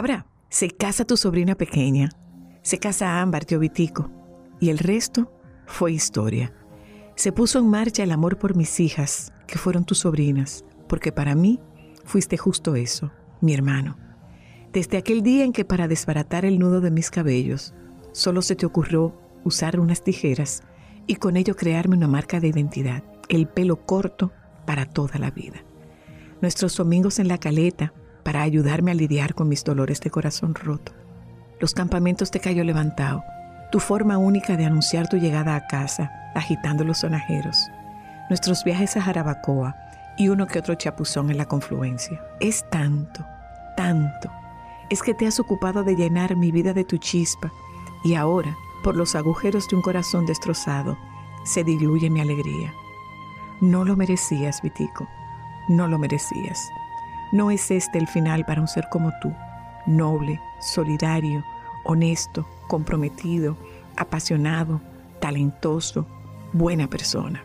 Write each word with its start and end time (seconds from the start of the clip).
Cabra, 0.00 0.24
se 0.48 0.70
casa 0.70 1.04
tu 1.04 1.18
sobrina 1.18 1.56
pequeña, 1.56 2.08
se 2.62 2.78
casa 2.78 3.20
Ámbar, 3.20 3.44
tío 3.44 3.58
Vitico, 3.58 4.10
y 4.58 4.70
el 4.70 4.78
resto 4.78 5.30
fue 5.66 5.92
historia. 5.92 6.54
Se 7.16 7.32
puso 7.32 7.58
en 7.58 7.68
marcha 7.68 8.02
el 8.02 8.10
amor 8.10 8.38
por 8.38 8.56
mis 8.56 8.80
hijas, 8.80 9.30
que 9.46 9.58
fueron 9.58 9.84
tus 9.84 9.98
sobrinas, 9.98 10.64
porque 10.88 11.12
para 11.12 11.34
mí 11.34 11.60
fuiste 12.02 12.38
justo 12.38 12.76
eso, 12.76 13.12
mi 13.42 13.52
hermano. 13.52 13.98
Desde 14.72 14.96
aquel 14.96 15.22
día 15.22 15.44
en 15.44 15.52
que 15.52 15.66
para 15.66 15.86
desbaratar 15.86 16.46
el 16.46 16.58
nudo 16.58 16.80
de 16.80 16.90
mis 16.90 17.10
cabellos, 17.10 17.74
solo 18.12 18.40
se 18.40 18.56
te 18.56 18.64
ocurrió 18.64 19.14
usar 19.44 19.78
unas 19.78 20.02
tijeras 20.02 20.62
y 21.06 21.16
con 21.16 21.36
ello 21.36 21.56
crearme 21.56 21.98
una 21.98 22.08
marca 22.08 22.40
de 22.40 22.48
identidad, 22.48 23.04
el 23.28 23.48
pelo 23.48 23.84
corto 23.84 24.32
para 24.64 24.86
toda 24.86 25.18
la 25.18 25.30
vida. 25.30 25.62
Nuestros 26.40 26.74
domingos 26.74 27.18
en 27.18 27.28
la 27.28 27.36
caleta 27.36 27.92
para 28.22 28.42
ayudarme 28.42 28.90
a 28.90 28.94
lidiar 28.94 29.34
con 29.34 29.48
mis 29.48 29.64
dolores 29.64 30.00
de 30.00 30.10
corazón 30.10 30.54
roto. 30.54 30.92
Los 31.58 31.74
campamentos 31.74 32.30
de 32.30 32.40
Cayo 32.40 32.64
Levantado, 32.64 33.22
tu 33.70 33.80
forma 33.80 34.18
única 34.18 34.56
de 34.56 34.64
anunciar 34.64 35.08
tu 35.08 35.16
llegada 35.16 35.54
a 35.54 35.66
casa, 35.66 36.10
agitando 36.34 36.84
los 36.84 36.98
sonajeros. 36.98 37.68
Nuestros 38.28 38.64
viajes 38.64 38.96
a 38.96 39.02
Jarabacoa 39.02 39.76
y 40.16 40.28
uno 40.28 40.46
que 40.46 40.58
otro 40.58 40.74
chapuzón 40.74 41.30
en 41.30 41.38
la 41.38 41.46
confluencia. 41.46 42.20
Es 42.40 42.68
tanto, 42.70 43.24
tanto. 43.76 44.30
Es 44.90 45.02
que 45.02 45.14
te 45.14 45.26
has 45.26 45.40
ocupado 45.40 45.84
de 45.84 45.96
llenar 45.96 46.36
mi 46.36 46.50
vida 46.50 46.72
de 46.72 46.84
tu 46.84 46.98
chispa 46.98 47.52
y 48.04 48.14
ahora, 48.14 48.56
por 48.82 48.96
los 48.96 49.14
agujeros 49.14 49.68
de 49.68 49.76
un 49.76 49.82
corazón 49.82 50.26
destrozado, 50.26 50.96
se 51.44 51.64
diluye 51.64 52.10
mi 52.10 52.20
alegría. 52.20 52.72
No 53.60 53.84
lo 53.84 53.96
merecías, 53.96 54.62
Vitico. 54.62 55.06
No 55.68 55.86
lo 55.86 55.98
merecías. 55.98 56.70
No 57.32 57.50
es 57.50 57.70
este 57.70 57.98
el 57.98 58.08
final 58.08 58.44
para 58.44 58.60
un 58.60 58.68
ser 58.68 58.88
como 58.90 59.12
tú, 59.20 59.32
noble, 59.86 60.40
solidario, 60.60 61.44
honesto, 61.84 62.46
comprometido, 62.68 63.56
apasionado, 63.96 64.80
talentoso, 65.20 66.06
buena 66.52 66.88
persona. 66.88 67.44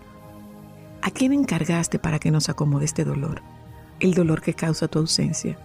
¿A 1.02 1.12
quién 1.12 1.34
encargaste 1.34 2.00
para 2.00 2.18
que 2.18 2.32
nos 2.32 2.50
acomode 2.50 2.86
este 2.86 3.06
dolor? 3.06 3.44
El 4.00 4.16
dolor 4.16 4.42
que 4.42 4.56
causa 4.56 4.88
tu 4.88 5.00
ausencia. 5.00 5.58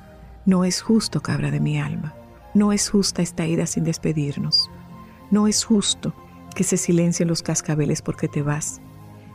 No 0.45 0.65
es 0.65 0.83
justo, 0.83 1.23
cabra 1.23 1.51
de 1.51 1.61
mi 1.61 1.81
alma. 1.81 2.15
No 2.53 2.73
es 2.73 2.91
justa 2.91 3.23
esta 3.23 3.47
ida 3.47 3.67
sin 3.67 3.85
despedirnos. 3.85 4.71
No 5.31 5.47
es 5.47 5.65
justo 5.65 6.13
que 6.55 6.65
se 6.65 6.77
silencien 6.77 7.29
los 7.29 7.43
cascabeles 7.43 8.03
porque 8.03 8.29
te 8.29 8.43
vas, 8.43 8.83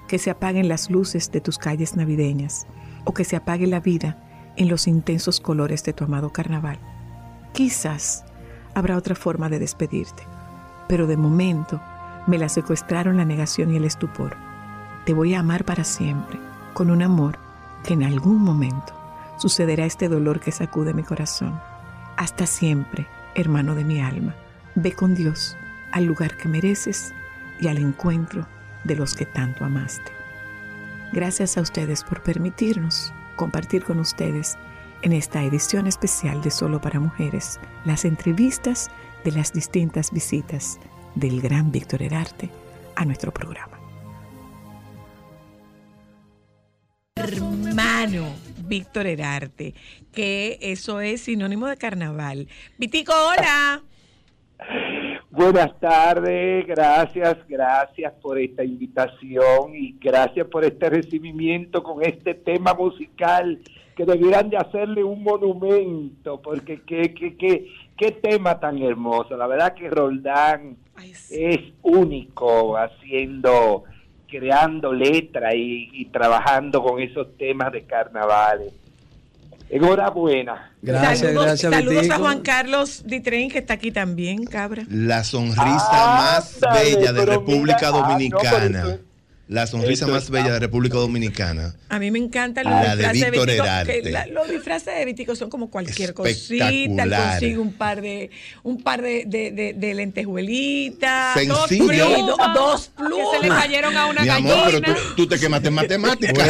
que 0.07 0.19
se 0.19 0.29
apaguen 0.29 0.67
las 0.67 0.91
luces 0.91 1.31
de 1.31 1.41
tus 1.41 1.57
calles 1.57 1.95
navideñas 1.95 2.67
o 3.05 3.13
que 3.13 3.23
se 3.23 3.35
apague 3.35 3.65
la 3.65 3.79
vida 3.79 4.24
en 4.57 4.69
los 4.69 4.87
intensos 4.87 5.39
colores 5.39 5.83
de 5.83 5.93
tu 5.93 6.03
amado 6.03 6.31
carnaval. 6.31 6.79
Quizás 7.53 8.25
habrá 8.73 8.97
otra 8.97 9.15
forma 9.15 9.49
de 9.49 9.59
despedirte, 9.59 10.23
pero 10.87 11.07
de 11.07 11.17
momento 11.17 11.81
me 12.27 12.37
la 12.37 12.49
secuestraron 12.49 13.17
la 13.17 13.25
negación 13.25 13.73
y 13.73 13.77
el 13.77 13.85
estupor. 13.85 14.35
Te 15.05 15.13
voy 15.13 15.33
a 15.33 15.39
amar 15.39 15.65
para 15.65 15.83
siempre, 15.83 16.39
con 16.73 16.89
un 16.89 17.01
amor 17.01 17.37
que 17.83 17.93
en 17.93 18.03
algún 18.03 18.39
momento 18.39 18.93
sucederá 19.37 19.85
este 19.85 20.09
dolor 20.09 20.39
que 20.39 20.51
sacude 20.51 20.93
mi 20.93 21.03
corazón. 21.03 21.59
Hasta 22.17 22.45
siempre, 22.45 23.07
hermano 23.35 23.75
de 23.75 23.83
mi 23.83 24.01
alma. 24.01 24.35
Ve 24.75 24.93
con 24.93 25.15
Dios 25.15 25.55
al 25.91 26.05
lugar 26.05 26.35
que 26.37 26.49
mereces 26.49 27.13
y 27.59 27.67
al 27.67 27.77
encuentro 27.77 28.47
de 28.83 28.95
los 28.95 29.15
que 29.15 29.25
tanto 29.25 29.63
amaste. 29.63 30.11
Gracias 31.13 31.57
a 31.57 31.61
ustedes 31.61 32.03
por 32.03 32.21
permitirnos 32.23 33.13
compartir 33.35 33.83
con 33.83 33.99
ustedes 33.99 34.57
en 35.01 35.13
esta 35.13 35.43
edición 35.43 35.87
especial 35.87 36.41
de 36.41 36.51
Solo 36.51 36.81
para 36.81 36.99
Mujeres 36.99 37.59
las 37.85 38.05
entrevistas 38.05 38.89
de 39.23 39.31
las 39.31 39.53
distintas 39.53 40.11
visitas 40.11 40.79
del 41.15 41.41
gran 41.41 41.71
Víctor 41.71 42.01
Herarte 42.01 42.49
a 42.95 43.05
nuestro 43.05 43.31
programa. 43.31 43.79
Hermano 47.15 48.27
Víctor 48.67 49.07
Herarte, 49.07 49.73
que 50.11 50.57
eso 50.61 51.01
es 51.01 51.21
sinónimo 51.21 51.67
de 51.67 51.77
carnaval. 51.77 52.47
Vitico, 52.77 53.13
hola. 53.13 53.81
Buenas 55.35 55.77
tardes, 55.81 56.65
gracias, 56.65 57.35
gracias 57.49 58.13
por 58.21 58.39
esta 58.39 58.63
invitación 58.63 59.75
y 59.75 59.97
gracias 59.99 60.47
por 60.47 60.63
este 60.63 60.89
recibimiento 60.89 61.83
con 61.83 62.01
este 62.01 62.35
tema 62.35 62.73
musical 62.73 63.59
que 63.97 64.05
debieran 64.05 64.49
de 64.49 64.55
hacerle 64.55 65.03
un 65.03 65.21
monumento, 65.23 66.41
porque 66.41 66.83
qué, 66.83 67.13
qué, 67.13 67.35
qué, 67.35 67.67
qué 67.97 68.11
tema 68.11 68.61
tan 68.61 68.81
hermoso. 68.81 69.35
La 69.35 69.47
verdad 69.47 69.73
que 69.73 69.89
Roldán 69.89 70.77
es 71.29 71.59
único 71.81 72.77
haciendo, 72.77 73.83
creando 74.29 74.93
letra 74.93 75.53
y, 75.53 75.89
y 75.91 76.05
trabajando 76.05 76.81
con 76.81 77.01
esos 77.01 77.35
temas 77.35 77.73
de 77.73 77.83
carnavales. 77.83 78.84
Enhorabuena. 79.69 80.71
Gracias, 80.81 81.19
saludos, 81.19 81.45
gracias, 81.45 81.73
saludos 81.73 82.09
a. 82.09 82.17
Juan 82.17 82.41
Carlos 82.41 83.03
Ditrein, 83.05 83.49
que 83.49 83.59
está 83.59 83.73
aquí 83.73 83.91
también, 83.91 84.45
cabra. 84.45 84.83
La 84.89 85.23
sonrisa 85.23 85.65
más 85.91 86.59
bella 86.73 87.11
de 87.11 87.25
República 87.25 87.77
mira, 87.77 87.87
ah, 87.87 87.91
no, 87.91 88.07
Dominicana. 88.09 88.99
La 89.47 89.67
sonrisa 89.67 90.05
eso 90.05 90.13
más 90.13 90.29
bella 90.31 90.53
de 90.53 90.59
República 90.59 90.97
Dominicana. 90.97 91.75
A 91.89 91.99
mí 91.99 92.09
me 92.09 92.17
encantan 92.19 92.63
los 92.65 92.73
La 92.73 92.95
de 92.95 93.03
disfraces 93.03 93.21
de, 93.21 93.29
Víctor. 93.31 93.49
Herarte. 93.51 94.01
que 94.01 94.09
la- 94.11 94.25
los 94.27 94.49
disfraces 94.49 94.95
de 94.97 95.05
Vitico 95.05 95.35
son 95.35 95.49
como 95.51 95.69
cualquier 95.69 96.13
cosita. 96.15 96.69
Espectacular. 96.69 97.31
Consigue 97.33 97.59
un 97.59 97.73
par 97.73 98.01
de, 98.01 98.31
un 98.63 98.81
par 98.81 99.01
de, 99.03 99.23
de, 99.27 99.51
de, 99.51 99.73
de 99.73 99.93
lentejuelitas. 99.93 101.33
Sencillo. 101.35 101.55
Dos 101.55 101.67
plumas. 101.67 102.25
do- 102.25 102.37
dos 102.55 102.87
plumas. 102.95 103.27
Que 103.31 103.37
se 103.37 103.43
le 103.43 103.49
cayeron 103.49 103.95
a 103.97 104.05
una 104.07 104.21
Mi 104.23 104.29
amor, 104.29 104.53
pero 104.65 104.79
gallina. 104.81 104.95
tú, 104.95 105.15
tú 105.15 105.27
te 105.27 105.39
quemaste 105.39 105.67
en 105.67 105.73
matemáticas. 105.75 106.49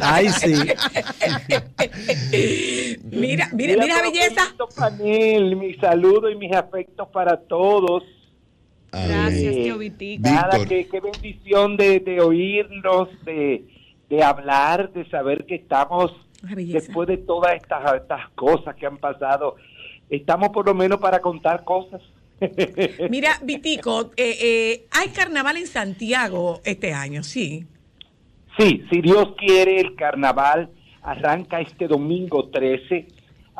Ay, 0.00 0.28
sí. 0.30 0.54
Mira, 3.10 3.48
mira, 3.52 3.74
mira, 3.76 3.96
pero 3.96 4.10
belleza. 4.12 4.54
panel, 4.76 5.56
mi 5.56 5.74
saludo 5.74 6.30
y 6.30 6.36
mis 6.36 6.54
afectos 6.54 7.08
para 7.12 7.36
todos. 7.36 8.02
Gracias, 8.90 9.54
tío 9.54 9.78
Vitico. 9.78 10.22
Nada, 10.22 10.64
qué, 10.66 10.88
qué 10.88 11.00
bendición 11.00 11.76
de, 11.76 12.00
de 12.00 12.20
oírlos, 12.20 13.08
de, 13.24 13.64
de 14.08 14.22
hablar, 14.22 14.92
de 14.92 15.08
saber 15.10 15.44
que 15.44 15.56
estamos, 15.56 16.12
después 16.42 17.08
de 17.08 17.18
todas 17.18 17.54
estas, 17.54 17.94
estas 17.94 18.30
cosas 18.30 18.74
que 18.76 18.86
han 18.86 18.96
pasado, 18.96 19.56
estamos 20.08 20.48
por 20.50 20.66
lo 20.66 20.74
menos 20.74 20.98
para 21.00 21.20
contar 21.20 21.64
cosas. 21.64 22.00
Mira, 23.10 23.38
Vitico, 23.42 24.12
eh, 24.16 24.36
eh, 24.40 24.86
hay 24.90 25.08
carnaval 25.08 25.56
en 25.56 25.66
Santiago 25.66 26.60
este 26.64 26.92
año, 26.92 27.22
sí. 27.22 27.66
Sí, 28.58 28.84
si 28.90 29.00
Dios 29.00 29.34
quiere, 29.36 29.80
el 29.80 29.94
carnaval 29.94 30.70
arranca 31.02 31.60
este 31.60 31.86
domingo 31.86 32.48
13. 32.48 33.06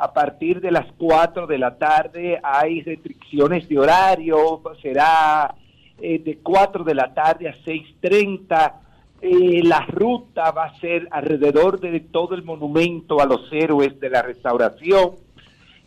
A 0.01 0.13
partir 0.13 0.61
de 0.61 0.71
las 0.71 0.85
4 0.97 1.45
de 1.45 1.57
la 1.57 1.77
tarde 1.77 2.39
hay 2.41 2.81
restricciones 2.83 3.67
de 3.67 3.79
horario, 3.79 4.61
será 4.81 5.53
eh, 5.99 6.19
de 6.19 6.37
4 6.37 6.85
de 6.85 6.95
la 6.95 7.13
tarde 7.13 7.49
a 7.49 7.53
6.30. 7.65 8.73
Eh, 9.21 9.61
la 9.61 9.81
ruta 9.87 10.51
va 10.51 10.67
a 10.67 10.79
ser 10.79 11.09
alrededor 11.11 11.81
de 11.81 11.99
todo 11.99 12.33
el 12.33 12.43
monumento 12.43 13.19
a 13.19 13.25
los 13.25 13.51
héroes 13.51 13.99
de 13.99 14.09
la 14.09 14.21
restauración. 14.21 15.15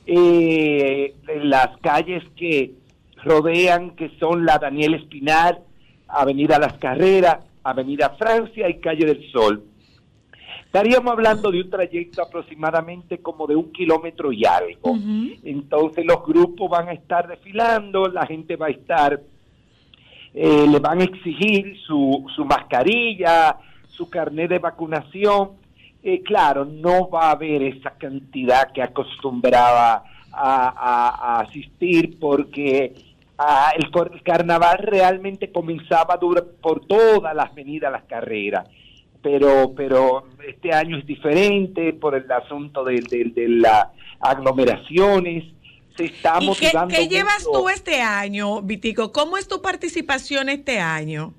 Eh, 0.04 1.14
las 1.42 1.78
calles 1.78 2.22
que 2.36 2.74
rodean, 3.24 3.92
que 3.92 4.10
son 4.20 4.44
la 4.44 4.58
Daniel 4.58 4.92
Espinar, 4.92 5.60
Avenida 6.06 6.58
Las 6.58 6.74
Carreras, 6.74 7.38
Avenida 7.62 8.10
Francia 8.18 8.68
y 8.68 8.78
Calle 8.78 9.06
del 9.06 9.32
Sol. 9.32 9.64
Estaríamos 10.72 11.12
hablando 11.12 11.50
de 11.50 11.60
un 11.60 11.68
trayecto 11.68 12.22
aproximadamente 12.22 13.18
como 13.18 13.46
de 13.46 13.54
un 13.54 13.70
kilómetro 13.72 14.32
y 14.32 14.46
algo. 14.46 14.94
Entonces 15.44 16.02
los 16.06 16.24
grupos 16.24 16.70
van 16.70 16.88
a 16.88 16.92
estar 16.92 17.28
desfilando, 17.28 18.08
la 18.08 18.24
gente 18.24 18.56
va 18.56 18.68
a 18.68 18.70
estar, 18.70 19.20
eh, 20.32 20.66
le 20.66 20.78
van 20.78 21.02
a 21.02 21.04
exigir 21.04 21.76
su, 21.86 22.24
su 22.34 22.46
mascarilla, 22.46 23.58
su 23.88 24.08
carnet 24.08 24.48
de 24.48 24.58
vacunación 24.60 25.50
eh, 26.02 26.22
claro, 26.22 26.64
no 26.64 27.08
va 27.10 27.26
a 27.26 27.30
haber 27.32 27.62
esa 27.62 27.90
cantidad 27.90 28.72
que 28.72 28.82
acostumbraba 28.82 30.02
a, 30.32 30.68
a- 30.68 31.36
a 31.36 31.40
asistir 31.40 32.18
porque 32.18 32.94
ah, 33.38 33.72
el, 33.76 33.90
carnaval 34.22 34.78
realmente 34.78 35.52
comenzaba 35.52 36.18
por 36.18 36.86
todas 36.86 37.36
las 37.36 37.54
venidas, 37.54 37.92
las 37.92 38.04
carreras. 38.04 38.66
Pero, 39.22 39.72
pero 39.76 40.24
este 40.46 40.72
año 40.72 40.98
es 40.98 41.06
diferente 41.06 41.92
por 41.92 42.14
el 42.16 42.30
asunto 42.30 42.82
de, 42.84 43.00
de- 43.08 43.30
de 43.34 43.48
las 43.48 43.86
aglomeraciones. 44.20 45.44
Se 45.96 46.06
está 46.06 46.38
¿Y 46.40 46.50
qué, 46.88 47.06
llevas 47.08 47.46
mucho- 47.46 47.60
tú 47.60 47.68
este 47.68 48.00
año, 48.00 48.62
Vitico? 48.62 49.12
¿Cómo 49.12 49.36
es 49.36 49.46
tu 49.46 49.60
participación 49.62 50.48
este 50.48 50.80
año? 50.80 51.34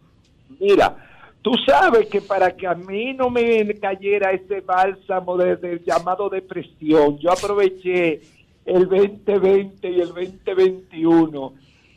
Mira, 0.59 0.95
tú 1.41 1.51
sabes 1.65 2.07
que 2.07 2.21
para 2.21 2.55
que 2.55 2.67
a 2.67 2.75
mí 2.75 3.13
no 3.13 3.29
me 3.29 3.65
cayera 3.79 4.31
ese 4.31 4.61
bálsamo 4.61 5.35
de- 5.37 5.57
del 5.57 5.83
llamado 5.83 6.29
depresión, 6.29 7.17
yo 7.17 7.31
aproveché 7.31 8.21
el 8.65 8.87
2020 8.87 9.89
y 9.89 9.99
el 9.99 10.07
2021. 10.09 11.53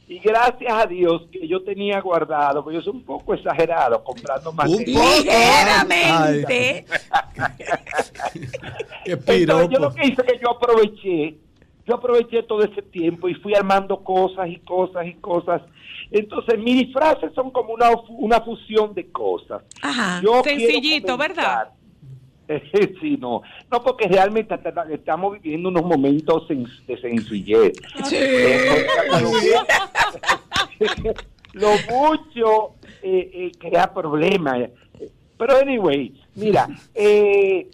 Y 0.09 0.21
gracias 0.21 0.73
a 0.73 0.87
Dios 0.87 1.27
que 1.33 1.49
yo 1.49 1.65
tenía 1.65 2.01
guardado, 2.01 2.63
porque 2.63 2.77
yo 2.77 2.83
soy 2.83 2.95
un 2.95 3.05
poco 3.05 3.35
exagerado 3.35 4.05
comprando 4.05 4.53
material. 4.53 5.03
Ligeramente. 5.19 6.87
Qué 9.05 9.13
Entonces, 9.13 9.69
yo 9.71 9.79
lo 9.81 9.93
que 9.93 10.07
hice 10.07 10.23
es 10.23 10.33
que 10.33 10.39
yo 10.41 10.51
aproveché, 10.51 11.37
yo 11.87 11.97
aproveché 11.97 12.45
todo 12.45 12.63
ese 12.63 12.83
tiempo 12.83 13.29
y 13.29 13.35
fui 13.35 13.53
armando 13.55 14.05
cosas 14.05 14.49
y 14.49 14.61
cosas 14.61 15.07
y 15.07 15.15
cosas. 15.15 15.63
Entonces, 16.13 16.57
mis 16.59 16.87
disfraces 16.87 17.33
son 17.35 17.51
como 17.51 17.75
una, 17.75 17.91
una 18.11 18.41
fusión 18.43 18.95
de 18.95 19.11
cosas. 19.11 19.65
Ajá. 19.83 20.21
Yo 20.23 20.41
Sencillito, 20.45 21.17
¿verdad? 21.17 21.71
sí, 23.01 23.17
no. 23.21 23.43
No, 23.71 23.83
porque 23.83 24.09
realmente 24.09 24.59
estamos 24.91 25.41
viviendo 25.41 25.69
unos 25.69 25.85
momentos 25.85 26.49
de 26.49 27.01
sencillez. 27.01 27.73
Lo 31.53 31.71
mucho 31.91 32.75
eh, 33.03 33.31
eh, 33.33 33.53
crea 33.59 33.93
problemas. 33.93 34.71
Pero, 35.39 35.59
anyway, 35.59 36.15
mira, 36.35 36.69
eh, 36.95 37.69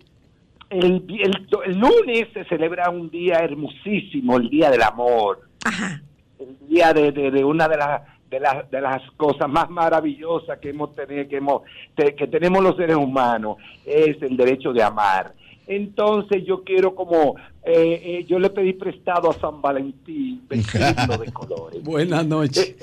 el, 0.70 1.04
el, 1.08 1.48
el 1.66 1.78
lunes 1.78 2.28
se 2.32 2.44
celebra 2.44 2.90
un 2.90 3.10
día 3.10 3.38
hermosísimo, 3.38 4.36
el 4.36 4.48
Día 4.48 4.70
del 4.70 4.82
Amor 4.82 5.48
Ajá. 5.64 6.02
el 6.38 6.56
día 6.68 6.92
de, 6.92 7.12
de, 7.12 7.30
de 7.30 7.44
una 7.44 7.68
de 7.68 7.76
las 7.76 8.02
de 8.32 8.40
las 8.40 8.70
de 8.70 8.80
las 8.80 9.02
cosas 9.18 9.46
más 9.48 9.68
maravillosas 9.68 10.58
que 10.58 10.70
hemos 10.70 10.94
tenido 10.94 11.28
que 11.28 11.36
hemos 11.36 11.62
que 11.94 12.26
tenemos 12.26 12.62
los 12.62 12.76
seres 12.76 12.96
humanos 12.96 13.58
es 13.84 14.20
el 14.22 14.36
derecho 14.36 14.72
de 14.72 14.82
amar. 14.82 15.34
Entonces 15.66 16.42
yo 16.44 16.64
quiero 16.64 16.94
como 16.94 17.36
eh, 17.62 18.00
eh, 18.02 18.24
yo 18.26 18.38
le 18.38 18.48
pedí 18.48 18.72
prestado 18.72 19.30
a 19.30 19.34
San 19.34 19.60
Valentín 19.60 20.42
vestirlo 20.48 21.18
de 21.18 21.32
colores. 21.32 21.82
Buenas 21.82 22.26
noches. 22.26 22.74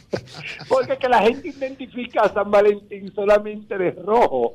porque 0.68 0.96
que 0.96 1.08
la 1.08 1.22
gente 1.22 1.48
identifica 1.48 2.22
a 2.22 2.32
San 2.32 2.50
Valentín 2.50 3.12
solamente 3.12 3.76
de 3.76 3.90
rojo 3.90 4.54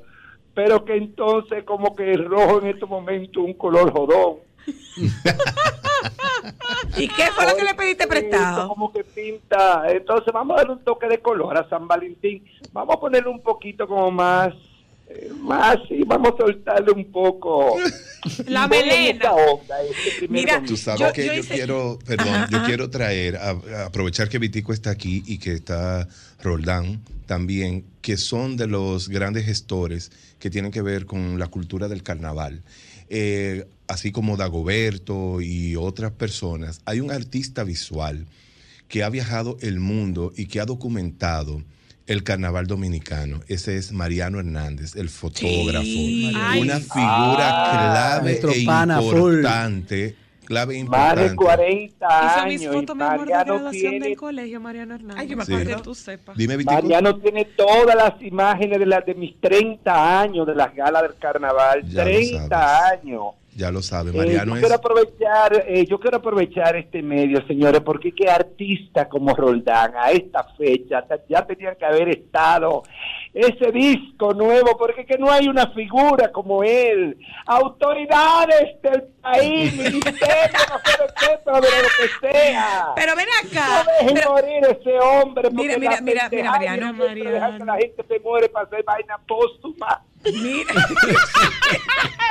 pero 0.54 0.86
que 0.86 0.96
entonces 0.96 1.64
como 1.64 1.96
que 1.96 2.12
el 2.12 2.26
rojo 2.26 2.62
en 2.62 2.68
este 2.68 2.86
momento 2.86 3.42
es 3.42 3.48
un 3.48 3.54
color 3.54 3.92
jodón 3.92 4.38
¿Y 6.98 7.08
qué 7.08 7.24
fue 7.36 7.46
lo 7.48 7.56
que 7.56 7.64
le 7.64 7.74
pediste 7.74 8.08
prestado? 8.08 8.68
Como 8.68 8.92
que 8.92 9.04
pinta. 9.04 9.84
Entonces 9.90 10.32
vamos 10.34 10.56
a 10.56 10.58
darle 10.62 10.74
un 10.74 10.84
toque 10.84 11.08
de 11.08 11.20
color 11.20 11.58
a 11.58 11.68
San 11.70 11.88
Valentín. 11.88 12.44
Vamos 12.72 12.96
a 12.96 13.00
ponerle 13.00 13.30
un 13.30 13.42
poquito 13.42 13.88
como 13.88 14.12
más, 14.12 14.54
eh, 15.08 15.32
más 15.40 15.78
y 15.90 16.04
vamos 16.04 16.34
a 16.34 16.38
soltarle 16.38 16.92
un 16.92 17.12
poco. 17.12 17.78
La 18.48 18.68
melena. 18.68 19.32
onda, 19.34 19.82
este 19.84 20.28
Mira. 20.28 20.62
Tú 20.66 20.78
sabes 20.78 21.00
Yo- 21.02 21.14
que 21.14 21.26
yo 21.26 21.34
yo, 21.34 21.40
hice- 21.40 21.54
quiero, 21.56 22.00
perdón, 22.06 22.28
Ajá, 22.30 22.48
yo 22.52 22.58
ajá. 22.58 22.66
quiero 22.68 22.90
traer, 22.90 23.38
a, 23.38 23.50
a 23.50 23.86
aprovechar 23.88 24.30
que 24.30 24.38
Vitico 24.40 24.74
está 24.74 24.92
aquí 24.92 25.24
y 25.26 25.40
que 25.40 25.54
está 25.54 26.08
Roldán 26.42 27.02
también, 27.26 27.86
que 28.02 28.18
son 28.18 28.58
de 28.58 28.68
los 28.68 29.10
grandes 29.10 29.46
gestores 29.46 30.12
que 30.40 30.50
tienen 30.50 30.72
que 30.72 30.82
ver 30.82 31.06
con 31.06 31.40
la 31.40 31.48
cultura 31.48 31.88
del 31.88 32.04
carnaval. 32.04 32.62
Eh, 33.16 33.68
así 33.88 34.12
como 34.12 34.38
Dagoberto 34.38 35.40
y 35.40 35.76
otras 35.76 36.12
personas, 36.14 36.82
hay 36.86 37.00
un 37.00 37.12
artista 37.12 37.64
visual 37.64 38.26
que 38.88 39.04
ha 39.04 39.10
viajado 39.10 39.58
el 39.62 39.80
mundo 39.80 40.34
y 40.36 40.48
que 40.48 40.60
ha 40.60 40.66
documentado 40.66 41.62
el 42.08 42.24
carnaval 42.24 42.66
dominicano. 42.66 43.42
Ese 43.48 43.78
es 43.78 43.92
Mariano 43.92 44.40
Hernández, 44.40 44.96
el 44.96 45.10
fotógrafo. 45.10 45.86
Sí. 45.86 46.34
Una 46.60 46.80
figura 46.80 47.48
Ah, 47.50 47.92
clave 48.18 48.42
e 48.52 48.60
importante. 48.62 50.16
Clave 50.46 50.78
e 50.80 50.84
Más 50.84 51.16
de 51.16 51.28
importante. 51.28 51.36
40 51.36 52.08
Hizo 52.08 52.40
años. 52.40 52.46
mis 52.48 52.62
y 52.62 52.68
fotos, 52.68 52.96
mi 52.96 53.04
amor, 53.04 53.12
de 53.14 53.18
Mariano 53.26 53.54
graduación 53.54 53.92
tiene, 53.92 54.08
del 54.08 54.18
colegio, 54.18 54.60
Mariano 54.60 54.96
Hernández. 54.96 55.18
Ay, 55.20 55.28
yo 55.28 55.38
me 55.38 55.46
Sí. 55.46 55.54
acuerdo. 55.54 55.76
Que 55.78 55.82
tú 55.84 55.96
sepas. 55.96 56.38
Dime, 56.38 56.58
Vitico. 56.58 56.74
Mariano 56.74 57.16
tiene 57.20 57.46
todas 57.46 57.96
las 57.96 58.22
imágenes 58.22 58.80
de, 58.80 58.86
las 58.86 59.06
de 59.06 59.16
mis 59.16 59.40
30 59.40 60.22
años 60.22 60.46
de 60.48 60.56
las 60.56 60.74
galas 60.76 61.02
del 61.04 61.16
carnaval. 61.16 61.84
Ya 61.88 62.04
lo 62.04 62.12
30 62.12 62.50
sabes. 62.50 63.00
años. 63.04 63.24
Ya 63.56 63.70
lo 63.72 63.82
sabe, 63.84 64.10
Eh, 64.12 64.14
Mariano 64.18 64.52
yo 64.52 64.56
es. 64.56 64.60
quiero 64.62 64.76
aprovechar, 64.76 65.66
eh, 65.68 65.86
yo 65.88 66.00
quiero 66.00 66.18
aprovechar 66.18 66.76
este 66.76 67.04
medio, 67.04 67.46
señores, 67.46 67.82
porque 67.82 68.12
qué 68.12 68.28
artista 68.30 69.08
como 69.08 69.36
Roldán 69.36 69.94
a 69.96 70.10
esta 70.12 70.44
fecha 70.58 71.04
ya 71.30 71.46
tenían 71.46 71.76
que 71.76 71.86
haber 71.86 72.10
estado 72.10 72.82
ese 73.32 73.72
disco 73.72 74.34
nuevo, 74.34 74.76
porque 74.78 75.06
que 75.06 75.18
no 75.20 75.32
hay 75.32 75.48
una 75.48 75.68
figura 75.72 76.32
como 76.32 76.64
él. 76.64 77.18
Autoridades 77.46 78.82
del 78.82 79.04
país, 79.22 79.74
ministerio, 79.78 80.60
no 80.70 80.78
sé 80.80 81.40
pero 81.44 81.62
de 81.62 81.68
lo 81.68 81.90
que 81.98 82.28
sea. 82.32 82.88
Pero 82.96 83.16
ven 83.16 83.26
no 83.26 83.50
acá. 83.50 83.86
dejen 84.00 84.16
pero- 84.16 84.32
morir 84.32 84.64
ese 84.80 85.00
hombre. 85.00 85.50
Mira, 85.52 85.78
mira, 85.78 86.02
mira, 86.02 86.30
mira, 86.32 86.52
Mariano, 86.52 86.94
Mariano. 86.94 87.58
que 87.60 87.66
la 87.66 87.78
gente 87.78 88.04
se 88.08 88.20
muere 88.20 88.50
para 88.50 88.66
hacer 88.66 88.84
vaina 88.84 89.18
póstuma. 89.28 90.04
Mira. 90.32 90.74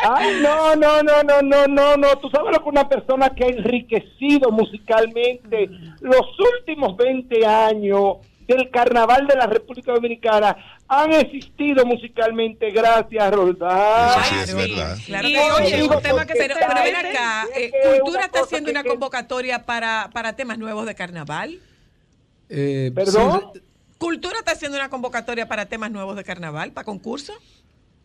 Ay, 0.05 0.41
no, 0.43 0.75
no, 0.77 1.03
no, 1.03 1.23
no, 1.23 1.43
no, 1.43 1.67
no, 1.67 1.97
no. 1.97 2.19
Tú 2.19 2.29
sabes 2.31 2.53
lo 2.53 2.63
que 2.63 2.69
una 2.69 2.89
persona 2.89 3.31
que 3.31 3.45
ha 3.45 3.49
enriquecido 3.49 4.51
musicalmente 4.51 5.69
los 6.01 6.27
últimos 6.59 6.97
20 6.97 7.47
años 7.47 8.17
del 8.49 8.71
carnaval 8.71 9.27
de 9.27 9.37
la 9.37 9.47
República 9.47 9.93
Dominicana 9.93 10.57
han 10.89 11.13
existido 11.13 11.87
musicalmente 11.87 12.71
gracias 12.71 13.23
a 13.25 13.31
Roldán. 13.31 14.25
Sí 14.25 14.35
es 14.43 14.51
Claro, 14.53 14.69
verdad. 14.69 14.99
Claro 15.07 15.29
Y 15.29 15.33
que 15.33 15.41
oye, 15.41 15.83
un 15.85 16.03
tema 16.03 16.27
que 16.27 16.33
se 16.35 16.39
pero, 16.49 16.55
pero 16.59 16.83
ven 16.83 16.97
acá, 16.97 17.47
eh, 17.57 17.71
Cultura 18.01 18.25
está 18.25 18.41
haciendo 18.41 18.71
una 18.71 18.83
convocatoria 18.85 19.65
para, 19.65 20.11
para 20.13 20.35
temas 20.35 20.59
nuevos 20.59 20.85
de 20.87 20.95
carnaval. 20.95 21.61
Eh, 22.49 22.91
¿Perdón? 22.95 23.51
sí, 23.55 23.61
Cultura 23.99 24.39
está 24.39 24.53
haciendo 24.53 24.77
una 24.77 24.91
convocatoria 24.91 25.47
para 25.47 25.67
temas 25.67 25.91
nuevos 25.93 26.17
de 26.17 26.25
carnaval, 26.25 26.73
para 26.73 26.85
concurso. 26.85 27.33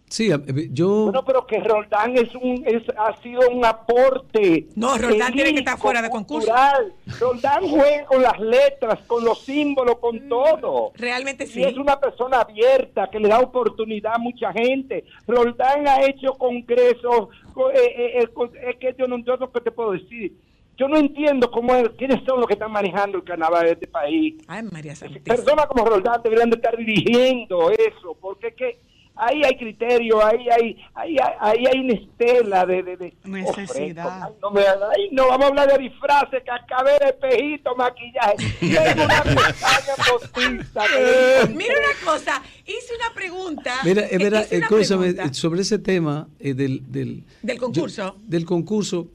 Sí, 0.09 0.31
eh, 0.31 0.69
yo. 0.71 1.03
Bueno, 1.05 1.25
pero 1.25 1.45
que 1.45 1.59
Roldán 1.59 2.15
es 2.17 2.33
un, 2.35 2.63
es, 2.65 2.81
ha 2.97 3.15
sido 3.21 3.41
un 3.49 3.65
aporte. 3.65 4.67
No, 4.75 4.97
Roldán 4.97 5.33
tiene 5.33 5.51
que 5.51 5.59
estar 5.59 5.77
fuera 5.77 6.01
de 6.01 6.09
concurso. 6.09 6.47
cultural. 6.47 6.93
Roldán 7.19 7.67
juega 7.67 8.05
con 8.05 8.21
las 8.21 8.39
letras, 8.39 8.99
con 9.05 9.25
los 9.25 9.39
símbolos, 9.41 9.97
con 9.99 10.29
todo. 10.29 10.91
Realmente 10.95 11.43
Y 11.43 11.47
sí. 11.47 11.63
es 11.63 11.75
una 11.77 11.99
persona 11.99 12.39
abierta 12.41 13.09
que 13.11 13.19
le 13.19 13.27
da 13.27 13.39
oportunidad 13.39 14.13
a 14.15 14.17
mucha 14.17 14.53
gente. 14.53 15.03
Roldán 15.27 15.87
ha 15.87 16.01
hecho 16.05 16.33
congresos. 16.35 17.27
co- 17.53 17.71
eh, 17.71 18.19
eh, 18.19 18.29
es 18.69 18.75
que 18.77 18.95
yo 18.97 19.07
no 19.07 19.15
entiendo 19.15 19.45
lo 19.47 19.51
que 19.51 19.61
te 19.61 19.71
puedo 19.71 19.91
decir. 19.91 20.33
Yo 20.77 20.87
no 20.87 20.95
entiendo 20.97 21.49
cómo 21.51 21.73
es- 21.75 21.89
quiénes 21.97 22.23
son 22.23 22.37
los 22.39 22.47
que 22.47 22.53
están 22.53 22.71
manejando 22.71 23.17
el 23.17 23.23
carnaval 23.23 23.65
de 23.65 23.71
este 23.73 23.87
país. 23.87 24.35
Ay, 24.47 24.63
María 24.71 24.95
Santísima. 24.95 25.35
Personas 25.35 25.65
como 25.65 25.83
Roldán 25.85 26.21
deberían 26.23 26.49
de 26.51 26.55
estar 26.57 26.77
dirigiendo 26.77 27.71
eso, 27.71 28.15
porque 28.21 28.47
es 28.49 28.55
que 28.55 28.79
ahí 29.19 29.41
hay 29.43 29.57
criterio, 29.57 30.23
ahí 30.25 30.47
hay, 30.49 30.77
ahí 30.95 31.17
hay, 31.17 31.33
ahí 31.39 31.65
hay 31.67 31.79
una 31.79 31.93
estela 31.93 32.65
de, 32.65 32.83
de, 32.83 32.97
de 32.97 33.13
Necesidad. 33.25 34.23
Ay, 34.23 34.33
no, 34.41 34.51
me, 34.51 34.61
ay, 34.61 35.09
no, 35.11 35.27
vamos 35.27 35.45
a 35.45 35.47
hablar 35.49 35.71
de 35.71 35.77
disfraces, 35.83 36.43
cascabel, 36.45 36.97
espejito, 37.01 37.75
maquillaje. 37.75 38.35
Tengo 38.59 39.03
una 39.03 39.23
que 40.33 41.47
digo, 41.47 41.57
Mira 41.57 41.73
una 41.79 42.11
cosa, 42.11 42.41
hice 42.65 42.93
una 42.95 43.13
pregunta. 43.13 43.73
Mira, 43.83 44.07
eh, 44.09 44.17
pregunta. 44.67 45.33
sobre 45.33 45.61
ese 45.61 45.79
tema 45.79 46.27
eh, 46.39 46.53
del, 46.53 46.91
del, 46.91 47.23
Del 47.41 47.57
concurso. 47.57 48.15
yo- 48.17 48.21
del 48.27 48.45
concurso, 48.45 49.07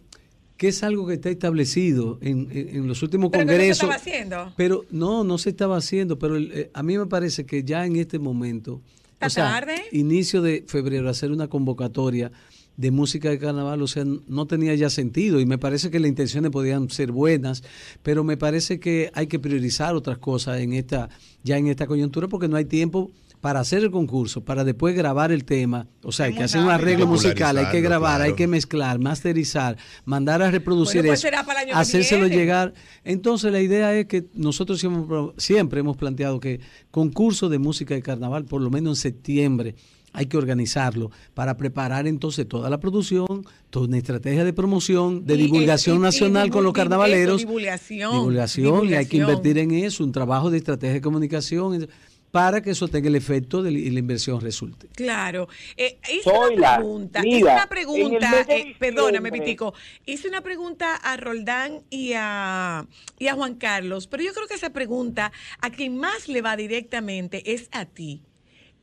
que 0.57 0.69
es 0.69 0.83
algo 0.83 1.07
que 1.07 1.15
está 1.15 1.29
establecido 1.31 2.19
en, 2.23 2.49
en- 2.53 2.69
en 2.77 2.89
los 2.89 3.03
últimos 3.03 3.31
Pero 3.31 3.41
que 3.41 3.47
no 3.47 3.51
se 3.53 3.57
congresos. 3.59 3.83
estaba 3.83 3.95
haciendo. 3.97 4.53
Pero 4.57 4.85
no, 4.91 5.25
no 5.25 5.39
se 5.39 5.51
estaba 5.51 5.77
haciendo, 5.77 6.19
pero 6.19 6.37
el- 6.37 6.53
eh, 6.53 6.71
a 6.73 6.83
mí 6.83 6.97
me 6.99 7.07
parece 7.07 7.45
que 7.47 7.65
ya 7.65 7.85
en 7.85 7.97
este 7.97 8.19
momento, 8.19 8.81
¿Está 9.23 9.27
o 9.27 9.31
sea, 9.31 9.61
tarde? 9.61 9.75
inicio 9.93 10.43
de 10.43 10.65
febrero, 10.67 11.09
hacer 11.09 11.31
una 11.31 11.49
convocatoria 11.49 12.33
de 12.77 12.91
música 12.91 13.29
de 13.29 13.39
carnaval, 13.39 13.83
o 13.83 13.87
sea, 13.87 14.05
no 14.05 14.47
tenía 14.47 14.75
ya 14.75 14.89
sentido 14.91 15.41
y 15.41 15.47
me 15.47 15.59
parece 15.59 15.91
que 15.91 16.01
las 16.01 16.09
intenciones 16.09 16.51
podían 16.51 16.89
ser 16.91 17.13
buenas, 17.13 17.63
pero 18.03 18.25
me 18.25 18.37
parece 18.37 18.81
que 18.81 19.11
hay 19.15 19.27
que 19.27 19.39
priorizar 19.39 19.95
otras 19.95 20.19
cosas 20.19 20.61
en 20.61 20.73
esta 20.73 21.09
ya 21.45 21.59
en 21.59 21.67
esta 21.67 21.87
coyuntura 21.87 22.29
porque 22.29 22.49
no 22.49 22.57
hay 22.57 22.65
tiempo 22.65 23.11
para 23.43 23.59
hacer 23.61 23.83
el 23.83 23.91
concurso, 23.91 24.43
para 24.45 24.63
después 24.65 24.95
grabar 24.95 25.33
el 25.33 25.45
tema, 25.45 25.89
o 26.05 26.13
sea, 26.13 26.27
hay 26.27 26.35
que 26.35 26.45
hacer 26.45 26.63
un 26.63 26.71
arreglo 26.71 27.07
musical, 27.09 27.59
hay 27.59 27.67
que 27.73 27.81
grabar, 27.83 28.23
hay 28.23 28.35
que 28.35 28.47
mezclar, 28.47 28.99
masterizar, 29.01 29.77
mandar 30.07 30.41
a 30.43 30.51
reproducir 30.51 31.01
Bueno, 31.03 31.09
pues 31.11 31.19
eso, 31.19 31.27
será 31.29 31.45
para 31.45 31.63
el 31.63 31.67
año 31.69 31.75
que 31.77 31.81
hacérselo 31.83 32.27
viene. 32.27 32.37
llegar. 32.37 32.73
Entonces 33.05 33.51
la 33.53 33.61
idea 33.61 33.93
es 33.99 34.07
que 34.07 34.25
nosotros 34.33 34.79
siempre, 34.79 35.17
siempre 35.37 35.81
hemos 35.81 35.97
planteado 35.97 36.39
que 36.41 36.61
concurso 36.93 37.49
de 37.49 37.59
música 37.59 37.95
de 37.95 38.01
carnaval, 38.03 38.45
por 38.45 38.63
lo 38.63 38.71
menos 38.71 38.99
en 38.99 39.03
septiembre, 39.03 39.75
hay 40.15 40.27
que 40.27 40.37
organizarlo 40.37 41.11
para 41.35 41.57
preparar 41.57 42.07
entonces 42.07 42.47
toda 42.47 42.71
la 42.71 42.79
producción, 42.79 43.45
toda 43.71 43.87
una 43.89 43.99
estrategia 43.99 44.45
de 44.45 44.53
promoción, 44.53 45.25
de 45.27 45.35
Y- 45.35 45.39
divulgación 45.39 45.97
y- 45.97 45.99
y 45.99 46.03
nacional 46.03 46.51
con 46.51 46.63
los 46.63 46.75
carnavaleros. 46.75 47.41
eso, 47.41 47.49
divulgación, 47.49 48.13
Divulgación, 48.13 48.89
y 48.89 48.95
hay 48.95 49.07
que 49.07 49.17
divulgación. 49.17 49.21
invertir 49.23 49.59
en 49.59 49.71
eso, 49.85 50.05
un 50.05 50.13
trabajo 50.13 50.49
de 50.51 50.59
estrategia 50.59 50.95
de 50.95 51.01
comunicación 51.01 51.89
para 52.33 52.63
que 52.63 52.71
eso 52.71 52.89
tenga 52.89 53.09
el 53.09 53.15
efecto 53.15 53.63
de, 53.63 53.71
y 53.71 53.91
la 53.91 53.99
inversión 54.01 54.41
resulte. 54.41 54.89
Claro. 54.89 55.49
Eh, 55.77 55.99
hice 56.13 56.31
una 56.31 56.77
pregunta, 56.79 57.21
hice 57.21 57.37
mira, 57.37 57.53
una 57.55 57.67
pregunta, 57.69 58.47
eh, 58.49 58.75
perdóname, 58.79 59.31
Vitico, 59.31 59.75
hice 60.07 60.29
una 60.29 60.41
pregunta 60.41 60.97
a 60.97 61.17
Roldán 61.19 61.83
y 61.91 62.15
a, 62.17 62.87
y 63.19 63.27
a 63.29 63.35
Juan 63.35 63.55
Carlos, 63.57 64.07
pero 64.07 64.25
yo 64.25 64.33
creo 64.33 64.49
que 64.49 64.55
esa 64.55 64.71
pregunta 64.71 65.31
a 65.61 65.71
quien 65.71 65.99
más 65.99 66.27
le 66.27 66.41
va 66.43 66.57
directamente 66.57 67.53
es 67.53 67.69
a 67.71 67.85
ti. 67.85 68.23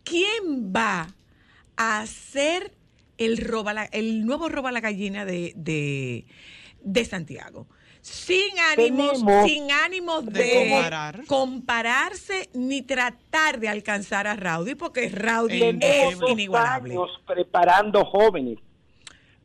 ¿Quién 0.04 0.72
va 0.74 1.16
a 1.76 2.02
hacer 2.02 2.74
el, 3.18 3.38
roba 3.38 3.74
la- 3.74 3.86
el 3.86 4.26
nuevo 4.26 4.48
roba 4.50 4.72
la 4.72 4.80
gallina 4.80 5.26
de, 5.26 5.54
de, 5.56 6.26
de 6.84 7.06
Santiago? 7.06 7.68
Sin 8.02 8.58
ánimos, 8.60 9.14
Tenemos- 9.14 9.46
sin 9.50 9.72
ánimos 9.72 10.26
de, 10.26 10.44
De 10.44 10.70
comparar. 10.72 11.26
compararse 11.26 12.50
ni 12.54 12.82
tratar 12.82 13.60
de 13.60 13.68
alcanzar 13.70 14.26
a 14.28 14.36
Rowdy, 14.36 14.76
porque 14.76 15.10
Rowdy 15.10 15.62
Es 15.62 15.64
es 15.64 15.74
imposible. 15.74 16.16
dos 16.20 16.32
inigualable. 16.32 16.94
años 16.94 17.10
preparando 17.28 18.06
jóvenes. 18.06 18.58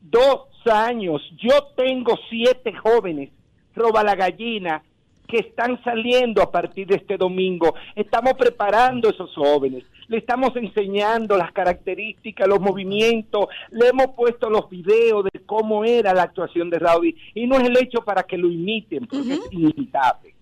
Dos 0.00 0.42
años. 0.70 1.20
Yo 1.42 1.64
tengo 1.76 2.16
siete 2.30 2.73
jóvenes, 2.75 3.30
roba 3.75 4.02
la 4.04 4.14
gallina, 4.14 4.82
que 5.26 5.38
están 5.38 5.83
saliendo 5.83 6.43
a 6.43 6.50
partir 6.50 6.87
de 6.87 6.97
este 6.97 7.16
domingo. 7.16 7.75
Estamos 7.95 8.35
preparando 8.35 9.09
a 9.09 9.12
esos 9.12 9.35
jóvenes. 9.35 9.85
Le 10.09 10.19
estamos 10.19 10.54
enseñando 10.57 11.37
las 11.37 11.52
características, 11.52 12.47
los 12.47 12.61
movimientos. 12.61 13.47
Le 13.71 13.88
hemos 13.88 14.09
puesto 14.14 14.50
los 14.50 14.69
videos 14.69 15.25
de 15.25 15.40
cómo 15.47 15.85
era 15.85 16.12
la 16.12 16.25
actuación 16.25 16.71
de 16.71 16.78
Rowdy. 16.78 17.14
Y 17.35 17.47
no 17.47 17.57
es 17.57 17.64
el 17.64 17.76
hecho 17.78 18.02
para 18.02 18.23
que 18.23 18.37
lo 18.37 18.49
imiten, 18.49 19.07
porque 19.07 19.35
es 19.35 19.52
inimitable 19.52 20.35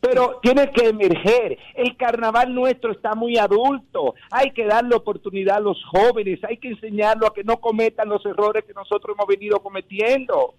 pero 0.00 0.38
tiene 0.42 0.70
que 0.70 0.88
emerger. 0.88 1.58
El 1.74 1.96
carnaval 1.96 2.54
nuestro 2.54 2.92
está 2.92 3.14
muy 3.14 3.36
adulto. 3.36 4.14
Hay 4.30 4.50
que 4.52 4.64
darle 4.64 4.96
oportunidad 4.96 5.58
a 5.58 5.60
los 5.60 5.82
jóvenes, 5.84 6.40
hay 6.42 6.56
que 6.56 6.68
enseñarlo 6.68 7.26
a 7.26 7.34
que 7.34 7.44
no 7.44 7.58
cometan 7.58 8.08
los 8.08 8.24
errores 8.24 8.64
que 8.64 8.72
nosotros 8.72 9.14
hemos 9.14 9.28
venido 9.28 9.60
cometiendo, 9.60 10.54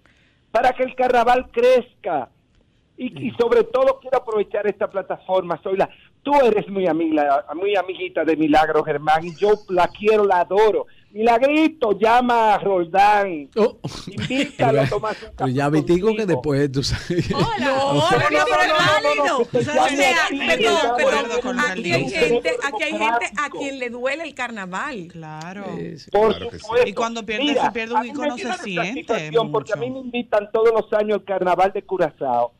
para 0.50 0.72
que 0.72 0.84
el 0.84 0.94
carnaval 0.94 1.50
crezca. 1.50 2.30
Y, 3.02 3.28
y 3.28 3.30
sobre 3.32 3.64
todo 3.64 3.98
quiero 4.00 4.18
aprovechar 4.18 4.66
esta 4.68 4.88
plataforma, 4.88 5.58
soy 5.62 5.76
la, 5.76 5.88
tú 6.22 6.32
eres 6.40 6.68
muy 6.68 6.86
amiga, 6.86 7.44
muy 7.54 7.74
amiguita 7.74 8.24
de 8.24 8.36
Milagro 8.36 8.84
Germán 8.84 9.24
y 9.26 9.34
yo 9.34 9.50
la 9.70 9.88
quiero, 9.88 10.24
la 10.24 10.40
adoro. 10.40 10.86
Milagrito, 11.10 11.98
llama 11.98 12.54
a 12.54 12.58
Roldán, 12.58 13.50
Oh. 13.56 13.76
invítalo 14.06 14.80
a 14.80 14.86
tomarse 14.86 15.26
un 15.26 15.32
Pero 15.36 15.48
ya 15.50 15.68
Vitico 15.68 15.94
que 16.08 16.16
contigo. 16.16 16.26
después 16.26 16.72
tú 16.72 16.82
sabes. 16.82 17.28
No, 17.30 17.38
no, 17.38 17.48
no, 17.58 17.94
no, 17.94 18.00
no, 18.00 18.08
no, 18.08 18.08
no, 18.08 18.56
no, 18.56 18.68
es 18.70 18.76
válido. 18.96 19.24
no, 19.24 19.26
no, 19.26 19.38
O 19.40 19.62
sea, 19.62 19.74
no, 19.74 19.84
o 19.84 19.88
sea, 19.88 20.16
no, 20.88 20.96
perdón, 20.96 21.24
que 21.42 21.70
aquí 21.70 21.92
hay 21.92 22.08
gente, 22.08 22.50
aquí 22.64 22.82
hay 22.84 22.92
gente 22.92 23.26
a 23.38 23.50
quien 23.50 23.78
le 23.78 23.90
duele 23.90 24.22
el 24.24 24.34
carnaval. 24.34 25.08
Claro. 25.12 25.64
Por 26.12 26.34
Claro 26.36 26.50
que 26.50 26.58
sí. 26.58 26.62
supuesto. 26.64 26.88
Y 26.88 26.92
cuando 26.94 27.22
pierde- 27.26 27.42
Mira, 27.44 27.64
se 27.66 27.70
pierde 27.72 27.94
un 27.94 28.06
icono, 28.06 28.38
se 28.38 28.52
siente 28.54 29.32
Porque 29.52 29.72
a 29.72 29.76
mí 29.76 29.90
me 29.90 29.98
invitan 29.98 30.48
todos 30.52 30.70
los 30.72 30.90
años 30.94 31.18
al 31.18 31.24
carnaval 31.24 31.72
de 31.74 31.82
Curazao. 31.82 32.52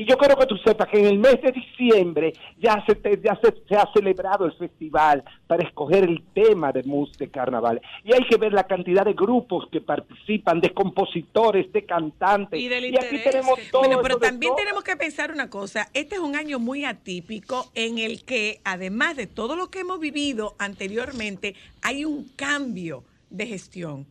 Y 0.00 0.06
yo 0.06 0.16
quiero 0.16 0.34
que 0.38 0.46
tú 0.46 0.56
sepas 0.64 0.88
que 0.88 0.98
en 0.98 1.04
el 1.04 1.18
mes 1.18 1.42
de 1.42 1.52
diciembre 1.52 2.32
ya 2.58 2.82
se, 2.86 2.94
te- 2.94 3.20
ya 3.22 3.38
se, 3.42 3.54
se 3.68 3.76
ha 3.76 3.86
celebrado 3.92 4.46
el 4.46 4.52
festival 4.54 5.22
para 5.46 5.62
escoger 5.62 6.04
el 6.04 6.22
tema 6.32 6.72
de 6.72 6.82
mus 6.84 7.12
de 7.18 7.28
carnaval. 7.28 7.82
Y 8.02 8.14
hay 8.14 8.24
que 8.26 8.38
ver 8.38 8.54
la 8.54 8.64
cantidad 8.64 9.04
de 9.04 9.12
grupos 9.12 9.68
que 9.70 9.82
participan, 9.82 10.58
de 10.62 10.72
compositores, 10.72 11.70
de 11.70 11.84
cantantes. 11.84 12.58
Y 12.58 12.68
del 12.68 12.84
aquí 12.86 12.96
interés 13.16 13.24
tenemos 13.24 13.58
todo 13.70 13.82
Bueno, 13.82 14.00
pero 14.02 14.16
también 14.16 14.54
tenemos 14.56 14.82
que 14.84 14.96
pensar 14.96 15.32
una 15.32 15.50
cosa. 15.50 15.88
Este 15.92 16.14
es 16.14 16.20
un 16.22 16.34
año 16.34 16.58
muy 16.58 16.86
atípico 16.86 17.70
en 17.74 17.98
el 17.98 18.24
que, 18.24 18.62
además 18.64 19.16
de 19.16 19.26
todo 19.26 19.54
lo 19.54 19.68
que 19.68 19.80
hemos 19.80 20.00
vivido 20.00 20.54
anteriormente, 20.58 21.54
hay 21.82 22.06
un 22.06 22.26
cambio 22.36 23.04
de 23.28 23.46
gestión. 23.46 24.06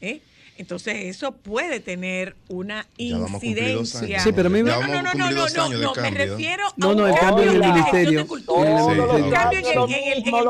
¿eh? 0.00 0.20
Entonces 0.58 0.96
eso 1.06 1.32
puede 1.32 1.80
tener 1.80 2.36
una 2.48 2.86
incidencia. 2.98 4.20
Sí, 4.20 4.32
pero 4.32 4.48
a 4.48 4.50
mí 4.50 4.62
me- 4.62 4.70
no, 4.70 4.80
no, 4.80 4.86
no, 5.02 5.14
no, 5.14 5.30
no, 5.30 5.68
no, 5.78 5.94
me 5.94 6.10
refiero 6.10 6.66
a 6.66 6.72
No, 6.76 6.94
no, 6.94 7.04
un 7.04 7.10
el 7.10 7.18
cambio 7.18 7.44
en 7.44 7.48
el 7.50 7.60
de 7.60 7.66
gestión 7.66 7.82
de 7.82 7.82
ministerio. 7.82 8.20
el. 8.20 9.32
Cambio 9.32 9.58
en 9.58 9.64
el- 9.66 9.74
lo 9.74 9.86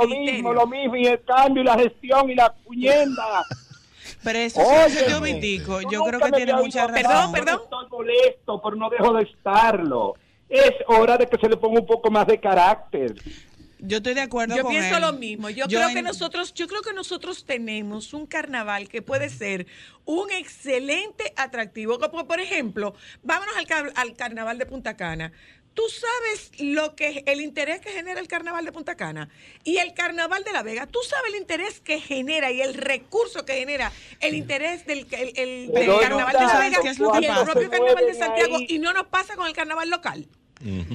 ministerio. 0.07 0.33
mismo, 0.33 0.53
lo 0.53 0.67
mismo, 0.67 0.97
y 0.97 1.07
el 1.07 1.23
cambio 1.25 1.63
y 1.63 1.67
la 1.67 1.79
gestión 1.79 2.31
y 2.31 2.35
la 2.35 2.53
puñenda. 2.53 3.47
Pero 4.25 4.39
eso 4.39 4.61
Óyeme. 4.61 4.89
sí, 4.91 5.05
yo 5.09 5.21
Vitico, 5.21 5.81
yo 5.83 5.99
Nunca 5.99 6.09
creo 6.11 6.21
que 6.21 6.31
me 6.31 6.37
tiene 6.37 6.53
mucha 6.55 6.85
oído 6.85 6.95
Perdón, 6.95 7.13
razón. 7.13 7.33
perdón. 7.33 7.61
Estoy 7.65 7.87
molesto, 7.91 8.63
pero 8.63 8.77
no 8.77 8.91
dejo 8.91 9.13
de 9.15 9.23
estarlo. 9.25 10.15
Es 10.49 10.73
hora 10.87 11.17
de 11.17 11.27
que 11.27 11.39
se 11.39 11.49
le 11.49 11.57
ponga 11.57 11.81
un 11.81 11.87
poco 11.87 12.11
más 12.11 12.27
de 12.27 12.39
carácter. 12.39 13.15
Yo 13.85 13.97
estoy 13.97 14.15
de 14.15 14.21
acuerdo 14.21 14.57
Yo 14.57 14.63
con 14.63 14.71
pienso 14.71 14.95
él. 14.97 15.01
lo 15.03 15.13
mismo. 15.13 15.51
Yo, 15.51 15.67
Yo 15.67 15.79
creo 15.79 15.89
en- 15.89 15.95
que 15.97 16.03
nosotros, 16.03 16.55
yo 16.55 16.69
creo 16.69 16.83
que 16.83 16.93
nosotros 16.93 17.45
tenemos 17.45 18.15
un 18.15 18.27
carnaval 18.27 18.89
que 18.89 19.03
puede 19.03 19.29
ser 19.29 19.67
un 20.05 20.31
excelente 20.31 21.33
atractivo. 21.37 21.99
Como 21.99 22.27
por 22.29 22.41
ejemplo, 22.41 22.95
vámonos 23.23 23.57
al, 23.57 23.67
car- 23.67 23.93
al 23.97 24.15
carnaval 24.15 24.59
de 24.59 24.67
Punta 24.67 24.97
Cana. 24.97 25.33
Tú 25.75 25.83
sabes 25.89 26.51
lo 26.61 26.95
que 26.95 27.25
el 27.27 27.41
interés 27.41 27.81
que 27.81 27.89
genera 27.91 28.21
el 28.21 28.29
carnaval 28.29 28.65
de 28.67 28.73
Punta 28.73 28.95
Cana 28.95 29.31
y 29.65 29.79
el 29.79 29.95
carnaval 29.95 30.45
de 30.45 30.53
La 30.53 30.63
Vega. 30.63 30.87
Tú 30.87 30.99
sabes 31.09 31.33
el 31.33 31.41
interés 31.41 31.81
que 31.81 31.99
genera 31.99 32.53
y 32.53 32.61
el 32.61 32.75
recurso 32.75 33.47
que 33.47 33.55
genera 33.55 33.91
el 34.21 34.35
interés 34.35 34.85
del, 34.87 35.07
el- 35.11 35.33
el- 35.35 35.67
del 35.69 35.73
Pero 35.73 35.99
carnaval 35.99 36.35
de 36.35 36.41
La 36.41 36.49
¿sabes 36.51 36.71
Vega 36.71 36.83
y 36.85 37.25
el 37.25 37.45
propio 37.47 37.71
carnaval 37.71 38.07
de 38.07 38.15
Santiago 38.15 38.57
ahí. 38.59 38.67
y 38.69 38.79
no 38.81 38.93
nos 38.93 39.07
pasa 39.07 39.35
con 39.35 39.47
el 39.47 39.55
carnaval 39.55 39.89
local. 39.89 40.29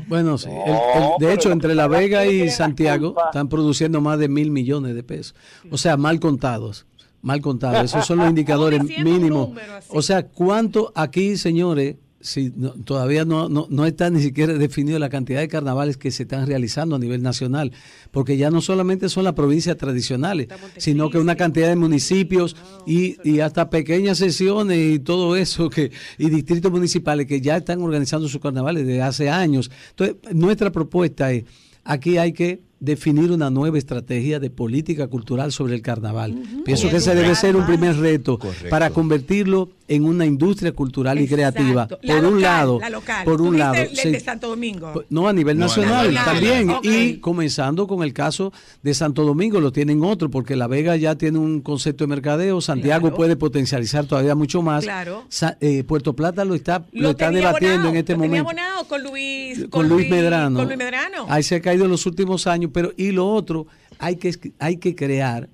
Bueno, 0.08 0.38
sí. 0.38 0.50
el- 0.50 0.72
el- 1.04 1.10
de 1.20 1.34
hecho, 1.34 1.52
entre 1.52 1.76
La 1.76 1.88
Vega 1.88 2.26
y 2.26 2.50
Santiago 2.50 3.08
culpa. 3.14 3.26
están 3.30 3.50
produciendo 3.50 4.00
más 4.02 4.18
de 4.20 4.30
mil 4.30 4.52
millones 4.52 4.96
de 4.96 5.04
pesos. 5.04 5.36
O 5.72 5.78
sea, 5.78 5.98
mal 5.98 6.20
contados. 6.20 6.86
Mal 7.22 7.42
contados. 7.42 7.84
Esos 7.84 8.06
son 8.06 8.20
los 8.20 8.30
indicadores 8.30 8.82
mínimos. 8.84 9.50
O 9.90 10.02
sea, 10.02 10.28
¿cuánto 10.28 10.92
aquí, 10.96 11.36
señores? 11.38 11.96
Si 12.20 12.52
no- 12.56 12.72
todavía 12.72 13.26
no, 13.26 13.48
no, 13.48 13.68
no 13.70 13.86
está 13.86 14.10
ni 14.10 14.22
siquiera 14.22 14.54
definido 14.56 14.98
la 14.98 15.08
cantidad 15.10 15.40
de 15.40 15.48
carnavales 15.48 15.98
que 15.98 16.10
se 16.10 16.24
están 16.24 16.48
realizando 16.48 16.96
a 16.96 17.00
nivel 17.00 17.22
nacional, 17.22 17.72
porque 18.12 18.38
ya 18.38 18.50
no 18.50 18.60
solamente 18.62 19.08
son 19.08 19.24
las 19.24 19.34
provincias 19.34 19.78
tradicionales, 19.78 20.48
sino 20.78 21.10
que 21.12 21.20
una 21.20 21.36
cantidad 21.36 21.68
de 21.68 21.76
municipios 21.76 22.56
y, 22.88 23.18
y 23.24 23.40
hasta 23.42 23.70
pequeñas 23.70 24.18
sesiones 24.18 24.96
y 24.96 25.00
todo 25.00 25.36
eso 25.36 25.70
que 25.70 25.92
y 26.18 26.30
distritos 26.30 26.72
municipales 26.72 27.28
que 27.28 27.40
ya 27.40 27.58
están 27.58 27.82
organizando 27.82 28.28
sus 28.28 28.42
carnavales 28.42 28.86
desde 28.88 29.02
hace 29.04 29.30
años. 29.30 29.70
Entonces, 29.92 30.16
nuestra 30.34 30.72
propuesta 30.72 31.32
es, 31.32 31.44
aquí 31.84 32.18
hay 32.18 32.34
que 32.34 32.62
definir 32.80 33.32
una 33.32 33.50
nueva 33.50 33.78
estrategia 33.78 34.40
de 34.40 34.50
política 34.50 35.08
cultural 35.08 35.52
sobre 35.52 35.74
el 35.76 35.82
carnaval. 35.82 36.36
Pienso 36.64 36.88
Y 36.88 36.90
que 36.92 36.98
ese 36.98 37.16
debe 37.16 37.36
ser 37.36 37.56
un 37.56 37.66
primer 37.66 37.98
reto 37.98 38.38
Correcto. 38.38 38.70
para 38.70 38.90
convertirlo 38.92 39.70
en 39.88 40.04
una 40.04 40.26
industria 40.26 40.74
cultural 40.74 41.20
y 41.20 41.28
creativa. 41.28 41.88
La 42.02 42.16
por 42.16 42.26
un 42.26 42.42
lado, 42.42 42.78
la 42.80 42.90
local. 42.90 43.24
por 43.26 43.42
un 43.42 43.58
lado, 43.58 43.76
el 43.76 43.96
se- 43.96 44.12
de 44.12 44.20
Santo 44.20 44.50
Domingo. 44.50 45.06
No, 45.10 45.28
a 45.30 45.34
nivel 45.34 45.58
No, 45.58 45.66
nacional 45.68 46.14
también. 46.14 46.72
Y 46.84 47.16
comenzando 47.18 47.88
con 47.88 48.04
el 48.04 48.14
caso 48.14 48.52
de 48.84 48.94
Santo 48.94 49.24
Domingo, 49.24 49.60
lo 49.62 49.72
tienen 49.72 50.04
otro, 50.04 50.30
porque 50.30 50.56
La 50.58 50.68
Vega 50.68 50.96
ya 50.98 51.16
tiene 51.16 51.40
un 51.40 51.62
concepto 51.62 52.04
de 52.04 52.10
mercadeo, 52.10 52.60
Santiago 52.62 53.04
Claro. 53.04 53.16
puede 53.16 53.36
potencializar 53.38 54.06
todavía 54.06 54.36
mucho 54.36 54.62
más. 54.62 54.84
Claro. 54.84 55.24
Sa- 55.30 55.58
eh, 55.62 55.84
Puerto 55.86 56.14
Plata 56.16 56.44
lo 56.46 56.54
está, 56.54 56.86
lo 56.92 57.12
está 57.12 57.32
debatiendo 57.32 57.76
abonado, 57.88 57.90
en 57.92 57.96
este 57.98 58.14
lo 58.14 58.22
tenía 58.22 58.44
momento. 58.44 58.62
abonado 58.62 58.88
con 58.90 59.04
Luis, 59.04 59.66
Con 59.70 59.88
Luis 59.90 60.10
Medrano. 60.10 60.58
Con 60.60 60.66
Luis 60.68 60.78
Medrano. 60.78 61.26
Ahí 61.30 61.44
se 61.44 61.56
ha 61.56 61.62
caído 61.62 61.86
en 61.86 61.92
los 61.92 62.06
últimos 62.06 62.46
años, 62.46 62.67
pero 62.72 62.92
y 62.98 63.12
lo 63.12 63.28
otro, 63.28 63.68
hay 64.00 64.16
que, 64.18 64.54
hay 64.60 64.78
que 64.78 64.96
crear 64.96 65.50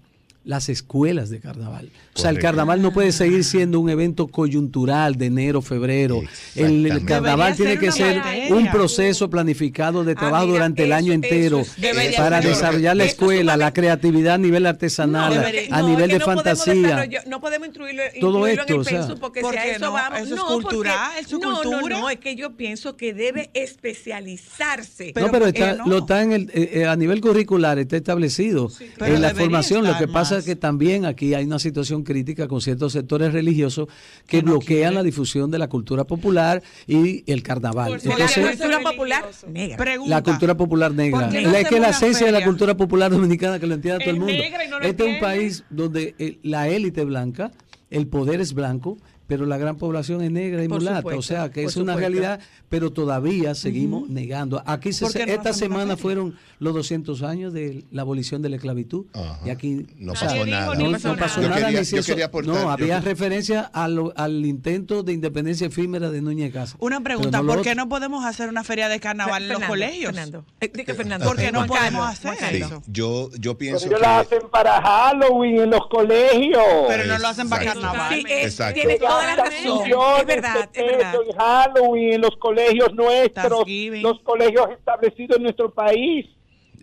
las 0.45 0.67
escuelas 0.67 1.29
de 1.29 1.39
carnaval. 1.39 1.89
O 2.15 2.19
sea, 2.19 2.29
el 2.29 2.37
carnaval 2.39 2.81
no 2.81 2.91
puede 2.91 3.11
seguir 3.13 3.43
siendo 3.45 3.79
un 3.79 3.89
evento 3.89 4.27
coyuntural 4.27 5.15
de 5.15 5.27
enero, 5.27 5.61
febrero. 5.61 6.21
El, 6.55 7.03
carnaval 7.05 7.55
Debería 7.55 7.79
tiene 7.79 7.79
que 7.79 7.91
ser 7.93 8.17
materia. 8.17 8.53
un 8.55 8.69
proceso 8.69 9.29
planificado 9.29 10.03
de 10.03 10.11
Ah, 10.11 10.15
trabajo 10.15 10.45
mira, 10.47 10.53
durante 10.57 10.83
el 10.83 10.91
año 10.93 11.13
entero 11.13 11.61
es- 11.61 12.15
para 12.17 12.41
ser- 12.41 12.49
desarrollar 12.51 12.95
la 12.97 13.05
escuela, 13.05 13.55
la 13.57 13.71
creatividad 13.73 14.35
a 14.35 14.37
nivel 14.37 14.65
artesanal, 14.65 15.33
No, 15.33 15.75
a- 15.75 15.81
no, 15.81 15.87
nivel 15.89 16.09
de 16.09 16.19
no 16.19 16.25
podemos 16.25 16.43
fantasía. 16.43 17.09
no 17.25 17.39
podemos 17.41 17.67
incluirlo, 17.69 18.03
Todo 18.19 18.37
incluirlo 18.47 18.61
esto, 18.63 18.73
en 18.73 18.77
o 18.77 18.81
el 18.81 18.87
sea. 18.87 18.99
pensum 18.99 19.19
porque 19.19 19.41
¿Por 19.41 19.53
si 19.53 19.57
a 19.59 19.65
eso 19.65 19.85
no? 19.85 19.91
vamos. 19.93 20.19
Eso 20.19 20.29
es 20.29 20.35
no, 20.35 20.45
porque- 20.47 20.63
cultural, 20.63 21.11
es 21.19 21.27
su 21.27 21.39
no, 21.39 21.53
cultura. 21.61 21.95
No, 21.95 22.01
no, 22.01 22.09
es 22.09 22.19
que 22.19 22.35
yo 22.35 22.51
pienso 22.57 22.97
que 22.97 23.13
debe 23.13 23.49
especializarse. 23.53 25.13
no, 25.15 25.31
pero 25.31 25.47
está, 25.47 25.67
¿por 25.67 25.71
qué 25.71 25.77
no? 25.83 25.87
lo 25.87 25.97
está 25.99 26.21
en 26.21 26.31
el, 26.33 26.51
eh, 26.53 26.69
eh, 26.73 26.85
a 26.85 26.95
nivel 26.95 27.21
curricular, 27.21 27.79
está 27.79 27.97
establecido 27.97 28.69
Pero 28.97 29.15
en 29.15 29.21
la 29.21 29.33
formación. 29.33 29.85
Lo 29.87 29.97
que 29.97 30.07
pasa 30.07 30.32
que 30.41 30.55
también 30.55 31.05
aquí 31.05 31.33
hay 31.33 31.45
una 31.45 31.59
situación 31.59 32.03
crítica 32.03 32.47
con 32.47 32.61
ciertos 32.61 32.93
sectores 32.93 33.33
religiosos 33.33 33.87
que, 34.27 34.41
no 34.41 34.53
bloquean 34.53 34.93
la 34.93 35.03
difusión 35.03 35.51
de 35.51 35.59
la 35.59 35.67
cultura 35.67 36.05
popular 36.05 36.63
y 36.87 37.29
el 37.31 37.43
carnaval. 37.43 37.91
Porque 37.91 38.07
la 38.07 38.13
Entonces, 38.13 38.57
cultura 38.57 38.79
popular 38.79 39.25
negra. 39.47 39.77
Pregunta. 39.77 40.15
la 40.15 40.23
cultura 40.23 40.57
popular 40.57 40.91
negra. 40.93 41.19
¿Por 41.21 41.29
qué 41.29 41.41
no 41.41 41.55
es 41.55 41.67
que 41.67 41.79
la 41.79 41.89
esencia 41.89 42.25
de 42.25 42.31
la 42.31 42.43
cultura 42.43 42.75
popular 42.75 43.11
dominicana 43.11 43.59
que 43.59 43.67
lo 43.67 43.75
entienda 43.75 43.99
todo 43.99 44.09
el 44.09 44.19
mundo. 44.19 44.33
no 44.69 44.79
este 44.79 45.07
es 45.07 45.15
un 45.15 45.19
país 45.19 45.63
donde 45.69 46.39
la 46.43 46.67
élite 46.67 47.03
blanca, 47.03 47.51
el 47.89 48.07
poder 48.07 48.41
es 48.41 48.53
blanco, 48.53 48.97
pero 49.27 49.45
la 49.45 49.57
gran 49.57 49.77
población 49.77 50.21
es 50.21 50.31
negra 50.31 50.63
y 50.63 50.67
Por 50.67 50.79
mulata. 50.79 50.97
supuesto, 50.97 51.19
o 51.19 51.21
sea, 51.23 51.49
que 51.51 51.63
es 51.63 51.75
una 51.77 51.93
supuesto. 51.93 51.99
realidad, 51.99 52.39
pero 52.69 52.91
todavía 52.91 53.55
seguimos 53.55 54.09
negando. 54.09 54.61
Aquí 54.65 54.93
se, 54.93 55.05
¿Por 55.05 55.13
qué 55.13 55.25
no 55.25 55.31
esta 55.33 55.53
semana 55.53 55.95
fueron 55.97 56.35
los 56.59 56.73
200 56.73 57.23
años 57.23 57.53
de 57.53 57.83
la 57.91 58.01
abolición 58.03 58.41
de 58.41 58.49
la 58.49 58.55
esclavitud. 58.57 59.05
Ajá. 59.13 59.39
Y 59.45 59.49
aquí 59.49 59.85
No 59.97 60.13
o 60.13 60.15
sea, 60.15 60.29
pasó 60.29 60.45
nada. 60.45 60.75
No, 60.75 60.89
no 60.89 60.97
pasó 61.17 61.41
Yo 61.41 61.49
nada. 61.49 61.61
quería- 61.67 61.81
ni 61.81 61.85
yo 61.85 62.25
aportar- 62.25 62.53
no, 62.53 62.61
yo- 62.63 62.69
había 62.69 62.99
referencia 63.01 63.61
a 63.73 63.87
lo- 63.87 64.13
al 64.15 64.45
intento 64.45 65.03
de 65.03 65.13
independencia 65.13 65.67
efímera 65.67 66.09
de 66.09 66.21
Núñez 66.21 66.53
Casa. 66.53 66.75
Una 66.79 67.01
pregunta, 67.01 67.41
no 67.41 67.47
¿por 67.47 67.61
qué 67.61 67.75
no 67.75 67.89
podemos 67.89 68.25
hacer 68.25 68.49
una 68.49 68.63
feria 68.63 68.87
de 68.89 68.99
carnaval 68.99 69.43
en 69.43 69.49
los 69.49 69.57
Fernando, 69.59 69.71
colegios? 69.73 70.11
Fernando. 70.13 70.45
Eh, 70.61 70.69
que 70.71 70.93
Fernando. 70.93 71.25
¿Por 71.25 71.37
qué 71.37 71.51
no 71.51 71.59
Juan 71.59 71.67
podemos 71.67 72.07
hacer 72.07 72.55
eso? 72.55 72.81
yo, 72.87 73.29
yo 73.39 73.57
pienso 73.57 73.87
Pero 73.87 73.99
que... 73.99 74.05
hacen 74.05 74.39
para 74.51 74.81
Halloween 74.81 75.59
en 75.61 75.69
los 75.69 75.87
colegios. 75.87 76.61
Pero 76.87 77.05
no 77.05 77.17
lo 77.19 77.27
hacen 77.27 77.49
para 77.49 77.65
carnaval. 77.65 78.23
Exacto. 78.27 78.79
Tienes 79.19 79.35
toda 79.35 79.35
la 79.35 79.35
Gastan 79.35 79.63
razón. 79.65 79.83
millones 79.83 80.19
Es 80.19 80.25
verdad, 80.27 80.69
de 80.69 80.81
es 80.81 80.85
verdad. 80.87 81.11
pesos 81.11 81.27
en 81.29 81.39
Halloween 81.39 82.13
en 82.13 82.21
los 82.21 82.35
colegios 82.37 82.93
nuestros, 82.93 83.63
los 84.01 84.19
colegios 84.21 84.69
establecidos 84.71 85.37
en 85.37 85.43
nuestro 85.43 85.69
país, 85.73 86.25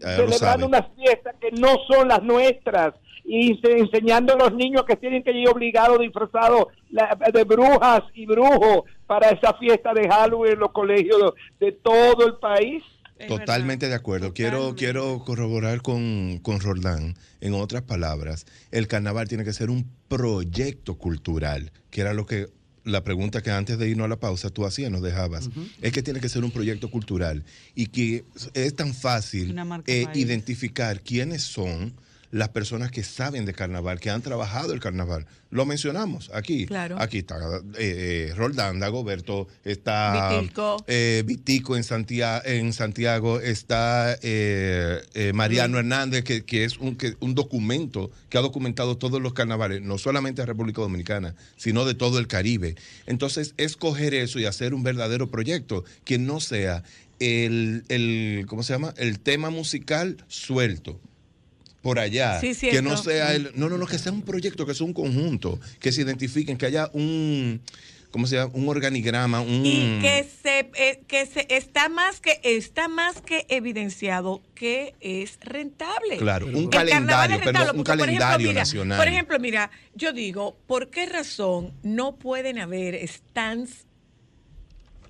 celebrando 0.01 0.67
unas 0.67 0.87
fiestas 0.97 1.35
que 1.41 1.51
no 1.53 1.77
son 1.89 2.09
las 2.09 2.23
nuestras 2.23 2.95
y 3.25 3.55
se- 3.63 3.79
enseñando 3.79 4.33
a 4.33 4.37
los 4.37 4.55
niños 4.55 4.85
que 4.85 4.97
tienen 4.97 5.23
que 5.23 5.31
ir 5.33 5.49
obligados 5.49 5.99
disfrazados 6.01 6.67
de 6.91 7.45
brujas 7.45 8.03
y 8.15 8.27
brujos 8.27 8.83
para 9.07 9.29
esa 9.31 9.53
fiesta 9.55 9.93
de 9.95 10.09
Halloween 10.09 10.55
en 10.55 10.59
los 10.61 10.73
colegios 10.73 11.33
de 11.61 11.73
todo 11.73 12.27
el 12.27 12.37
país. 12.37 12.83
Totalmente 13.29 13.89
de 13.89 13.95
acuerdo. 13.95 14.33
Quiero, 14.33 14.75
quiero 14.77 15.23
corroborar 15.25 15.83
con, 15.83 16.39
con 16.43 16.61
Roldán. 16.61 17.17
En 17.41 17.55
otras 17.55 17.83
palabras, 17.83 18.47
el 18.71 18.87
carnaval 18.87 19.29
tiene 19.29 19.45
que 19.45 19.53
ser 19.53 19.71
un 19.71 19.91
proyecto 20.09 20.99
cultural, 20.99 21.73
que 21.91 22.01
era 22.01 22.15
lo 22.15 22.27
que 22.27 22.49
la 22.85 23.05
pregunta 23.05 23.43
que 23.43 23.51
antes 23.51 23.79
de 23.79 23.89
irnos 23.89 24.07
a 24.07 24.09
la 24.09 24.21
pausa 24.21 24.51
tú 24.51 24.65
hacías, 24.65 24.91
nos 24.91 25.03
dejabas. 25.03 25.51
Es 25.81 25.93
que 25.93 26.03
tiene 26.03 26.21
que 26.21 26.29
ser 26.29 26.45
un 26.45 26.51
proyecto 26.51 26.91
cultural 26.91 27.45
y 27.75 27.87
que 27.87 28.25
es 28.55 28.75
tan 28.75 28.95
fácil 28.95 29.55
eh, 29.87 30.07
identificar 30.15 31.01
quiénes 31.03 31.43
son 31.43 31.95
las 32.31 32.51
personas 32.51 32.91
que 32.93 33.03
saben 33.03 33.45
de 33.45 33.53
carnaval, 33.53 33.99
que 33.99 34.09
han 34.11 34.23
trabajado 34.23 34.73
el 34.73 34.81
carnaval. 34.81 35.27
Lo 35.51 35.67
mencionamos 35.67 36.31
aquí. 36.33 36.67
Claro. 36.67 36.97
Aquí 37.01 37.19
está 37.19 37.37
eh, 37.77 38.29
eh, 38.31 38.33
Roldán, 38.37 38.79
Dagoberto, 38.79 39.49
está 39.65 40.39
Vitico. 40.41 40.85
eh, 40.87 41.25
Vitico 41.27 41.77
en 41.77 41.83
Santiago, 41.83 42.43
en 42.47 42.73
Santiago 42.73 43.41
está 43.41 44.17
eh, 44.23 45.01
eh, 45.15 45.33
Mariano 45.35 45.79
Hernández, 45.81 46.23
que, 46.23 46.45
que 46.45 46.63
es 46.65 46.79
un, 46.79 46.95
que- 46.97 47.17
un 47.19 47.35
documento 47.35 48.13
que 48.29 48.39
ha 48.39 48.43
documentado 48.43 48.97
todos 48.97 49.21
los 49.21 49.33
carnavales, 49.33 49.83
no 49.83 49.99
solamente 49.99 50.43
de 50.43 50.47
República 50.47 50.81
Dominicana, 50.83 51.35
sino 51.57 51.85
de 51.85 51.95
todo 51.95 52.21
el 52.21 52.29
Caribe. 52.29 52.77
Entonces, 53.07 53.55
escoger 53.57 54.15
eso 54.15 54.39
y 54.39 54.45
hacer 54.45 54.73
un 54.73 54.85
verdadero 54.85 55.31
proyecto 55.33 55.85
que 56.05 56.19
no 56.19 56.39
sea 56.39 56.85
el, 57.19 57.83
el 57.89 58.45
¿cómo 58.47 58.63
se 58.63 58.73
llama? 58.73 58.95
El 58.97 59.19
tema 59.19 59.51
musical 59.51 60.17
suelto 60.29 61.01
por 61.83 61.99
allá, 61.99 62.41
Sí, 62.41 62.55
que 62.55 62.83
no 62.83 62.97
sea 62.97 63.35
el, 63.35 63.53
no, 63.55 63.69
no, 63.69 63.79
no, 63.79 63.87
que 63.87 63.99
sea 63.99 64.13
un 64.13 64.23
proyecto, 64.23 64.67
que 64.67 64.75
sea 64.75 64.87
un 64.87 64.93
conjunto, 64.93 65.59
que 65.79 65.93
se 65.93 66.03
identifiquen, 66.03 66.59
que 66.59 66.67
haya 66.67 66.91
un, 66.93 67.63
¿cómo 68.11 68.27
se 68.27 68.37
llama? 68.37 68.53
Un 68.55 68.69
organigrama, 68.69 69.41
un... 69.41 69.65
y 69.65 69.99
que 70.01 70.29
se 70.43 70.71
eh, 70.75 71.01
que 71.07 71.27
se 71.27 71.47
está 71.49 71.89
más 71.89 72.21
que 72.21 72.39
está 72.43 72.89
más 72.89 73.23
que 73.23 73.47
evidenciado 73.49 74.43
que 74.55 74.95
es 75.01 75.39
rentable. 75.41 76.19
Claro, 76.19 76.47
un 76.47 76.65
El 76.65 76.69
calendario, 76.69 77.37
es 77.37 77.43
pero 77.43 77.53
rentable, 77.53 77.71
un 77.71 77.85
porque, 77.85 77.99
por 77.99 78.09
ejemplo, 78.09 78.27
calendario 78.27 78.49
mira, 78.49 78.61
nacional. 78.61 78.99
Por 78.99 79.09
ejemplo, 79.09 79.39
mira, 79.39 79.71
yo 79.95 80.13
digo, 80.13 80.59
¿por 80.67 80.91
qué 80.91 81.07
razón 81.07 81.73
no 81.83 82.17
pueden 82.17 82.59
haber 82.59 83.07
stands 83.09 83.87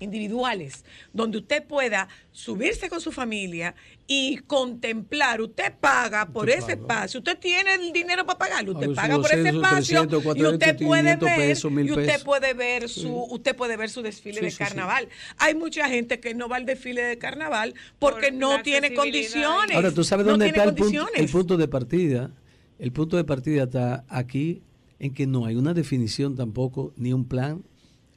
individuales 0.01 0.83
donde 1.13 1.37
usted 1.37 1.63
pueda 1.65 2.07
subirse 2.31 2.89
con 2.89 2.99
su 2.99 3.11
familia 3.11 3.75
y 4.07 4.37
contemplar, 4.39 5.39
usted 5.41 5.73
paga 5.79 6.25
por 6.25 6.45
Usted 6.49 6.57
ese 6.59 6.77
paga. 6.77 6.81
espacio, 7.05 7.19
usted 7.19 7.37
tiene 7.39 7.75
el 7.75 7.93
dinero 7.93 8.25
para 8.25 8.37
pagarlo, 8.39 8.73
usted 8.73 8.93
paga 8.93 9.15
por 9.17 9.27
ese 9.27 9.37
200, 9.51 9.63
espacio 9.63 10.07
300, 10.07 10.19
y 10.19 10.23
400, 10.23 10.53
usted 10.53 10.85
puede 10.85 11.01
500 11.03 11.25
ver 11.29 11.37
pesos, 11.37 11.71
1000 11.71 11.85
y 11.87 11.91
usted 11.91 12.05
pesos. 12.05 12.23
puede 12.23 12.53
ver 12.53 12.89
su 12.89 13.13
usted 13.31 13.55
puede 13.55 13.77
ver 13.77 13.89
su 13.89 14.01
desfile 14.01 14.39
Sí, 14.39 14.45
de 14.45 14.51
sí, 14.51 14.57
sí. 14.57 14.63
carnaval. 14.63 15.07
Hay 15.37 15.55
mucha 15.55 15.87
gente 15.87 16.19
que 16.19 16.33
no 16.33 16.49
va 16.49 16.57
al 16.57 16.65
desfile 16.65 17.01
de 17.03 17.17
carnaval 17.17 17.73
porque 17.99 18.27
Por 18.29 18.33
no 18.33 18.61
tiene 18.63 18.93
condiciones. 18.93 19.75
Ahora, 19.75 19.91
tú 19.91 20.03
sabes 20.03 20.25
dónde 20.25 20.47
está 20.47 20.63
el 20.63 20.73
punto, 20.73 20.83
el 20.85 20.91
condiciones. 20.99 21.31
punto 21.31 21.57
de 21.57 21.67
partida. 21.67 22.31
El 22.79 22.91
punto 22.91 23.15
de 23.15 23.23
partida 23.23 23.63
está 23.63 24.03
aquí 24.09 24.63
en 24.99 25.13
que 25.13 25.27
no 25.27 25.45
hay 25.45 25.55
una 25.55 25.73
definición 25.73 26.35
tampoco, 26.35 26.93
ni 26.97 27.13
un 27.13 27.27
plan 27.27 27.63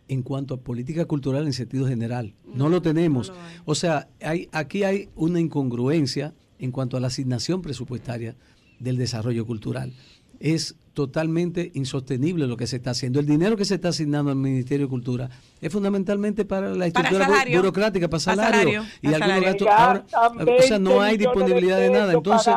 en 0.09 0.23
cuanto 0.23 0.55
a 0.55 0.57
política 0.61 1.05
cultural 1.07 1.47
en 1.47 1.53
sentido 1.53 1.87
general. 1.87 2.35
No, 2.55 2.69
lo 2.69 2.83
tenemos. 2.83 3.29
no 3.31 3.35
lo 3.37 3.41
hay. 3.43 3.57
O 3.65 3.75
sea, 3.75 4.09
hay, 4.23 4.49
aquí 4.53 4.83
hay 4.85 5.09
una 5.17 5.41
incongruencia 5.41 6.35
en 6.59 6.71
cuanto 6.73 6.97
a 6.97 7.01
la 7.01 7.07
asignación 7.09 7.63
presupuestaria 7.63 8.37
del 8.79 8.97
desarrollo 8.97 9.47
cultural. 9.47 9.93
Es 10.41 10.75
totalmente 10.95 11.71
insostenible 11.75 12.47
lo 12.47 12.57
que 12.57 12.67
se 12.67 12.77
está 12.77 12.91
haciendo. 12.91 13.19
El 13.19 13.27
dinero 13.27 13.57
que 13.57 13.65
se 13.65 13.75
está 13.77 13.89
asignando 13.89 14.31
al 14.31 14.37
Ministerio 14.37 14.87
de 14.87 14.91
Cultura 14.91 15.31
es 15.61 15.73
fundamentalmente 15.73 16.45
para 16.45 16.69
la 16.69 16.75
Para 16.75 16.87
estructura 16.87 17.25
bu- 17.27 17.31
salario. 17.31 17.59
burocrática, 17.61 18.09
para 18.09 18.23
Para 18.25 18.37
salario. 18.37 18.83
salario, 18.83 18.83
Y 19.03 19.09
para 19.09 19.25
algunos 19.25 19.45
salario. 19.45 19.67
gastos. 19.67 20.15
Ahora, 20.15 20.59
o 20.59 20.63
sea, 20.63 20.79
no 20.79 20.91
20 20.91 21.05
hay 21.05 21.17
disponibilidad 21.17 21.79
de 21.79 21.91
nada. 21.91 22.13
Entonces, 22.13 22.55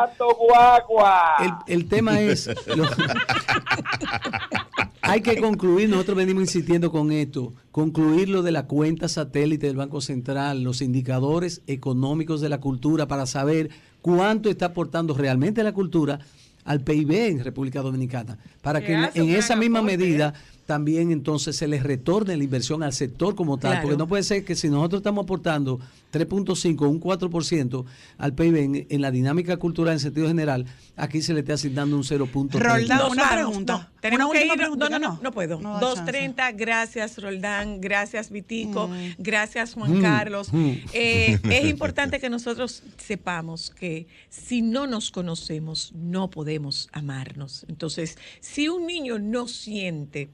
el, 1.40 1.52
el 1.76 1.88
tema 1.88 2.20
es, 2.20 2.48
lo- 2.76 2.84
hay 5.08 5.22
que 5.22 5.38
concluir, 5.40 5.90
nosotros 5.90 6.18
venimos 6.18 6.44
insistiendo 6.44 6.92
con 6.92 7.12
esto, 7.12 7.54
concluir 7.72 8.30
lo 8.30 8.42
de 8.42 8.52
la 8.52 8.68
cuenta 8.68 9.08
satélite 9.08 9.68
del 9.68 9.76
Banco 9.78 10.02
Central, 10.02 10.64
los 10.64 10.82
indicadores 10.82 11.62
económicos 11.68 12.42
de 12.42 12.50
la 12.50 12.60
cultura 12.60 13.08
para 13.08 13.26
saber 13.26 13.70
cuánto 14.02 14.50
está 14.50 14.68
aportando 14.68 15.14
realmente 15.14 15.64
la 15.64 15.74
cultura 15.74 16.20
al 16.66 16.82
PIB 16.82 17.12
en 17.12 17.44
República 17.44 17.82
Dominicana, 17.82 18.38
para 18.62 18.82
que 18.82 18.94
en, 18.94 19.10
en 19.14 19.30
esa 19.30 19.56
misma 19.56 19.82
medida 19.82 20.34
también 20.68 21.12
entonces 21.12 21.56
se 21.56 21.68
les 21.68 21.82
retorne 21.82 22.38
la 22.38 22.44
inversión 22.44 22.84
al 22.84 22.94
sector 22.94 23.34
como 23.36 23.58
tal, 23.58 23.72
Claro. 23.72 23.82
porque 23.88 23.98
no 23.98 24.08
puede 24.08 24.22
ser 24.22 24.46
que 24.46 24.54
si 24.56 24.70
nosotros 24.70 25.00
estamos 25.00 25.24
aportando 25.24 25.80
3.5 26.12 26.88
un 26.90 27.00
4% 27.00 27.86
al 28.18 28.34
PIB 28.36 28.56
en, 28.58 28.88
en 28.90 29.02
la 29.02 29.10
dinámica 29.10 29.58
cultural 29.58 29.94
en 29.94 30.00
sentido 30.00 30.28
general, 30.28 30.66
aquí 30.96 31.22
se 31.22 31.34
le 31.34 31.40
está 31.40 31.54
asignando 31.54 31.96
un 31.96 32.04
0.3. 32.04 32.60
Roldán, 32.60 32.98
Nos 33.00 33.12
una 33.14 33.30
pregunta. 33.32 33.74
no, 33.78 34.02
tenemos 34.02 34.30
Una 34.30 34.40
que 34.40 34.46
ir. 34.46 34.54
pregunta, 34.54 34.90
no, 34.90 35.00
no, 35.00 35.08
no. 35.14 35.20
no, 35.24 35.32
puedo. 35.32 35.60
No 35.62 35.80
da 35.80 35.96
2.30, 35.96 36.56
gracias 36.58 37.18
Roldán, 37.22 37.80
gracias 37.82 38.30
Vitico, 38.30 38.90
Mm. 38.90 39.12
gracias 39.20 39.74
Juan 39.74 40.00
Mm, 40.00 40.02
Carlos. 40.02 40.52
mm. 40.54 40.72
Eh, 40.94 41.40
es 41.50 41.66
importante 41.70 42.20
que 42.20 42.30
nosotros 42.30 42.84
sepamos 42.98 43.70
que 43.70 44.08
si 44.30 44.62
no 44.62 44.86
nos 44.86 45.12
conocemos, 45.12 45.94
no 45.96 46.30
podemos 46.30 46.90
amarnos. 46.92 47.66
Entonces, 47.70 48.18
si 48.42 48.68
un 48.68 48.86
niño 48.86 49.18
no 49.18 49.48
siente 49.48 50.30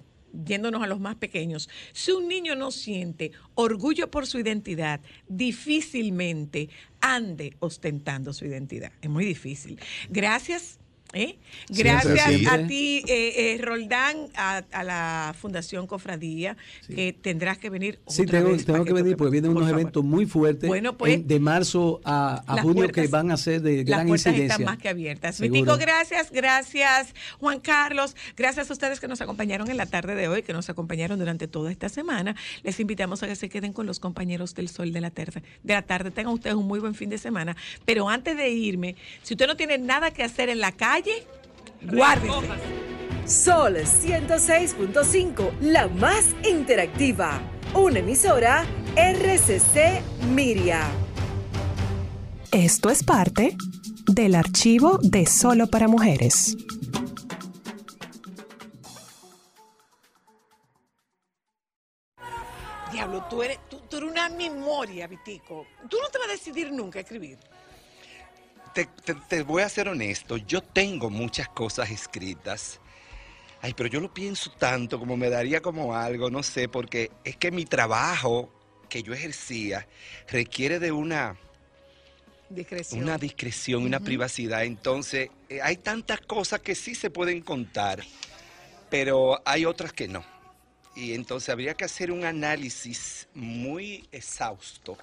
yéndonos 0.45 0.83
a 0.83 0.87
los 0.87 0.99
más 0.99 1.15
pequeños, 1.15 1.69
si 1.93 2.11
un 2.11 2.27
niño 2.27 2.55
no 2.55 2.71
siente 2.71 3.31
orgullo 3.55 4.09
por 4.09 4.27
su 4.27 4.39
identidad, 4.39 5.01
difícilmente 5.27 6.69
ande 7.01 7.55
ostentando 7.59 8.33
su 8.33 8.45
identidad. 8.45 8.91
Es 9.01 9.09
muy 9.09 9.25
difícil. 9.25 9.79
Gracias 10.09 10.79
¿eh? 11.13 11.37
Gracias 11.69 12.23
siempre. 12.29 12.63
a 12.63 12.67
ti, 12.67 13.03
eh, 13.07 13.55
eh, 13.55 13.57
Roldán, 13.61 14.17
a, 14.35 14.63
a 14.71 14.83
la 14.83 15.35
Fundación 15.39 15.87
Cofradía, 15.87 16.57
que 16.87 17.13
tendrás 17.13 17.57
que 17.57 17.69
venir. 17.69 17.99
Sí, 18.07 18.23
otra 18.23 18.39
tengo, 18.39 18.51
vez 18.51 18.65
tengo 18.65 18.79
para 18.79 18.85
que 18.87 18.93
venir 18.93 19.17
porque 19.17 19.31
vienen 19.31 19.51
por 19.51 19.57
unos 19.57 19.69
favor. 19.69 19.81
eventos 19.81 20.03
muy 20.03 20.25
fuertes 20.25 20.67
Bueno, 20.67 20.97
pues, 20.97 21.13
en- 21.15 21.27
de 21.27 21.39
marzo 21.39 22.01
a, 22.03 22.43
a 22.47 22.55
Las 22.55 22.63
junio 22.63 22.87
que 22.89 23.07
van 23.07 23.31
a 23.31 23.37
ser 23.37 23.61
de 23.61 23.77
Las 23.77 23.85
gran 23.85 24.07
puertas 24.07 24.27
incidencia. 24.27 24.53
están 24.55 24.65
más 24.65 24.77
que 24.77 24.89
abiertas. 24.89 25.39
Vitico, 25.39 25.77
gracias, 25.77 26.31
gracias 26.31 27.13
Juan 27.39 27.59
Carlos, 27.59 28.15
gracias 28.35 28.69
a 28.69 28.73
ustedes 28.73 28.99
que 28.99 29.07
nos 29.07 29.21
acompañaron 29.21 29.69
en 29.69 29.77
la 29.77 29.85
tarde 29.85 30.15
de 30.15 30.27
hoy, 30.27 30.43
que 30.43 30.53
nos 30.53 30.69
acompañaron 30.69 31.19
durante 31.19 31.47
toda 31.47 31.71
esta 31.71 31.89
semana. 31.89 32.35
Les 32.63 32.79
invitamos 32.79 33.21
a 33.23 33.27
que 33.27 33.35
se 33.35 33.49
queden 33.49 33.73
con 33.73 33.85
los 33.85 33.99
compañeros 33.99 34.55
del 34.55 34.69
Sol 34.69 34.91
de 34.91 35.01
la 35.01 35.11
tarde. 35.11 35.43
De 35.63 35.73
la 35.73 35.81
tarde, 35.81 36.11
tengan 36.11 36.33
ustedes 36.33 36.55
un 36.55 36.67
muy 36.67 36.79
buen 36.79 36.95
fin 36.95 37.09
de 37.09 37.17
semana. 37.17 37.55
Pero 37.85 38.09
antes 38.09 38.35
de 38.37 38.49
irme, 38.49 38.95
si 39.21 39.33
usted 39.33 39.47
no 39.47 39.55
tiene 39.55 39.77
nada 39.77 40.11
que 40.11 40.23
hacer 40.23 40.49
en 40.49 40.59
la 40.59 40.71
calle, 40.71 41.02
guárdese. 41.81 42.83
Sol 43.25 43.77
106.5, 43.77 45.59
la 45.61 45.87
más 45.87 46.35
interactiva. 46.43 47.41
Una 47.73 47.99
emisora 47.99 48.65
RCC 48.95 50.01
Miria. 50.27 50.81
Esto 52.51 52.89
es 52.89 53.03
parte 53.03 53.55
del 54.07 54.35
archivo 54.35 54.99
de 55.01 55.25
Solo 55.25 55.67
para 55.67 55.87
Mujeres. 55.87 56.55
Diablo, 62.91 63.25
tú 63.29 63.41
eres, 63.41 63.57
tú, 63.69 63.79
tú 63.89 63.97
eres 63.97 64.11
una 64.11 64.29
memoria, 64.29 65.07
Vitico. 65.07 65.65
Tú 65.89 65.97
no 65.99 66.09
te 66.09 66.19
vas 66.19 66.27
a 66.27 66.31
decidir 66.31 66.71
nunca 66.71 66.99
a 66.99 67.01
escribir. 67.01 67.39
Te, 68.73 68.85
te- 68.85 69.13
te 69.15 69.43
voy 69.43 69.61
a 69.61 69.69
ser 69.69 69.87
honesto, 69.87 70.37
yo 70.37 70.61
tengo 70.61 71.09
muchas 71.09 71.47
cosas 71.49 71.91
escritas. 71.91 72.79
Ay, 73.61 73.73
pero 73.73 73.87
yo 73.87 73.99
lo 74.01 74.13
pienso 74.13 74.51
tanto, 74.51 74.99
como 74.99 75.15
me 75.15 75.29
daría 75.29 75.61
como 75.61 75.95
algo, 75.95 76.29
no 76.29 76.43
sé, 76.43 76.67
porque 76.67 77.11
es 77.23 77.37
que 77.37 77.51
mi 77.51 77.65
trabajo 77.65 78.51
que 78.89 79.03
yo 79.03 79.13
ejercía 79.13 79.87
requiere 80.27 80.79
de 80.79 80.91
una, 80.91 81.37
Discreción. 82.49 83.01
una 83.03 83.17
discreción, 83.17 83.83
una 83.83 83.99
privacidad. 83.99 84.63
Entonces, 84.65 85.29
eh, 85.49 85.61
hay 85.61 85.77
tantas 85.77 86.19
cosas 86.21 86.59
que 86.59 86.75
sí 86.75 86.93
se 86.93 87.09
pueden 87.09 87.41
contar, 87.41 88.03
pero 88.89 89.41
hay 89.45 89.65
otras 89.65 89.93
que 89.93 90.07
no. 90.07 90.25
Y 90.95 91.13
entonces 91.13 91.49
habría 91.49 91.73
que 91.73 91.85
hacer 91.85 92.11
un 92.11 92.25
análisis 92.25 93.27
muy 93.33 94.07
exhausto 94.11 94.97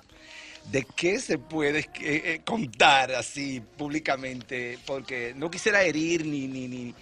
de 0.66 0.84
qué 0.96 1.18
se 1.18 1.38
puede 1.38 1.80
eh, 1.80 1.86
eh, 2.00 2.40
contar 2.44 3.12
así 3.12 3.60
públicamente, 3.76 4.78
porque 4.86 5.32
no 5.36 5.50
quisiera 5.50 5.82
herir 5.82 6.24
ni, 6.24 6.46
ni, 6.46 6.68
ni, 6.68 6.94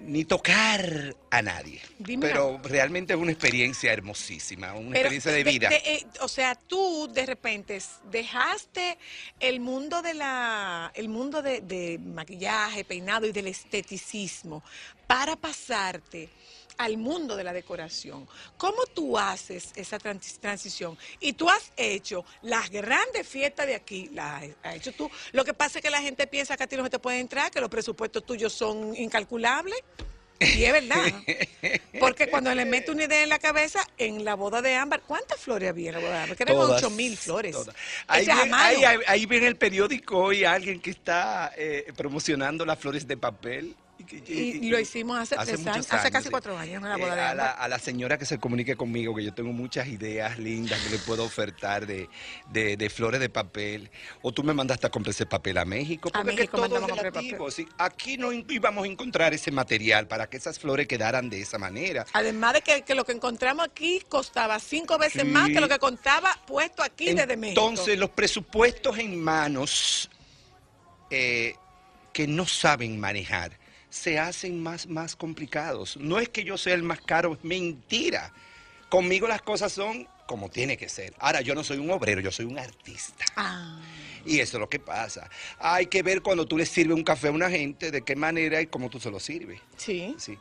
ni 0.00 0.24
tocar 0.24 1.14
a 1.30 1.42
nadie. 1.42 1.80
Dime 1.98 2.26
Pero 2.26 2.60
realmente 2.64 3.12
es 3.12 3.18
una 3.18 3.30
experiencia 3.32 3.92
hermosísima, 3.92 4.74
una 4.74 4.94
Pero 4.94 5.10
experiencia 5.10 5.32
de 5.32 5.44
vida. 5.44 5.68
eh, 5.72 6.04
o 6.20 6.28
sea, 6.28 6.54
tú 6.54 7.08
de 7.12 7.26
repente 7.26 7.80
dejaste 8.10 8.98
el 9.38 9.60
mundo 9.60 10.02
de 10.02 10.14
la, 10.14 10.90
el 10.94 11.08
mundo 11.08 11.40
de 11.42 12.00
maquillaje, 12.02 12.84
peinado 12.84 13.26
y 13.26 13.32
del 13.32 13.46
esteticismo 13.46 14.62
para 15.06 15.36
pasarte 15.36 16.30
al 16.84 16.96
mundo 16.98 17.36
de 17.36 17.44
la 17.44 17.52
decoración. 17.52 18.26
¿Cómo 18.56 18.84
tú 18.94 19.18
haces 19.18 19.70
esa 19.76 19.98
transi- 19.98 20.38
transición? 20.38 20.96
Y 21.20 21.32
tú 21.34 21.48
has 21.48 21.72
hecho 21.76 22.24
las 22.42 22.70
grandes 22.70 23.26
fiestas 23.26 23.66
de 23.66 23.74
aquí, 23.74 24.08
las 24.12 24.44
has 24.62 24.74
hecho 24.76 24.92
tú. 24.92 25.10
Lo 25.32 25.44
que 25.44 25.54
pasa 25.54 25.78
es 25.78 25.82
que 25.84 25.90
la 25.90 26.00
gente 26.02 26.26
piensa 26.26 26.56
que 26.56 26.64
a 26.64 26.66
ti 26.66 26.76
no 26.76 26.84
se 26.84 26.90
te 26.90 26.98
puede 26.98 27.18
entrar, 27.20 27.50
que 27.50 27.60
los 27.60 27.70
presupuestos 27.70 28.24
tuyos 28.26 28.52
son 28.52 28.94
incalculables. 28.96 29.78
Y 30.40 30.64
es 30.64 30.72
verdad. 30.72 30.96
Porque 32.00 32.28
cuando 32.28 32.52
le 32.52 32.64
mete 32.64 32.90
una 32.90 33.04
idea 33.04 33.22
en 33.22 33.28
la 33.28 33.38
cabeza, 33.38 33.86
en 33.96 34.24
la 34.24 34.34
boda 34.34 34.60
de 34.60 34.74
Ámbar, 34.74 35.02
¿cuántas 35.02 35.38
flores 35.38 35.68
había 35.68 35.90
en 35.90 35.94
la 35.94 36.00
boda 36.00 36.12
de 36.14 36.18
Ámbar? 36.22 36.36
Que 36.36 36.42
eran 36.42 36.56
8 36.56 36.90
mil 36.90 37.16
flores. 37.16 37.56
Ahí, 38.08 38.26
ven- 38.26 38.50
mano. 38.50 38.56
ahí- 38.56 38.84
ahí- 38.84 38.98
ahí 39.06 39.26
ven 39.26 39.44
el 39.44 39.54
periódico 39.54 40.18
hoy 40.18 40.44
alguien 40.44 40.80
que 40.80 40.90
está 40.90 41.52
eh, 41.56 41.92
promocionando 41.96 42.64
las 42.66 42.76
flores 42.78 43.06
de 43.06 43.16
papel. 43.16 43.76
Y, 44.28 44.70
lo 44.70 44.78
hicimos 44.78 45.18
hace 45.18 45.36
tres 45.36 45.58
muchos 45.60 45.74
años, 45.74 45.86
hace 45.92 46.10
casi 46.10 46.24
sí. 46.24 46.30
cuatro 46.30 46.56
años 46.58 46.82
en 46.82 46.88
la 46.88 46.96
Eh, 46.96 47.04
de 47.04 47.20
a, 47.20 47.34
la, 47.34 47.50
a 47.52 47.78
señora 47.78 48.18
que 48.18 48.26
se 48.26 48.38
comunique 48.38 48.76
conmigo, 48.76 49.14
que 49.14 49.24
yo 49.24 49.32
tengo 49.34 49.52
muchas 49.52 49.88
ideas 49.88 50.38
lindas 50.38 50.80
que 50.80 50.90
le 50.90 50.98
puedo 50.98 51.24
ofertar 51.24 51.86
de, 51.86 52.08
de- 52.50 52.76
de 52.76 52.90
flores 52.90 53.20
de 53.20 53.28
papel. 53.28 53.90
O 54.22 54.32
tú 54.32 54.42
me 54.42 54.54
mandaste 54.54 54.86
a 54.86 54.90
comprar 54.90 55.10
ese 55.10 55.26
papel 55.26 55.58
a 55.58 55.64
México. 55.64 56.08
A 56.10 56.12
Porque 56.12 56.30
que 56.30 56.36
México 56.36 56.56
todo 56.56 56.62
mandamos 56.68 56.90
es 56.90 56.92
a 56.92 57.02
comprar 57.02 57.14
relativo. 57.22 57.50
sí. 57.50 57.66
Aquí 57.78 58.16
no 58.18 58.32
íbamos 58.32 58.84
a 58.84 58.86
encontrar 58.86 59.34
ese 59.34 59.50
material 59.50 60.06
para 60.08 60.28
que 60.28 60.36
esas 60.36 60.58
flores 60.58 60.86
quedaran 60.86 61.28
de 61.30 61.40
esa 61.40 61.58
manera. 61.58 62.04
Además 62.12 62.54
de 62.54 62.62
que, 62.62 62.82
que 62.82 62.94
lo 62.94 63.04
que 63.04 63.12
encontramos 63.12 63.64
aquí 63.66 64.02
costaba 64.08 64.58
cinco 64.58 64.98
veces 64.98 65.22
Sí. 65.22 65.28
más 65.28 65.48
que 65.50 65.60
lo 65.60 65.68
que 65.68 65.78
contaba 65.78 66.36
puesto 66.46 66.82
aquí 66.82 67.12
desde 67.12 67.36
México. 67.36 67.60
Entonces, 67.60 67.98
los 67.98 68.10
presupuestos 68.10 68.98
en 68.98 69.20
manos 69.20 70.08
eh, 71.10 71.54
que 72.12 72.26
no 72.26 72.46
saben 72.46 72.98
manejar 72.98 73.58
se 73.92 74.18
hacen 74.18 74.62
más, 74.62 74.86
más 74.86 75.14
complicados. 75.14 75.98
No 75.98 76.18
es 76.18 76.30
que 76.30 76.44
yo 76.44 76.56
sea 76.56 76.72
el 76.74 76.82
más 76.82 77.00
caro, 77.02 77.34
es 77.34 77.44
mentira. 77.44 78.32
Conmigo 78.88 79.28
las 79.28 79.42
cosas 79.42 79.70
son 79.72 80.08
como 80.26 80.48
tiene 80.48 80.78
que 80.78 80.88
ser. 80.88 81.12
Ahora, 81.18 81.42
yo 81.42 81.54
no 81.54 81.62
soy 81.62 81.76
un 81.76 81.90
obrero, 81.90 82.22
yo 82.22 82.32
soy 82.32 82.46
un 82.46 82.58
artista. 82.58 83.24
Ah. 83.36 83.78
Y 84.24 84.38
eso 84.40 84.56
es 84.56 84.60
lo 84.60 84.68
que 84.70 84.78
pasa. 84.78 85.28
Hay 85.58 85.86
que 85.86 86.02
ver 86.02 86.22
cuando 86.22 86.46
tú 86.46 86.56
le 86.56 86.64
sirves 86.64 86.96
un 86.96 87.04
café 87.04 87.28
a 87.28 87.32
una 87.32 87.50
gente, 87.50 87.90
de 87.90 88.00
qué 88.02 88.16
manera 88.16 88.62
y 88.62 88.66
cómo 88.66 88.88
tú 88.88 88.98
se 88.98 89.10
lo 89.10 89.20
sirves. 89.20 89.60
Sí. 89.76 90.14
Sí. 90.18 90.38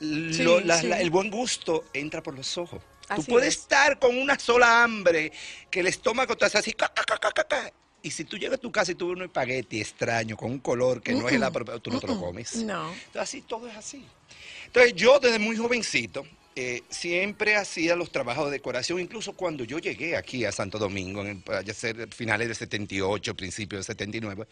Sí, 0.00 0.42
Lo- 0.42 0.60
la- 0.60 0.80
sí. 0.80 0.86
la- 0.86 0.98
el 1.00 1.10
buen 1.10 1.30
gusto 1.30 1.84
entra 1.92 2.22
por 2.22 2.34
los 2.34 2.56
ojos. 2.56 2.80
Así 3.08 3.22
tú 3.22 3.32
puedes 3.32 3.54
es. 3.54 3.60
estar 3.60 3.98
con 3.98 4.16
una 4.16 4.38
sola 4.38 4.82
hambre, 4.82 5.30
que 5.70 5.80
el 5.80 5.88
estómago 5.88 6.36
te 6.38 6.46
hace 6.46 6.56
así, 6.58 6.72
ca, 6.72 6.88
ca, 6.92 7.04
ca, 7.04 7.18
ca, 7.18 7.30
ca, 7.32 7.44
ca. 7.44 7.72
y 8.04 8.10
si 8.12 8.24
tú 8.24 8.36
llegas 8.38 8.58
a 8.58 8.60
tu 8.60 8.70
casa 8.70 8.92
y 8.92 8.94
tú 8.94 9.08
ves 9.08 9.16
un 9.16 9.22
espagueti 9.24 9.80
extraño 9.80 10.36
con 10.36 10.50
un 10.52 10.58
color 10.60 11.02
que 11.02 11.12
no 11.14 11.26
es 11.28 11.34
el 11.34 11.42
apropiado, 11.42 11.80
tú 11.80 11.90
no 11.90 11.98
te 12.00 12.06
lo 12.06 12.20
comes. 12.20 12.54
No. 12.56 12.88
Entonces, 12.92 13.16
así 13.22 13.40
todo 13.40 13.66
es 13.68 13.74
así. 13.76 14.04
Entonces, 14.66 14.94
yo 14.94 15.18
desde 15.18 15.38
muy 15.38 15.56
jovencito 15.56 16.24
eh, 16.56 16.82
siempre 16.88 17.56
hacía 17.56 17.96
los 17.96 18.12
trabajos 18.12 18.46
de 18.46 18.52
decoración, 18.52 19.00
incluso 19.00 19.32
cuando 19.32 19.64
yo 19.64 19.78
llegué 19.80 20.16
aquí 20.16 20.44
a 20.44 20.52
Santo 20.52 20.78
Domingo, 20.78 21.22
en 21.22 21.42
el, 21.44 21.54
allá 21.54 21.74
ser 21.74 22.12
finales 22.14 22.46
del 22.46 22.56
78, 22.56 23.34
principios 23.34 23.86
del 23.86 23.96
79, 23.96 24.46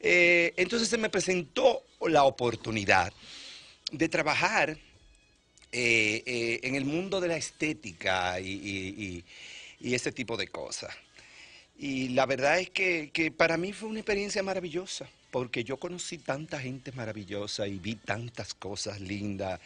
eh, 0.00 0.54
entonces 0.56 0.88
se 0.88 0.96
me 0.96 1.10
presentó 1.10 1.82
la 2.08 2.24
oportunidad 2.24 3.12
de 3.92 4.08
trabajar 4.08 4.70
eh, 5.72 6.22
eh, 6.26 6.60
en 6.62 6.76
el 6.76 6.84
mundo 6.84 7.20
de 7.20 7.28
la 7.28 7.36
estética 7.36 8.38
y, 8.40 8.48
y- 8.52 8.94
y- 9.04 9.24
y 9.90 9.94
ese 9.94 10.12
tipo 10.12 10.36
de 10.36 10.46
cosas. 10.48 10.94
Y 11.76 12.10
la 12.10 12.26
verdad 12.26 12.60
es 12.60 12.70
que, 12.70 13.10
que 13.12 13.30
para 13.30 13.56
mí 13.56 13.72
fue 13.72 13.88
una 13.88 13.98
experiencia 13.98 14.42
maravillosa, 14.42 15.08
porque 15.34 15.64
yo 15.64 15.78
conocí 15.78 16.18
tanta 16.18 16.60
gente 16.60 16.92
maravillosa 16.92 17.66
y 17.66 17.80
vi 17.80 17.96
tantas 17.96 18.54
cosas 18.54 19.00
lindas. 19.00 19.58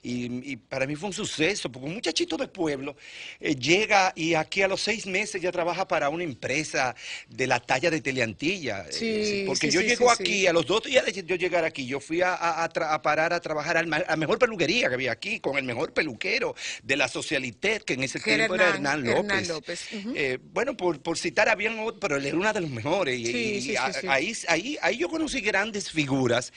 Y, 0.00 0.52
y 0.52 0.56
para 0.56 0.86
mí 0.86 0.94
fue 0.94 1.08
un 1.08 1.12
suceso, 1.12 1.68
porque 1.68 1.88
un 1.88 1.94
muchachito 1.94 2.36
de 2.36 2.46
pueblo 2.46 2.94
eh, 3.40 3.56
llega 3.56 4.12
y 4.14 4.34
aquí 4.34 4.62
a 4.62 4.68
los 4.68 4.80
seis 4.80 5.04
meses 5.04 5.42
ya 5.42 5.50
trabaja 5.50 5.88
para 5.88 6.10
una 6.10 6.22
empresa 6.22 6.94
de 7.28 7.48
la 7.48 7.58
talla 7.58 7.90
de 7.90 8.00
Teleantilla. 8.00 8.82
eh, 8.88 8.92
Sí, 8.92 9.42
porque 9.48 9.68
sí, 9.68 9.74
yo 9.74 9.80
sí, 9.80 9.88
llego 9.88 10.12
aquí, 10.12 10.46
a 10.46 10.52
los 10.52 10.64
dos 10.64 10.84
días 10.84 11.04
de 11.04 11.24
yo 11.24 11.34
llegar 11.34 11.64
aquí, 11.64 11.84
yo 11.86 11.98
fui 11.98 12.20
a, 12.22 12.70
parar 13.02 13.32
a 13.32 13.40
trabajar 13.40 13.78
a 13.78 13.82
la 13.82 14.16
mejor 14.16 14.38
peluquería 14.38 14.86
que 14.88 14.94
había 14.94 15.10
aquí, 15.10 15.40
con 15.40 15.58
el 15.58 15.64
mejor 15.64 15.92
peluquero 15.92 16.54
de 16.84 16.96
la 16.96 17.08
Socialité, 17.08 17.80
que 17.84 17.94
en 17.94 18.04
ese 18.04 18.20
Que 18.20 18.36
tiempo 18.36 18.54
era 18.54 18.68
Hernán- 18.76 19.04
Hernán 19.04 19.04
López. 19.06 19.18
Hernán 19.32 19.48
López. 19.48 19.88
Eh, 20.14 20.38
bueno, 20.52 20.76
por, 20.76 21.00
por 21.00 21.18
citar, 21.18 21.48
habían 21.48 21.80
otros, 21.80 21.98
pero 22.00 22.14
él 22.14 22.26
era 22.26 22.36
uno 22.36 22.52
de 22.52 22.60
los 22.60 22.70
mejores. 22.70 23.18
Y, 23.18 23.74
a-. 23.74 23.90
Ahí, 24.08 24.32
ahí, 24.46 24.78
ahí 24.82 24.96
yo 24.98 25.08
conocí 25.16 25.40
grandes 25.40 25.90
figuras 25.90 26.52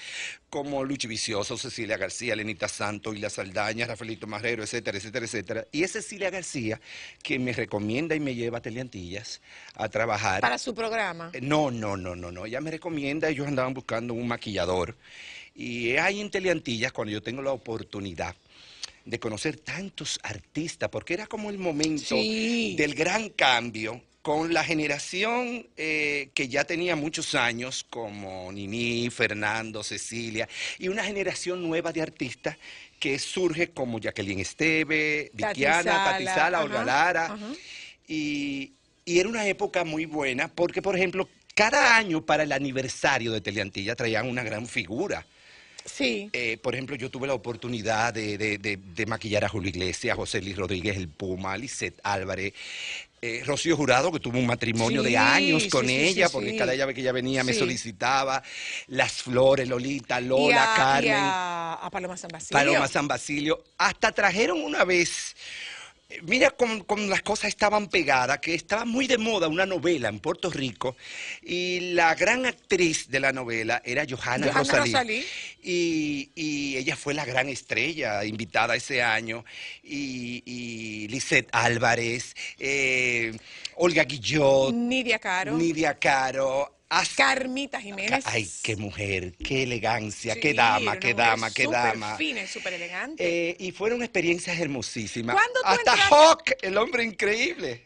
como 0.49 0.83
Luchi 0.83 1.07
Vicioso, 1.07 1.57
Cecilia 1.57 1.95
García, 1.95 2.35
Lenita 2.35 2.67
Santo, 2.67 3.13
Isla 3.13 3.29
Saldaña, 3.29 3.85
Rafaelito 3.87 4.27
Marrero, 4.27 4.63
etcétera, 4.63 4.97
etcétera, 4.97 5.25
etcétera. 5.25 5.67
Y 5.71 5.83
es 5.83 5.93
Cecilia 5.93 6.29
García 6.29 6.81
que 7.23 7.39
me 7.39 7.53
recomienda 7.53 8.15
y 8.15 8.19
me 8.19 8.35
lleva 8.35 8.57
a 8.57 8.61
Teleantillas 8.61 9.41
a 9.75 9.87
trabajar. 9.87 10.41
Para 10.41 10.57
su 10.57 10.75
programa. 10.75 11.31
Eh, 11.33 11.39
No, 11.41 11.71
no, 11.71 11.95
no, 11.95 12.17
no, 12.17 12.31
no. 12.33 12.45
Ella 12.45 12.59
me 12.59 12.71
recomienda, 12.71 13.29
ellos 13.29 13.47
andaban 13.47 13.73
buscando 13.73 14.13
un 14.13 14.27
maquillador. 14.27 14.97
Y 15.55 15.95
ahí 15.95 16.19
en 16.19 16.29
Teleantillas 16.29 16.91
cuando 16.91 17.13
yo 17.13 17.21
tengo 17.23 17.41
la 17.41 17.53
oportunidad 17.53 18.35
de 19.05 19.19
conocer 19.19 19.57
tantos 19.57 20.19
artistas, 20.21 20.89
porque 20.89 21.13
era 21.13 21.27
como 21.27 21.49
el 21.49 21.57
momento 21.57 22.15
Sí. 22.15 22.75
del 22.77 22.93
gran 22.93 23.29
cambio 23.29 24.01
con 24.21 24.53
la 24.53 24.63
generación 24.63 25.67
eh, 25.77 26.29
que 26.33 26.47
ya 26.49 26.65
tenía 26.65 26.95
muchos 26.95 27.35
años, 27.35 27.85
como 27.89 28.51
Nini, 28.51 29.09
Fernando, 29.09 29.83
Cecilia, 29.83 30.47
y 30.77 30.87
una 30.89 31.03
generación 31.03 31.61
nueva 31.67 31.91
de 31.93 32.01
artistas 32.01 32.57
que 32.99 33.17
surge 33.17 33.69
como 33.69 33.99
Jacqueline 33.99 34.41
Esteve, 34.41 35.31
Vikiana, 35.33 35.83
Sala, 35.83 36.03
Tati 36.11 36.25
Sala, 36.25 36.63
Olga 36.63 36.83
Lara. 36.83 37.25
ajá. 37.25 37.47
Y, 38.07 38.73
y 39.05 39.19
era 39.19 39.29
una 39.29 39.47
época 39.47 39.83
muy 39.83 40.05
buena 40.05 40.47
porque, 40.49 40.81
por 40.81 40.95
ejemplo, 40.95 41.29
cada 41.55 41.95
año 41.95 42.25
para 42.25 42.43
el 42.43 42.51
aniversario 42.51 43.31
de 43.31 43.41
Teleantilla 43.41 43.95
traían 43.95 44.27
una 44.27 44.43
gran 44.43 44.67
figura 44.67 45.25
Sí. 45.85 46.29
Eh, 46.33 46.57
por 46.61 46.75
ejemplo, 46.75 46.95
yo 46.97 47.09
tuve 47.09 47.25
la 47.25 47.33
oportunidad 47.33 48.13
de, 48.13 48.37
de- 48.37 48.57
de- 48.59 48.77
de 48.77 49.05
maquillar 49.07 49.45
a 49.45 49.49
Julio 49.49 49.69
Iglesias, 49.69 50.15
José 50.15 50.39
Luis 50.41 50.55
Rodríguez, 50.55 50.97
el 50.97 51.07
Puma, 51.07 51.57
Lisette 51.57 51.99
Álvarez, 52.03 52.53
eh, 53.21 53.43
Rocío 53.45 53.75
Jurado, 53.75 54.11
que 54.11 54.19
tuvo 54.19 54.39
un 54.39 54.45
matrimonio 54.45 55.03
Sí, 55.03 55.09
de 55.09 55.17
años 55.17 55.67
con 55.67 55.85
sí, 55.87 55.95
ella, 55.95 56.27
sí, 56.27 56.33
porque 56.33 56.55
cada 56.55 56.73
vez 56.85 56.95
que 56.95 57.01
ella 57.01 57.11
venía 57.11 57.43
me 57.43 57.53
solicitaba, 57.53 58.41
Las 58.87 59.21
Flores, 59.23 59.67
Lolita, 59.67 60.21
y 60.21 60.25
Lola, 60.25 60.73
a, 60.73 60.75
Carmen. 60.75 61.09
y 61.11 61.13
a, 61.13 61.73
a 61.73 61.89
Paloma 61.89 62.17
San 62.17 62.29
Basilio. 62.29 62.57
Paloma 62.59 62.87
San 62.87 63.07
Basilio. 63.07 63.63
Hasta 63.77 64.11
trajeron 64.11 64.61
una 64.63 64.83
vez, 64.83 65.35
mira 66.23 66.51
cómo, 66.51 66.83
las 67.07 67.21
cosas 67.21 67.49
estaban 67.49 67.87
pegadas, 67.87 68.39
que 68.39 68.55
estaba 68.55 68.85
muy 68.85 69.07
de 69.07 69.17
moda 69.17 69.47
una 69.47 69.65
novela 69.65 70.09
en 70.09 70.19
Puerto 70.19 70.49
Rico 70.49 70.95
y 71.41 71.93
la 71.93 72.15
gran 72.15 72.45
actriz 72.45 73.09
de 73.09 73.19
la 73.19 73.31
novela 73.31 73.81
era 73.85 74.05
Johanna, 74.09 74.47
Johanna 74.47 74.59
Rosalí. 74.59 74.91
Rosalí. 74.91 75.25
Y, 75.61 76.31
y 76.35 76.77
ella 76.77 76.95
fue 76.95 77.13
la 77.13 77.25
gran 77.25 77.49
estrella 77.49 78.23
invitada 78.25 78.75
ese 78.75 79.03
año. 79.03 79.45
Y, 79.83 80.41
y 80.45 81.07
Lisette 81.09 81.49
Álvarez, 81.51 82.35
eh, 82.57 83.37
Olga 83.75 84.03
Guillot, 84.03 84.73
Nidia 84.73 85.19
Caro. 85.19 85.57
Nidia 85.57 85.97
Caro. 85.99 86.78
Hasta- 86.89 87.15
Carmita 87.35 87.79
Jiménez. 87.79 88.23
Ay, 88.27 88.49
qué 88.63 88.75
mujer, 88.75 89.33
qué 89.37 89.63
elegancia, 89.63 90.33
Sí, 90.33 90.39
qué 90.39 90.53
dama, 90.53 90.99
qué 90.99 91.13
dama, 91.13 91.51
qué 91.51 91.67
dama. 91.67 92.17
fina 92.17 92.41
y 92.43 92.47
súper 92.47 92.73
elegante. 92.73 93.49
Eh, 93.51 93.55
y 93.59 93.71
fueron 93.71 94.01
experiencias 94.01 94.59
hermosísimas. 94.59 95.35
¿Cuándo 95.35 95.59
tú 95.61 95.67
Hasta 95.67 95.91
entraste? 95.93 96.15
Hawk, 96.15 96.43
el 96.61 96.77
hombre 96.77 97.03
increíble. 97.03 97.85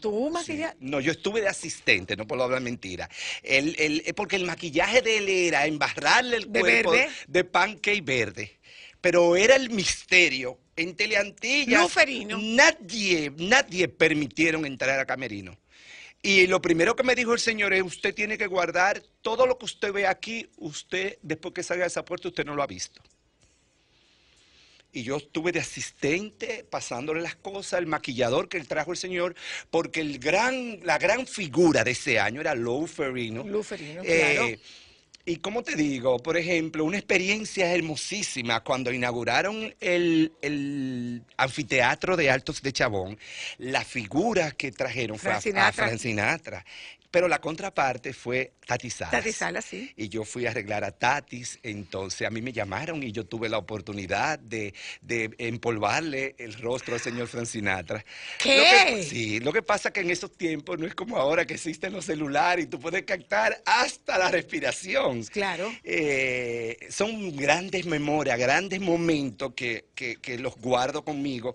Tú, 0.00 0.28
maquilla. 0.28 0.76
No, 0.80 1.00
yo 1.00 1.12
estuve 1.12 1.40
de 1.40 1.48
asistente, 1.48 2.14
no 2.14 2.26
puedo 2.26 2.42
hablar 2.44 2.60
mentira. 2.60 3.08
El, 3.42 3.74
el- 3.78 4.02
eh, 4.04 4.12
porque 4.12 4.36
el 4.36 4.44
maquillaje 4.44 5.00
de 5.00 5.16
él 5.18 5.28
era 5.30 5.66
embarrarle 5.66 6.36
el 6.36 6.52
¿De 6.52 6.60
cuerpo 6.60 6.90
verde? 6.90 7.08
de 7.26 7.44
pancake 7.44 8.02
verde. 8.04 8.58
Pero 9.00 9.34
era 9.36 9.56
el 9.56 9.70
misterio. 9.70 10.58
En 10.76 10.94
Teleantillas 10.96 11.82
Luferino. 11.82 12.36
nadie, 12.38 13.32
nadie 13.38 13.86
permitieron 13.88 14.66
entrar 14.66 14.98
a 14.98 15.06
Camerino. 15.06 15.56
Y 16.26 16.46
lo 16.46 16.62
primero 16.62 16.96
que 16.96 17.02
me 17.02 17.14
dijo 17.14 17.34
el 17.34 17.38
señor 17.38 17.74
es, 17.74 17.82
usted 17.82 18.14
tiene 18.14 18.38
que 18.38 18.46
guardar 18.46 19.02
todo 19.20 19.46
lo 19.46 19.58
que 19.58 19.66
usted 19.66 19.92
ve 19.92 20.06
aquí, 20.06 20.48
usted, 20.56 21.18
después 21.20 21.52
que 21.52 21.62
salga 21.62 21.84
de 21.84 21.88
esa 21.88 22.02
puerta, 22.02 22.28
usted 22.28 22.46
no 22.46 22.54
lo 22.54 22.62
ha 22.62 22.66
visto. 22.66 23.02
Y 24.90 25.02
yo 25.02 25.18
estuve 25.18 25.52
de 25.52 25.60
asistente 25.60 26.64
pasándole 26.70 27.20
las 27.20 27.36
cosas, 27.36 27.78
el 27.78 27.86
maquillador 27.86 28.48
que 28.48 28.56
él 28.56 28.66
trajo 28.66 28.92
el 28.92 28.96
señor, 28.96 29.34
porque 29.70 30.00
el 30.00 30.18
gran, 30.18 30.80
la 30.82 30.96
gran 30.96 31.26
figura 31.26 31.84
de 31.84 31.90
ese 31.90 32.18
año 32.18 32.40
era 32.40 32.54
Lou 32.54 32.86
Ferrino. 32.86 33.44
Lou 33.44 33.62
Ferrino, 33.62 34.00
Eh, 34.02 34.32
claro. 34.34 34.58
Y 35.26 35.36
como 35.36 35.62
te 35.62 35.74
digo, 35.74 36.18
por 36.18 36.36
ejemplo, 36.36 36.84
una 36.84 36.98
experiencia 36.98 37.72
hermosísima 37.74 38.60
cuando 38.60 38.92
inauguraron 38.92 39.74
el, 39.80 40.32
el 40.42 41.22
anfiteatro 41.38 42.16
de 42.16 42.30
Altos 42.30 42.60
de 42.60 42.72
Chabón, 42.72 43.18
la 43.58 43.84
figura 43.84 44.50
que 44.50 44.70
trajeron 44.70 45.18
fue 45.18 45.32
a- 45.32 45.40
Frank 45.40 45.42
a. 45.56 45.86
Frank 45.88 45.98
Sinatra. 45.98 46.64
Pero 47.14 47.28
la 47.28 47.40
contraparte 47.40 48.12
fue 48.12 48.54
Tati 48.66 48.90
Salas. 48.90 49.12
Tati 49.12 49.30
Salas, 49.32 49.64
sí. 49.64 49.92
Y 49.96 50.08
yo 50.08 50.24
fui 50.24 50.46
a 50.46 50.50
arreglar 50.50 50.82
a 50.82 50.90
Tatis, 50.90 51.60
entonces 51.62 52.26
a 52.26 52.30
mí 52.30 52.42
me 52.42 52.52
llamaron 52.52 53.04
y 53.04 53.12
yo 53.12 53.24
tuve 53.24 53.48
la 53.48 53.56
oportunidad 53.58 54.36
de, 54.40 54.74
de 55.00 55.30
empolvarle 55.38 56.34
el 56.38 56.54
rostro 56.54 56.94
al 56.94 57.00
señor 57.00 57.28
Frank 57.28 57.46
Sinatra. 57.46 58.04
¿Qué? 58.40 58.56
Lo 58.56 58.96
que- 58.96 59.02
sí, 59.04 59.38
lo 59.38 59.52
que 59.52 59.62
pasa 59.62 59.92
que 59.92 60.00
en 60.00 60.10
esos 60.10 60.32
tiempos 60.36 60.76
no 60.80 60.88
es 60.88 60.94
como 60.96 61.16
ahora 61.16 61.46
que 61.46 61.54
existen 61.54 61.92
los 61.92 62.04
celulares 62.06 62.64
y 62.64 62.68
tú 62.68 62.80
puedes 62.80 63.04
captar 63.04 63.62
hasta 63.64 64.18
la 64.18 64.32
respiración. 64.32 65.22
Claro. 65.26 65.72
Eh, 65.84 66.76
son 66.90 67.36
grandes 67.36 67.86
memorias, 67.86 68.36
grandes 68.40 68.80
momentos 68.80 69.52
que, 69.54 69.84
que- 69.94 70.16
que 70.16 70.36
los 70.36 70.56
guardo 70.56 71.04
conmigo 71.04 71.54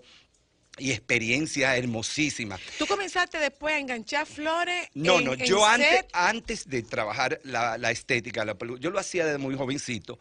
y 0.80 0.90
experiencias 0.92 1.76
hermosísimas. 1.76 2.60
Tú 2.78 2.86
comenzaste 2.86 3.38
después 3.38 3.74
a 3.74 3.78
enganchar 3.78 4.26
flores. 4.26 4.88
No, 4.94 5.18
en- 5.18 5.24
no, 5.24 5.32
en 5.34 5.40
yo 5.44 5.64
antes, 5.66 5.88
set. 5.90 6.08
antes 6.12 6.68
de 6.68 6.82
trabajar 6.82 7.40
la, 7.44 7.76
la 7.78 7.90
estética, 7.90 8.44
la 8.44 8.56
yo 8.78 8.90
lo 8.90 8.98
hacía 8.98 9.24
desde 9.26 9.38
muy 9.38 9.54
jovencito, 9.54 10.18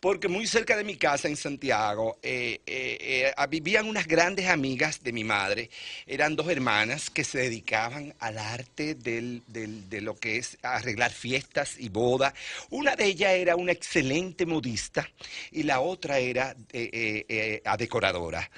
porque 0.00 0.28
muy 0.28 0.46
cerca 0.46 0.76
de 0.76 0.84
mi 0.84 0.96
casa 0.96 1.28
en 1.28 1.36
Santiago 1.36 2.18
eh, 2.22 2.60
eh, 2.66 3.32
eh, 3.36 3.46
vivían 3.48 3.86
unas 3.86 4.06
grandes 4.06 4.48
amigas 4.48 5.02
de 5.02 5.12
mi 5.12 5.24
madre, 5.24 5.70
eran 6.06 6.34
dos 6.36 6.48
hermanas 6.48 7.10
que 7.10 7.24
se 7.24 7.38
dedicaban 7.38 8.14
al 8.18 8.38
arte 8.38 8.94
del- 8.94 9.42
del- 9.46 9.88
de 9.90 10.00
lo 10.00 10.16
que 10.16 10.38
es 10.38 10.56
arreglar 10.62 11.10
fiestas 11.12 11.76
y 11.78 11.88
bodas. 11.88 12.32
Una 12.70 12.96
de 12.96 13.04
ellas 13.06 13.32
era 13.32 13.56
una 13.56 13.72
excelente 13.72 14.46
modista 14.46 15.08
y 15.50 15.64
la 15.64 15.80
otra 15.80 16.18
era 16.18 16.54
a 17.64 17.76
decoradora. 17.76 18.50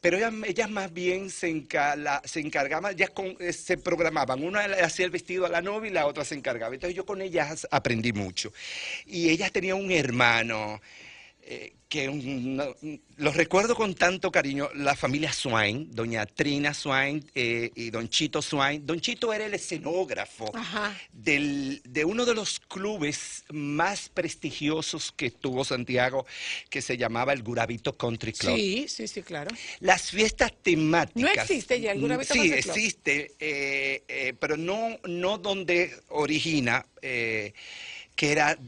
Pero 0.00 0.16
ellas, 0.16 0.32
ellas 0.46 0.70
más 0.70 0.92
bien 0.92 1.28
se, 1.30 1.48
enca- 1.50 1.96
la- 1.96 2.22
se 2.24 2.40
encargaban, 2.40 2.92
ellas 2.94 3.10
con- 3.10 3.36
eh, 3.40 3.52
se 3.52 3.76
programaban. 3.78 4.42
Una 4.44 4.60
hacía 4.84 5.04
el 5.04 5.10
vestido 5.10 5.46
a 5.46 5.48
la 5.48 5.60
novia 5.60 5.90
y 5.90 5.94
la 5.94 6.06
otra 6.06 6.24
se 6.24 6.34
encargaba. 6.34 6.74
Entonces 6.74 6.96
yo 6.96 7.04
con 7.04 7.20
ellas 7.20 7.66
aprendí 7.70 8.12
mucho. 8.12 8.52
Y 9.06 9.28
ellas 9.30 9.50
tenían 9.52 9.76
un 9.76 9.90
hermano 9.90 10.80
eh, 11.50 11.72
que 11.88 12.06
un- 12.10 12.56
no- 12.56 12.76
lo 13.16 13.32
recuerdo 13.32 13.74
con 13.74 13.94
tanto 13.94 14.30
cariño, 14.30 14.68
la 14.74 14.94
familia 14.94 15.32
Swain, 15.32 15.88
doña 15.90 16.26
Trina 16.26 16.74
Swain 16.74 17.24
eh, 17.34 17.70
y 17.74 17.88
don 17.88 18.10
Chito 18.10 18.42
Swain. 18.42 18.84
Don 18.84 19.00
Chito 19.00 19.32
era 19.32 19.46
el 19.46 19.54
escenógrafo 19.54 20.52
del- 21.12 21.80
de 21.84 22.04
uno 22.04 22.26
de 22.26 22.34
los 22.34 22.60
clubes 22.60 23.44
más 23.50 24.10
prestigiosos 24.10 25.12
que 25.16 25.30
tuvo 25.30 25.64
Santiago, 25.64 26.26
que 26.68 26.82
se 26.82 26.98
llamaba 26.98 27.32
el 27.32 27.42
Gurabito 27.42 27.96
Country 27.96 28.32
Club. 28.34 28.54
Sí, 28.56 28.84
sí, 28.88 29.08
sí, 29.08 29.22
claro. 29.22 29.50
Las 29.80 30.10
fiestas 30.10 30.52
temáticas. 30.62 31.22
No 31.22 31.42
existe 31.42 31.80
ya 31.80 31.92
el 31.92 32.00
Gurabito 32.00 32.34
Sí, 32.34 32.40
Country 32.40 32.60
Club. 32.62 32.76
existe, 32.76 33.32
eh, 33.40 34.02
eh, 34.08 34.34
pero 34.38 34.58
no, 34.58 34.98
no 35.04 35.38
donde 35.38 35.94
origina, 36.08 36.84
que 38.18 38.32
era 38.32 38.58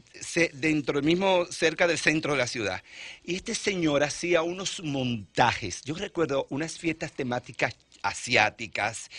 dentro 0.53 1.03
mismo, 1.03 1.45
cerca 1.51 1.89
del 1.89 1.99
centro 1.99 2.35
de 2.35 2.39
la 2.39 2.47
ciudad. 2.47 2.85
Y 3.25 3.35
este 3.35 3.57
señor 3.57 4.05
hacía 4.05 4.43
unos 4.43 4.81
montajes. 4.81 5.83
Yo 5.83 5.97
recuerdo 5.97 6.47
unas 6.51 6.79
fiestas 6.79 7.11
temáticas 7.11 7.75
asiáticas, 8.03 9.11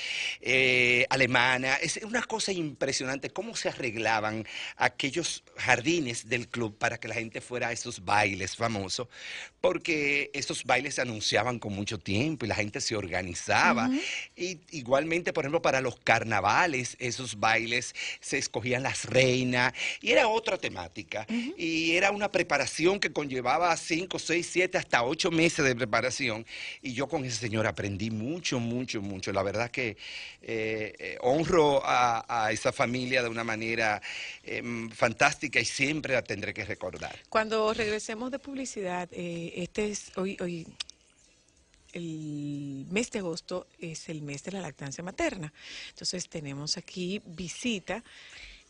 eh, 0.41 1.05
alemanas, 1.09 1.79
es 1.81 1.99
una 2.03 2.23
cosa 2.23 2.51
impresionante 2.51 3.29
cómo 3.29 3.55
se 3.55 3.69
arreglaban 3.69 4.45
aquellos 4.77 5.43
jardines 5.57 6.29
del 6.29 6.47
club 6.47 6.77
para 6.77 6.99
que 6.99 7.07
la 7.07 7.15
gente 7.15 7.41
fuera 7.41 7.69
a 7.69 7.71
esos 7.71 8.03
bailes 8.03 8.55
famosos, 8.55 9.07
porque 9.59 10.31
esos 10.33 10.63
bailes 10.63 10.95
se 10.95 11.01
anunciaban 11.01 11.59
con 11.59 11.73
mucho 11.73 11.99
tiempo 11.99 12.45
y 12.45 12.49
la 12.49 12.55
gente 12.55 12.81
se 12.81 12.95
organizaba. 12.95 13.89
Y 14.35 14.59
igualmente, 14.71 15.33
por 15.33 15.43
ejemplo, 15.43 15.61
para 15.61 15.81
los 15.81 15.97
carnavales, 15.99 16.95
esos 16.99 17.39
bailes 17.39 17.93
se 18.19 18.37
escogían 18.37 18.83
las 18.83 19.05
reinas 19.05 19.73
y 20.01 20.11
era 20.11 20.27
otra 20.27 20.57
temática. 20.57 21.27
Y 21.57 21.91
era 21.91 22.11
una 22.11 22.31
preparación 22.31 22.99
que 22.99 23.11
conllevaba 23.11 23.75
cinco, 23.77 24.17
seis, 24.17 24.49
siete, 24.51 24.77
hasta 24.77 25.03
ocho 25.03 25.29
meses 25.29 25.63
de 25.63 25.75
preparación. 25.75 26.45
Y 26.81 26.93
yo 26.93 27.07
con 27.07 27.23
ese 27.25 27.37
señor 27.37 27.67
aprendí 27.67 28.09
mucho, 28.09 28.59
mucho, 28.59 28.70
mucho. 28.71 29.31
La 29.31 29.43
verdad 29.43 29.69
que 29.69 29.97
eh, 30.41 30.95
eh, 30.97 31.17
honro 31.21 31.81
a, 31.83 32.25
a 32.27 32.51
esa 32.51 32.71
familia 32.71 33.21
de 33.21 33.29
una 33.29 33.43
manera 33.43 34.01
em, 34.43 34.89
fantástica 34.89 35.59
y 35.59 35.65
siempre 35.65 36.13
la 36.13 36.23
tendré 36.23 36.53
que 36.53 36.65
recordar. 36.65 37.15
Cuando 37.29 37.73
regresemos 37.73 38.31
de 38.31 38.39
publicidad, 38.39 39.09
eh, 39.11 39.53
este 39.55 39.89
es 39.89 40.11
hoy, 40.17 40.37
hoy 40.39 40.67
el 41.93 42.85
mes 42.89 43.11
de 43.11 43.19
agosto 43.19 43.67
es 43.79 44.09
el 44.09 44.21
mes 44.21 44.43
de 44.43 44.51
la 44.51 44.61
lactancia 44.61 45.03
materna. 45.03 45.51
Entonces 45.89 46.29
tenemos 46.29 46.77
aquí 46.77 47.21
visita 47.25 48.03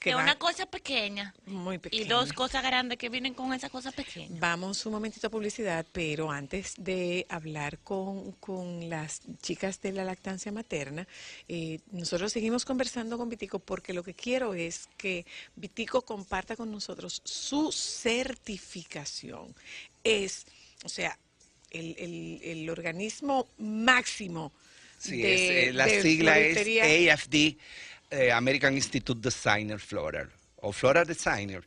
que 0.01 0.09
Que 0.09 0.15
va- 0.15 0.23
una 0.23 0.35
cosa 0.39 0.65
pequeña 0.65 1.31
muy 1.45 1.77
pequeña. 1.77 2.01
y 2.03 2.07
dos 2.07 2.33
cosas 2.33 2.63
grandes 2.63 2.97
que 2.97 3.07
vienen 3.09 3.35
con 3.35 3.53
esa 3.53 3.69
cosa 3.69 3.91
pequeña. 3.91 4.35
Vamos 4.39 4.83
un 4.87 4.93
momentito 4.93 5.27
a 5.27 5.29
publicidad, 5.29 5.85
pero 5.91 6.31
antes 6.31 6.73
de 6.79 7.27
hablar 7.29 7.77
con, 7.79 8.31
con 8.33 8.89
las 8.89 9.21
chicas 9.43 9.79
de 9.83 9.91
la 9.91 10.03
lactancia 10.03 10.51
materna, 10.51 11.07
eh, 11.47 11.79
nosotros 11.91 12.33
seguimos 12.33 12.65
conversando 12.65 13.15
con 13.19 13.29
Vitico 13.29 13.59
porque 13.59 13.93
lo 13.93 14.01
que 14.03 14.15
quiero 14.15 14.55
es 14.55 14.89
que 14.97 15.23
Vitico 15.55 16.01
comparta 16.01 16.55
con 16.55 16.71
nosotros 16.71 17.21
su 17.23 17.71
certificación. 17.71 19.53
Es, 20.03 20.45
o 20.83 20.89
sea, 20.89 21.15
el, 21.69 21.95
el- 21.99 22.39
el 22.43 22.69
organismo 22.71 23.47
máximo 23.59 24.51
Sí, 24.97 25.19
de, 25.19 25.33
es, 25.33 25.69
eh, 25.69 25.73
la 25.73 25.85
de 25.87 26.01
sigla 26.03 26.37
es 26.39 26.57
AFD, 27.11 27.57
eh, 28.11 28.31
American 28.31 28.75
Institute 28.75 29.19
Designer 29.21 29.79
Floral, 29.79 30.29
o 30.57 30.71
Floral 30.71 31.05
Designer. 31.05 31.65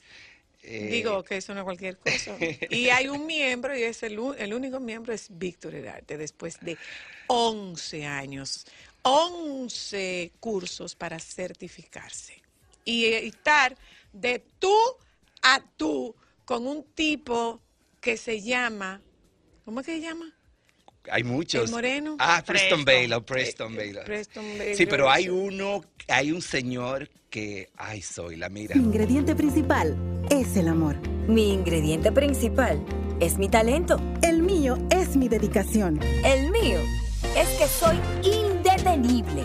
Eh, 0.62 0.88
Digo 0.90 1.22
que 1.24 1.38
eso 1.38 1.52
no 1.54 1.60
es 1.60 1.64
cualquier 1.64 1.98
cosa. 1.98 2.36
Y 2.70 2.88
hay 2.88 3.08
un 3.08 3.26
miembro, 3.26 3.76
y 3.76 3.82
es 3.82 4.02
el, 4.02 4.18
el 4.38 4.54
único 4.54 4.78
miembro 4.80 5.12
es 5.12 5.28
Víctor 5.30 5.74
Herarte, 5.74 6.16
después 6.16 6.60
de 6.60 6.78
11 7.26 8.06
años, 8.06 8.66
11 9.02 10.32
cursos 10.40 10.94
para 10.94 11.18
certificarse. 11.18 12.42
Y 12.84 13.06
estar 13.06 13.76
de 14.12 14.44
tú 14.58 14.74
a 15.42 15.62
tú 15.76 16.14
con 16.44 16.66
un 16.66 16.84
tipo 16.94 17.60
que 18.00 18.16
se 18.16 18.40
llama, 18.42 19.00
¿cómo 19.64 19.80
es 19.80 19.86
que 19.86 19.92
se 19.92 20.00
llama? 20.00 20.34
Hay 21.10 21.22
muchos. 21.24 21.64
El 21.66 21.70
moreno. 21.70 22.16
Ah, 22.18 22.42
Preston, 22.46 22.84
Preston. 22.84 22.84
Baylor, 22.84 23.24
Preston 23.24 23.72
Eh, 23.72 23.76
Baylor. 23.76 24.04
Preston 24.04 24.44
Baylor, 24.58 24.76
Sí, 24.76 24.86
pero 24.86 25.10
hay 25.10 25.28
uno, 25.28 25.82
hay 26.08 26.32
un 26.32 26.40
señor 26.42 27.10
que, 27.30 27.68
ay, 27.76 28.00
soy 28.02 28.36
la 28.36 28.48
mira. 28.48 28.74
Mi 28.76 28.84
ingrediente 28.84 29.34
principal 29.34 29.96
es 30.30 30.56
el 30.56 30.68
amor. 30.68 30.96
Mi 31.28 31.52
ingrediente 31.52 32.12
principal 32.12 32.82
es 33.20 33.38
mi 33.38 33.48
talento. 33.48 34.00
El 34.22 34.42
mío 34.42 34.78
es 34.90 35.16
mi 35.16 35.28
dedicación. 35.28 36.00
El 36.24 36.50
mío 36.50 36.78
es 37.36 37.48
que 37.58 37.66
soy 37.66 37.96
indetenible. 38.22 39.42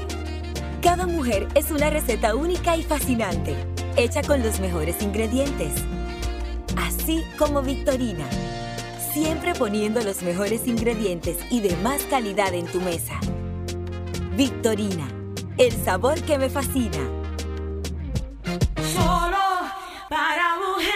Cada 0.81 1.07
mujer 1.07 1.47
es 1.55 1.71
una 1.71 1.89
receta 1.89 2.35
única 2.35 2.77
y 2.77 2.83
fascinante, 2.83 3.53
hecha 3.97 4.21
con 4.21 4.41
los 4.41 4.59
mejores 4.59 5.01
ingredientes. 5.01 5.73
Así 6.77 7.23
como 7.37 7.61
Victorina, 7.61 8.25
siempre 9.13 9.53
poniendo 9.53 10.01
los 10.01 10.21
mejores 10.21 10.67
ingredientes 10.67 11.37
y 11.49 11.61
de 11.61 11.75
más 11.77 12.03
calidad 12.03 12.53
en 12.53 12.65
tu 12.65 12.79
mesa. 12.81 13.19
Victorina, 14.35 15.07
el 15.57 15.71
sabor 15.83 16.21
que 16.21 16.37
me 16.37 16.49
fascina. 16.49 16.99
Solo 18.93 19.37
para 20.09 20.55
mujeres. 20.57 20.89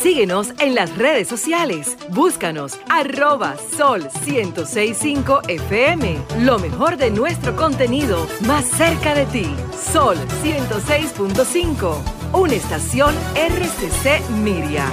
Síguenos 0.00 0.54
en 0.58 0.74
las 0.74 0.96
redes 0.96 1.28
sociales. 1.28 1.96
Búscanos 2.10 2.78
arroba 2.88 3.56
sol 3.76 4.08
1065 4.26 5.42
FM. 5.48 6.18
Lo 6.40 6.58
mejor 6.58 6.96
de 6.96 7.10
nuestro 7.10 7.54
contenido 7.56 8.26
más 8.46 8.64
cerca 8.64 9.14
de 9.14 9.26
ti. 9.26 9.46
Sol 9.92 10.16
106.5. 10.42 12.17
Una 12.32 12.54
estación 12.54 13.14
RCC 13.34 14.28
Miria. 14.30 14.86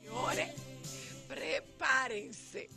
Señores, 0.00 0.50
prepárense. 1.26 2.68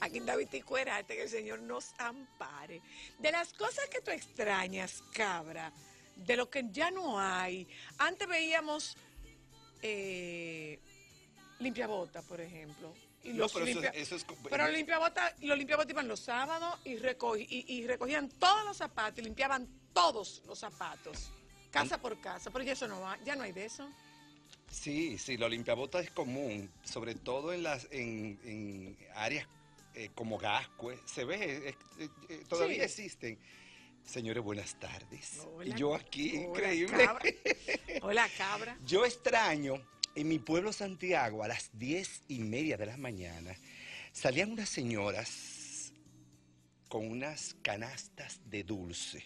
Aquí 0.00 0.18
en 0.18 0.26
David 0.26 0.48
que 0.48 1.22
el 1.22 1.28
Señor 1.28 1.60
nos 1.60 1.92
ampare. 1.98 2.80
De 3.18 3.32
las 3.32 3.52
cosas 3.52 3.88
que 3.88 4.00
tú 4.00 4.12
extrañas, 4.12 5.02
cabra, 5.12 5.72
de 6.14 6.36
lo 6.36 6.48
que 6.48 6.64
ya 6.70 6.92
no 6.92 7.18
hay. 7.18 7.66
Antes 7.98 8.28
veíamos 8.28 8.96
eh, 9.82 10.78
limpiabota, 11.58 12.22
por 12.22 12.40
ejemplo. 12.40 12.94
Y 13.24 13.30
No, 13.32 13.38
los 13.38 13.52
pero 13.52 13.64
eso- 13.66 13.80
limpia- 13.80 13.90
eso 13.94 14.16
es 14.16 14.24
co- 14.24 14.36
pero 14.48 14.64
los 14.64 14.72
limpiabotas 15.58 15.90
iban 15.90 16.06
los 16.08 16.20
sábados 16.20 16.78
y, 16.84 16.96
recogi- 16.96 17.46
y, 17.48 17.64
y 17.74 17.86
recogían 17.86 18.28
todos 18.28 18.64
los 18.64 18.76
zapatos 18.76 19.18
y 19.20 19.22
limpiaban 19.22 19.66
todos 19.92 20.42
los 20.46 20.58
zapatos, 20.58 21.30
casa 21.70 21.98
por 22.00 22.20
casa. 22.20 22.50
Pero 22.50 22.64
ya 22.64 22.72
eso 22.72 22.86
no 22.86 23.00
va, 23.00 23.18
ya 23.24 23.34
no 23.34 23.42
hay 23.44 23.52
de 23.52 23.64
eso. 23.64 23.88
Sí, 24.70 25.18
sí, 25.18 25.36
lo 25.36 25.48
limpiabotas 25.48 26.04
es 26.04 26.10
común, 26.10 26.70
sobre 26.84 27.14
todo 27.14 27.52
en 27.52 27.62
las 27.62 27.86
en, 27.90 28.38
en 28.44 28.96
áreas 29.14 29.46
eh, 29.94 30.10
como 30.14 30.36
Gascue. 30.38 30.98
Se 31.06 31.24
ve, 31.24 31.68
eh, 31.68 31.74
eh, 32.00 32.08
eh, 32.28 32.44
todavía 32.48 32.86
Sí. 32.88 33.04
existen. 33.04 33.38
Señores, 34.04 34.42
buenas 34.44 34.78
tardes. 34.78 35.40
Hola. 35.54 35.70
y 35.70 35.78
yo 35.78 35.94
aquí, 35.94 36.36
Hola, 36.36 36.48
increíble. 36.74 37.04
cabra. 37.06 37.24
Hola, 38.02 38.28
cabra. 38.36 38.76
Yo 38.84 39.04
extraño, 39.06 39.76
en 40.14 40.28
mi 40.28 40.38
pueblo 40.38 40.72
Santiago, 40.72 41.42
a 41.42 41.48
las 41.48 41.70
diez 41.72 42.22
y 42.28 42.38
media 42.40 42.76
de 42.76 42.86
la 42.86 42.96
mañana, 42.96 43.56
salían 44.12 44.52
unas 44.52 44.68
señoras 44.68 45.92
con 46.88 47.08
unas 47.08 47.56
canastas 47.62 48.40
de 48.48 48.62
dulce, 48.62 49.24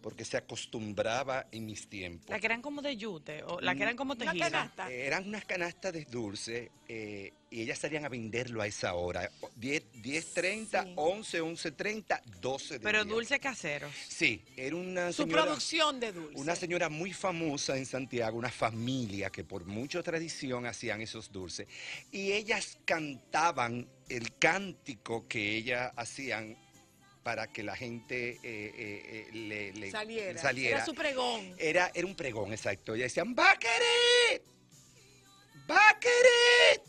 porque 0.00 0.24
se 0.24 0.36
acostumbraba 0.36 1.46
en 1.52 1.66
mis 1.66 1.88
tiempos. 1.88 2.30
La 2.30 2.38
que 2.40 2.46
eran 2.46 2.62
como 2.62 2.82
de 2.82 2.96
yute, 2.96 3.42
o 3.44 3.60
la 3.60 3.74
que 3.74 3.82
eran 3.82 3.96
como 3.96 4.12
Una 4.14 4.24
tejidas. 4.26 4.50
canasta. 4.50 4.90
Eh, 4.92 5.06
Eran 5.06 5.26
unas 5.28 5.44
canastas 5.44 5.92
de 5.92 6.04
dulce 6.04 6.70
eh, 6.88 7.32
y 7.50 7.62
ellas 7.62 7.78
salían 7.78 8.04
a 8.04 8.08
venderlo 8.08 8.62
a 8.62 8.66
esa 8.66 8.94
hora. 8.94 9.30
10, 9.56 9.92
10.30, 9.94 10.92
11, 10.96 11.42
11.30, 11.42 12.22
12 12.40 12.74
de 12.74 12.80
Pero 12.80 13.04
dulce 13.04 13.38
casero. 13.40 13.88
Sí, 14.08 14.44
era 14.56 14.76
una 14.76 15.12
Su 15.12 15.22
señora... 15.22 15.42
producción 15.44 16.00
de 16.00 16.12
dulce. 16.12 16.40
Una 16.40 16.54
señora 16.56 16.88
muy 16.88 17.12
famosa 17.12 17.76
en 17.76 17.86
Santiago, 17.86 18.38
una 18.38 18.50
familia 18.50 19.30
que 19.30 19.44
por 19.44 19.64
mucha 19.64 20.02
tradición 20.02 20.66
hacían 20.66 21.00
esos 21.00 21.30
dulces. 21.32 21.66
Y 22.12 22.32
ellas 22.32 22.78
cantaban 22.84 23.88
el 24.08 24.36
cántico 24.38 25.26
que 25.28 25.56
ellas 25.56 25.92
hacían 25.96 26.56
para 27.28 27.46
que 27.46 27.62
la 27.62 27.76
gente 27.76 28.30
eh, 28.30 28.38
eh, 28.42 29.26
eh, 29.28 29.28
le, 29.34 29.72
le- 29.74 29.90
Saliera. 29.90 30.40
saliera. 30.40 30.76
Era 30.76 30.84
su 30.86 30.94
pregón. 30.94 31.54
Era, 31.58 31.90
era 31.94 32.06
un 32.06 32.14
pregón, 32.16 32.54
exacto. 32.54 32.94
Ellas 32.94 33.10
decían, 33.12 33.34
¡Baqueret! 33.34 34.42
¡Baqueret! 35.66 36.82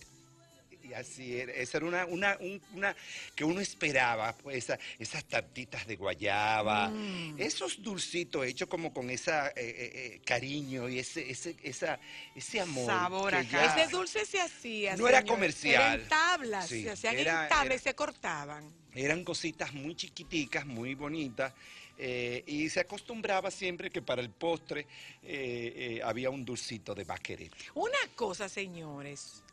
Y 0.82 0.94
así 0.94 1.38
era. 1.38 1.52
Esa 1.52 1.78
era 1.80 1.88
una, 1.88 2.06
una, 2.06 2.38
un- 2.40 2.62
una 2.74 2.96
que 3.36 3.44
uno 3.44 3.60
esperaba, 3.60 4.34
pues, 4.38 4.58
esa- 4.60 4.80
esas 4.98 5.26
tartitas 5.26 5.86
de 5.86 5.98
guayaba, 5.98 6.88
Mm. 6.88 7.36
esos 7.38 7.84
dulcitos 7.84 8.46
hechos 8.46 8.70
como 8.70 8.94
con 8.94 9.10
esa 9.10 9.50
eh, 9.50 9.54
eh, 9.58 9.92
eh, 9.94 10.22
cariño 10.26 10.88
y 10.88 11.00
ese, 11.00 11.30
ese, 11.30 11.58
esa, 11.64 12.00
ese 12.34 12.62
amor. 12.62 12.86
Sabor 12.88 13.32
que 13.32 13.38
a 13.38 13.42
ya- 13.42 13.76
Ese 13.84 13.92
dulce 13.92 14.26
se 14.26 14.40
hacía. 14.40 14.96
No 14.96 15.06
era 15.10 15.20
señor. 15.20 15.34
comercial. 15.36 15.96
Eran 15.96 16.08
tablas. 16.08 16.70
Sí, 16.70 16.84
se 16.84 16.92
hacían 16.92 17.18
era- 17.18 17.44
en 17.44 17.50
tablas 17.50 17.66
era- 17.66 17.76
y 17.76 17.80
se 17.80 17.94
cortaban. 17.94 18.79
Eran 18.96 19.24
cositas 19.24 19.74
muy 19.74 19.96
chiquiticas, 19.96 20.66
muy 20.66 20.96
bonitas. 20.96 21.54
eh, 22.02 22.44
y 22.48 22.70
se 22.70 22.80
acostumbraba 22.80 23.52
siempre 23.52 23.90
que 23.90 24.02
para 24.02 24.22
el 24.22 24.30
postre 24.30 24.82
eh, 25.22 25.98
eh, 25.98 26.02
había 26.04 26.30
un 26.30 26.46
dulcito 26.46 26.96
de 26.96 27.04
baqueret. 27.04 27.52
Una 27.76 27.98
cosa, 28.16 28.48
señores. 28.48 29.44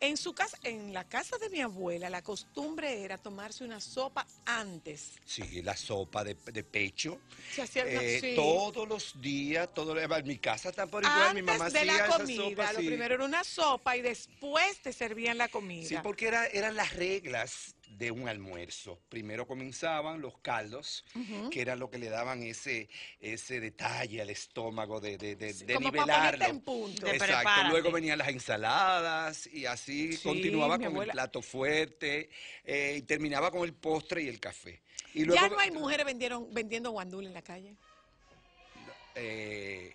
En 0.00 0.16
su 0.16 0.34
casa, 0.34 0.58
en 0.64 0.92
la 0.92 1.04
casa 1.08 1.38
de 1.38 1.48
mi 1.48 1.60
abuela, 1.60 2.10
la 2.10 2.20
costumbre 2.20 3.04
era 3.04 3.16
tomarse 3.16 3.64
una 3.64 3.80
sopa 3.80 4.26
antes. 4.44 5.12
Sí, 5.24 5.62
la 5.62 5.76
sopa 5.76 6.24
de, 6.24 6.34
de 6.34 6.64
pecho. 6.64 7.20
Se 7.54 7.62
hacía 7.62 7.84
eh, 7.86 8.18
sí. 8.20 8.32
Todos 8.34 8.86
los 8.88 9.20
días, 9.22 9.72
todo, 9.72 9.98
en 9.98 10.26
mi 10.26 10.36
casa 10.38 10.70
está 10.70 10.86
por 10.86 11.04
igual, 11.04 11.34
mi 11.34 11.42
mamá 11.42 11.66
Antes 11.66 11.72
de 11.74 11.78
hacía 11.90 11.92
la 11.98 12.06
esa 12.08 12.18
comida, 12.18 12.50
sopa, 12.50 12.72
lo 12.72 12.80
sí. 12.80 12.86
primero 12.86 13.14
era 13.14 13.24
una 13.24 13.44
sopa 13.44 13.96
y 13.96 14.02
después 14.02 14.78
te 14.82 14.92
servían 14.92 15.38
la 15.38 15.48
comida. 15.48 15.88
Sí, 15.88 15.96
porque 16.02 16.26
era, 16.26 16.46
eran 16.48 16.74
las 16.76 16.92
reglas 16.94 17.74
de 17.96 18.10
un 18.10 18.28
almuerzo. 18.28 18.98
Primero 19.08 19.46
comenzaban 19.46 20.20
los 20.20 20.36
caldos, 20.38 21.04
que 21.50 21.60
era 21.60 21.76
lo 21.76 21.90
que 21.90 21.98
le 21.98 22.08
daban 22.10 22.42
ese, 22.42 22.88
ese 23.20 23.60
detalle 23.60 24.20
al 24.20 24.30
estómago 24.30 25.00
de, 25.00 25.16
de, 25.16 25.36
de, 25.36 25.52
de 25.54 25.74
como 25.74 25.90
nivelarlo. 25.90 26.38
ponerte 26.38 26.46
en 26.46 26.60
punto. 26.60 27.06
De 27.06 27.12
Exacto. 27.12 27.34
prepárate. 27.36 27.68
Luego 27.70 27.92
venían 27.92 28.18
las 28.18 28.28
ensaladas 28.28 29.46
y 29.46 29.66
así 29.66 30.14
Sí, 30.16 30.22
continuaba 30.22 30.76
con 30.78 30.86
abuela. 30.86 31.12
el 31.12 31.16
plato 31.16 31.40
fuerte 31.42 32.30
eh, 32.64 32.96
y 32.98 33.02
terminaba 33.02 33.50
con 33.50 33.62
el 33.62 33.72
postre 33.74 34.22
y 34.22 34.28
el 34.28 34.40
café. 34.40 34.82
Y 35.14 35.24
luego, 35.24 35.40
ya 35.40 35.48
no 35.48 35.58
hay 35.60 35.70
mujeres 35.70 36.04
vendieron, 36.04 36.52
vendiendo 36.52 36.90
guandul 36.90 37.26
en 37.26 37.34
la 37.34 37.42
calle. 37.42 37.76
eh, 39.14 39.94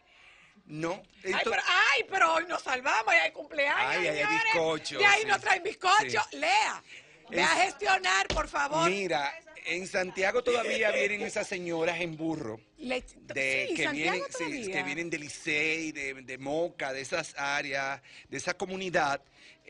no. 0.65 1.01
Ay 1.25 1.33
pero, 1.43 1.61
ay, 1.65 2.03
pero 2.09 2.33
hoy 2.35 2.45
nos 2.47 2.61
salvamos 2.61 3.13
y 3.13 3.17
hay 3.17 3.31
cumpleaños. 3.31 3.75
Ay, 3.79 3.97
ay, 4.01 4.07
hay 4.07 4.15
señores. 4.23 4.43
bizcocho, 4.53 4.99
De 4.99 5.05
ahí 5.05 5.21
sí. 5.23 5.27
nos 5.27 5.41
traen 5.41 5.63
bizcocho. 5.63 6.21
Sí. 6.29 6.37
Lea, 6.37 6.83
ve 7.29 7.41
a 7.41 7.63
Es- 7.65 7.73
gestionar, 7.73 8.27
por 8.27 8.47
favor. 8.47 8.89
Mira, 8.89 9.33
en 9.65 9.87
Santiago 9.87 10.43
todavía 10.43 10.91
vienen 10.91 11.21
esas 11.21 11.47
señoras 11.47 11.99
en 12.01 12.15
burro. 12.17 12.59
Le- 12.77 13.01
de 13.01 13.67
sí, 13.69 13.73
que 13.75 13.83
Santiago 13.83 14.25
vienen, 14.39 14.63
sí, 14.65 14.71
que 14.71 14.83
vienen 14.83 15.09
de 15.09 15.17
Licey, 15.19 15.91
de, 15.91 16.13
de 16.15 16.37
Moca, 16.37 16.93
de 16.93 17.01
esas 17.01 17.35
áreas, 17.37 18.01
de 18.29 18.37
esa 18.37 18.55
comunidad, 18.55 19.21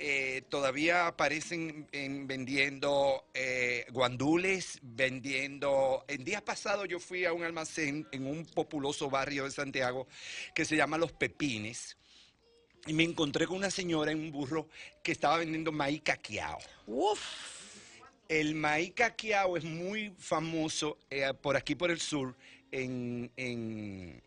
eh, 0.02 0.44
todavía 0.48 1.08
aparecen 1.08 1.88
en- 1.92 2.26
vendiendo 2.28 3.26
eh, 3.34 3.86
guandules, 3.92 4.80
vendiendo... 4.82 6.06
En 6.08 6.24
días 6.24 6.42
pasados 6.42 6.88
yo 6.88 7.00
fui 7.00 7.26
a 7.26 7.34
un 7.34 7.44
almacén 7.44 8.08
en 8.14 8.26
un 8.26 8.46
populoso 8.46 9.10
barrio 9.10 9.44
de 9.44 9.52
Santiago 9.52 10.08
que 10.56 10.64
se 10.64 10.78
llama 10.78 10.98
Los 10.98 11.12
Pepines. 11.12 11.98
Y 12.88 12.94
me 12.94 13.04
encontré 13.04 13.46
con 13.46 13.58
una 13.58 13.70
señora 13.70 14.12
en 14.12 14.20
un 14.20 14.32
burro 14.32 14.68
que 15.04 15.12
estaba 15.12 15.38
vendiendo 15.38 15.72
maíz 15.72 16.02
caqueado. 16.02 16.58
Uf. 16.88 17.20
El 18.28 18.56
maíz 18.56 18.94
caqueado 18.94 19.58
es 19.58 19.64
muy 19.64 20.14
famoso 20.18 20.98
eh, 21.10 21.34
por 21.42 21.58
aquí 21.58 21.76
por 21.76 21.90
el 21.92 22.00
sur, 22.00 22.36
en, 22.72 23.32
en, 23.38 24.22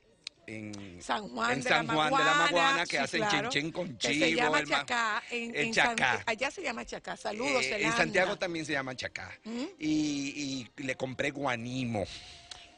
en 0.49 1.01
San 1.01 1.29
Juan, 1.29 1.53
en 1.53 1.62
de, 1.62 1.69
San 1.69 1.87
la 1.87 1.95
Juan 1.95 2.11
de 2.11 2.19
la 2.19 2.25
Maguana, 2.25 2.45
Maguana, 2.45 2.83
que 2.85 2.91
sí, 2.91 2.97
hacen 2.97 3.21
claro, 3.21 3.51
con 3.73 3.99
chivo. 3.99 4.25
se 4.27 4.35
llama 4.35 4.59
el 4.61 4.67
chacá. 4.69 5.23
En, 5.31 5.55
el 5.55 5.67
en 5.67 5.75
San- 5.75 5.97
chacá. 5.97 6.23
allá 6.27 6.51
se 6.51 6.62
llama 6.62 6.85
chacá. 6.85 7.17
Saludos, 7.17 7.65
Eh, 7.65 7.83
en. 7.85 7.93
Santiago 7.93 8.37
también 8.37 8.67
se 8.67 8.73
llama 8.73 8.97
chacá. 8.97 9.38
¿Mm? 9.45 9.65
Y, 9.79 10.69
y 10.77 10.83
le 10.83 10.97
compré 10.97 11.31
guanimo. 11.31 12.05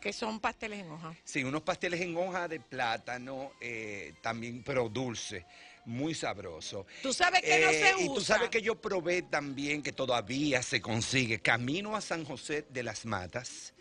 Que 0.05 0.13
son 0.13 0.39
pasteles 0.39 0.81
en 0.81 0.91
hoja. 0.93 1.15
Sí, 1.25 1.43
unos 1.43 1.63
pasteles 1.63 2.01
en 2.03 2.15
hoja 2.17 2.47
de 2.47 2.61
plátano, 2.61 3.53
eh, 3.61 4.13
también, 4.23 4.63
pero 4.63 4.89
dulce. 4.89 5.45
muy 5.87 6.15
sabroso. 6.15 6.87
Tú 7.03 7.13
sabes 7.13 7.43
que 7.43 7.59
no 7.61 7.69
se 7.71 7.91
Eh, 7.91 7.95
Y 8.01 8.07
tú 8.07 8.13
usa. 8.15 8.37
sabes 8.37 8.49
que 8.49 8.63
yo 8.63 8.81
probé 8.81 9.21
también 9.21 9.83
que 9.83 9.93
todavía 9.93 10.63
se 10.63 10.81
consigue, 10.81 11.41
camino 11.41 11.95
a 11.95 12.01
San 12.01 12.25
José 12.25 12.65
de 12.71 12.83
las 12.83 13.05
Matas, 13.05 13.75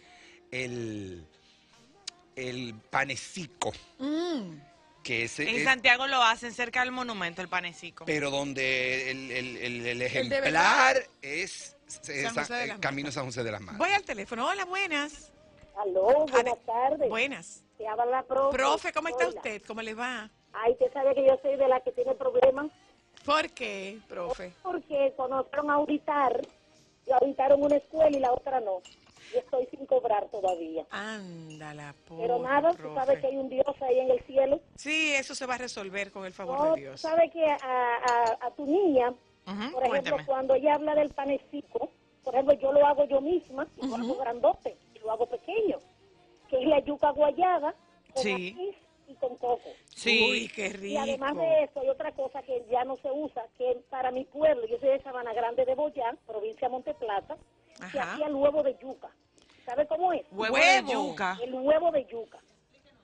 el, 0.51 1.25
el 2.35 2.73
panecico, 2.89 3.71
Mm. 3.99 4.57
que 5.01 5.23
ese 5.23 5.43
En 5.49 5.55
es- 5.59 5.63
Santiago 5.63 6.05
lo 6.07 6.21
hacen 6.23 6.53
cerca 6.53 6.81
del 6.81 6.91
monumento, 6.91 7.41
el 7.41 7.47
panecico. 7.47 8.03
pero 8.03 8.29
donde 8.29 9.09
el, 9.11 9.31
el- 9.31 9.57
el- 9.57 9.85
el 9.87 10.01
ejemplar 10.01 10.97
es, 11.21 11.77
es 12.09 12.33
San 12.33 12.45
eh, 12.69 12.75
camino 12.81 13.07
a 13.07 13.11
San 13.13 13.23
José 13.25 13.43
de 13.45 13.51
las 13.53 13.61
Matas. 13.61 13.77
Voy 13.77 13.91
al 13.91 14.03
teléfono. 14.03 14.45
Hola, 14.45 14.65
buenas. 14.65 15.31
Aló, 15.77 16.25
buenas 16.27 16.59
tardes. 16.65 17.09
Buenas. 17.09 17.63
Te 17.77 17.87
habla 17.87 18.05
la 18.05 18.23
profe. 18.23 18.57
Profe, 18.57 18.93
¿cómo 18.93 19.07
está 19.09 19.25
Hola. 19.27 19.35
usted? 19.37 19.61
¿Cómo 19.67 19.81
le 19.81 19.93
va? 19.93 20.29
Ay, 20.53 20.73
usted 20.73 20.93
sabe 20.93 21.15
que 21.15 21.25
yo 21.25 21.37
soy 21.41 21.55
de 21.55 21.67
la 21.67 21.79
que 21.81 21.91
tiene 21.91 22.13
problemas. 22.13 22.67
¿Por 23.25 23.49
qué, 23.51 23.99
profe? 24.07 24.53
Porque 24.61 25.13
a 25.17 25.73
auditar, 25.73 26.41
y 27.07 27.11
auditaron 27.11 27.63
una 27.63 27.77
escuela 27.77 28.15
y 28.15 28.19
la 28.19 28.31
otra 28.31 28.59
no. 28.59 28.81
Y 29.33 29.37
estoy 29.37 29.65
sin 29.67 29.85
cobrar 29.87 30.27
todavía. 30.29 30.85
Ándala, 30.91 31.95
pobre 32.07 32.27
Pero 32.27 32.39
nada, 32.39 32.71
tú 32.71 32.77
profe. 32.77 32.95
sabes 32.99 33.19
que 33.19 33.27
hay 33.27 33.37
un 33.37 33.49
Dios 33.49 33.65
ahí 33.81 33.99
en 33.99 34.11
el 34.11 34.19
cielo. 34.25 34.59
Sí, 34.75 35.13
eso 35.15 35.33
se 35.33 35.45
va 35.47 35.55
a 35.55 35.57
resolver 35.57 36.11
con 36.11 36.25
el 36.25 36.33
favor 36.33 36.59
No, 36.59 36.63
de 36.65 36.69
tú 36.71 36.75
Dios. 36.77 37.01
sabes 37.01 37.31
que 37.31 37.43
a, 37.45 37.55
a- 37.63 38.37
a 38.47 38.51
tu 38.51 38.65
niña, 38.65 39.09
Ujú, 39.09 39.71
por 39.71 39.83
ejemplo, 39.83 39.89
cuénteme. 39.89 40.25
cuando 40.25 40.53
ella 40.53 40.75
habla 40.75 40.93
del 40.95 41.09
panecico, 41.09 41.89
por 42.23 42.35
ejemplo, 42.35 42.53
yo 42.55 42.71
lo 42.71 42.85
hago 42.85 43.05
yo 43.05 43.21
misma, 43.21 43.67
y 43.81 43.87
lo 43.87 43.95
hago 43.95 44.15
grandote, 44.17 44.77
hago 45.13 45.25
pequeño, 45.27 45.77
que 46.49 46.61
es 46.61 46.67
la 46.67 46.79
yuca 46.79 47.09
guayada 47.11 47.73
con 48.13 48.23
Sí. 48.23 48.53
maíz 48.55 48.75
y 49.07 49.13
con 49.15 49.35
coco. 49.37 49.69
Sí. 49.89 50.27
Uy, 50.29 50.47
qué 50.49 50.67
Y 50.81 50.97
además 50.97 51.31
rico. 51.31 51.41
de 51.43 51.63
eso, 51.63 51.79
hay 51.81 51.89
otra 51.89 52.11
cosa 52.13 52.41
que 52.43 52.65
ya 52.69 52.83
no 52.83 52.97
se 52.97 53.11
usa, 53.11 53.43
que 53.57 53.77
para 53.89 54.11
mi 54.11 54.25
pueblo, 54.25 54.65
yo 54.67 54.77
soy 54.79 54.89
de 54.89 55.01
Sabana 55.01 55.33
Grande 55.33 55.65
de 55.65 55.75
Boyán, 55.75 56.17
provincia 56.25 56.67
de 56.67 56.71
Monteplata, 56.71 57.37
se 57.91 57.99
hacía 57.99 58.27
el 58.27 58.35
huevo 58.35 58.63
de 58.63 58.77
yuca. 58.81 59.09
¿Sabe 59.65 59.87
cómo 59.87 60.11
es? 60.13 60.23
Huevo 60.31 60.55
de 60.57 60.83
yuca. 60.91 61.37
El 61.41 61.53
huevo 61.53 61.91
de 61.91 62.05
yuca. 62.05 62.39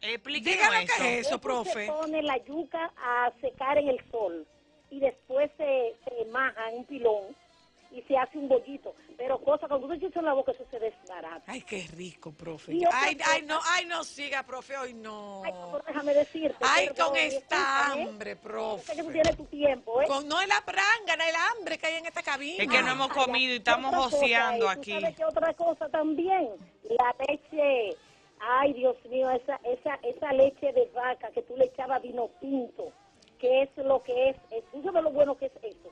Explíquenos 0.01 0.57
Dígame 0.59 0.83
eso. 0.83 0.93
qué 0.97 1.19
es 1.19 1.27
eso, 1.27 1.35
Se 1.35 1.39
profe. 1.39 1.87
pone 1.87 2.23
la 2.23 2.37
yuca 2.37 2.93
a 2.97 3.31
secar 3.41 3.77
en 3.77 3.89
el 3.89 4.11
sol 4.11 4.47
y 4.89 4.99
después 4.99 5.51
se, 5.57 5.95
se 6.05 6.25
maja 6.25 6.69
en 6.71 6.77
un 6.79 6.85
pilón 6.85 7.35
y 7.91 8.01
se 8.03 8.17
hace 8.17 8.37
un 8.37 8.47
bollito. 8.47 8.93
Pero 9.17 9.39
cosa, 9.39 9.67
cuando 9.67 9.87
tú 9.87 9.93
te 9.99 10.05
echas 10.05 10.17
en 10.17 10.25
la 10.25 10.33
boca, 10.33 10.51
eso 10.51 10.65
se 10.69 10.79
desbarata. 10.79 11.43
Ay, 11.47 11.61
qué 11.61 11.85
rico, 11.95 12.31
profe. 12.31 12.71
Ay, 12.91 13.15
cosa- 13.15 13.31
ay, 13.31 13.41
no, 13.43 13.59
ay, 13.65 13.85
no 13.85 14.03
siga, 14.03 14.43
profe, 14.43 14.77
hoy 14.77 14.93
no. 14.93 15.43
Ay, 15.43 15.51
no, 15.51 15.79
déjame 15.85 16.13
decirte. 16.13 16.57
Ay, 16.61 16.87
perdón, 16.87 17.09
con 17.09 17.17
esta 17.17 17.55
escúchame. 17.55 18.03
hambre, 18.09 18.35
profe. 18.35 18.85
sé 18.85 18.95
que 18.95 19.03
tú 19.03 19.11
tienes 19.11 19.37
tu 19.37 19.45
tiempo, 19.45 20.01
¿eh? 20.01 20.07
Con, 20.07 20.27
no 20.27 20.39
es 20.41 20.47
la 20.47 20.61
prangana, 20.65 21.27
el 21.29 21.35
hambre 21.35 21.77
que 21.77 21.87
hay 21.87 21.95
en 21.95 22.05
esta 22.05 22.21
cabina. 22.23 22.63
Es 22.63 22.69
que 22.69 22.81
no 22.81 22.91
hemos 22.91 23.09
comido 23.09 23.53
y 23.53 23.57
estamos 23.57 23.93
cosa, 23.95 24.09
joseando 24.17 24.57
¿y 24.65 24.67
tú 24.67 24.69
aquí. 24.69 24.91
¿Sabes 24.91 25.15
qué 25.15 25.25
otra 25.25 25.53
cosa 25.53 25.89
también? 25.89 26.49
La 26.83 27.15
leche, 27.27 27.97
ay 28.39 28.73
Dios 28.73 28.95
mío, 29.09 29.29
esa, 29.31 29.59
esa, 29.63 29.95
esa 30.03 30.31
leche 30.33 30.71
de 30.73 30.85
vaca 30.93 31.29
que 31.31 31.41
tú 31.43 31.55
le 31.57 31.65
echabas 31.65 32.01
vino 32.01 32.29
tinto, 32.39 32.91
¿qué 33.39 33.63
es 33.63 33.69
lo 33.77 34.01
que 34.03 34.29
es? 34.29 34.37
es 34.51 34.63
¿Tú 34.71 34.81
sabes 34.83 35.03
lo 35.03 35.11
bueno 35.11 35.35
que 35.37 35.47
es 35.47 35.51
eso? 35.63 35.89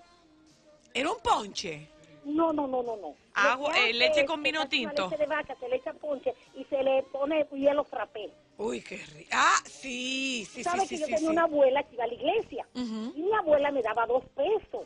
Era 0.97 1.11
un 1.11 1.19
ponche. 1.19 1.87
No, 2.25 2.51
no, 2.51 2.67
no, 2.67 2.81
no, 2.83 2.97
no. 2.97 3.15
Agua- 3.35 3.71
que 3.73 3.89
eh, 3.89 3.93
leche 3.93 4.25
con 4.25 4.41
vino 4.41 4.67
tinto. 4.67 5.03
leche 5.09 5.17
de 5.17 5.27
vaca, 5.27 5.55
se 5.59 5.69
le 5.69 5.75
echa 5.77 5.93
ponche 5.93 6.33
y 6.55 6.63
se 6.65 6.81
le 6.83 7.03
pone 7.03 7.45
hielo 7.53 7.83
frappé. 7.83 8.31
Uy, 8.57 8.81
qué 8.81 8.97
rico. 8.97 9.29
Ah, 9.31 9.59
sí, 9.65 10.43
sí, 10.45 10.55
sí, 10.55 10.63
¿Sabes 10.63 10.87
sí, 10.87 10.95
que 10.95 11.01
yo 11.01 11.05
sí, 11.05 11.13
tenía 11.15 11.29
una 11.29 11.43
abuela 11.43 11.83
que 11.83 11.93
iba 11.93 12.03
a 12.03 12.07
la 12.07 12.13
iglesia? 12.15 12.67
Y 12.73 13.21
mi 13.21 13.31
abuela 13.33 13.71
me 13.71 13.81
daba 13.83 14.07
dos 14.07 14.23
pesos 14.35 14.85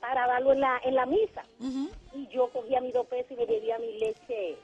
para 0.00 0.26
darlo 0.26 0.52
en 0.52 0.60
la, 0.60 0.80
en 0.84 0.94
la 0.96 1.06
misa. 1.06 1.44
Y 2.12 2.26
yo 2.28 2.48
cogía 2.50 2.80
mis 2.80 2.92
dos 2.92 3.06
pesos 3.06 3.30
y 3.30 3.36
me 3.36 3.46
bebía 3.46 3.78
mi 3.78 3.96
leche, 3.98 4.56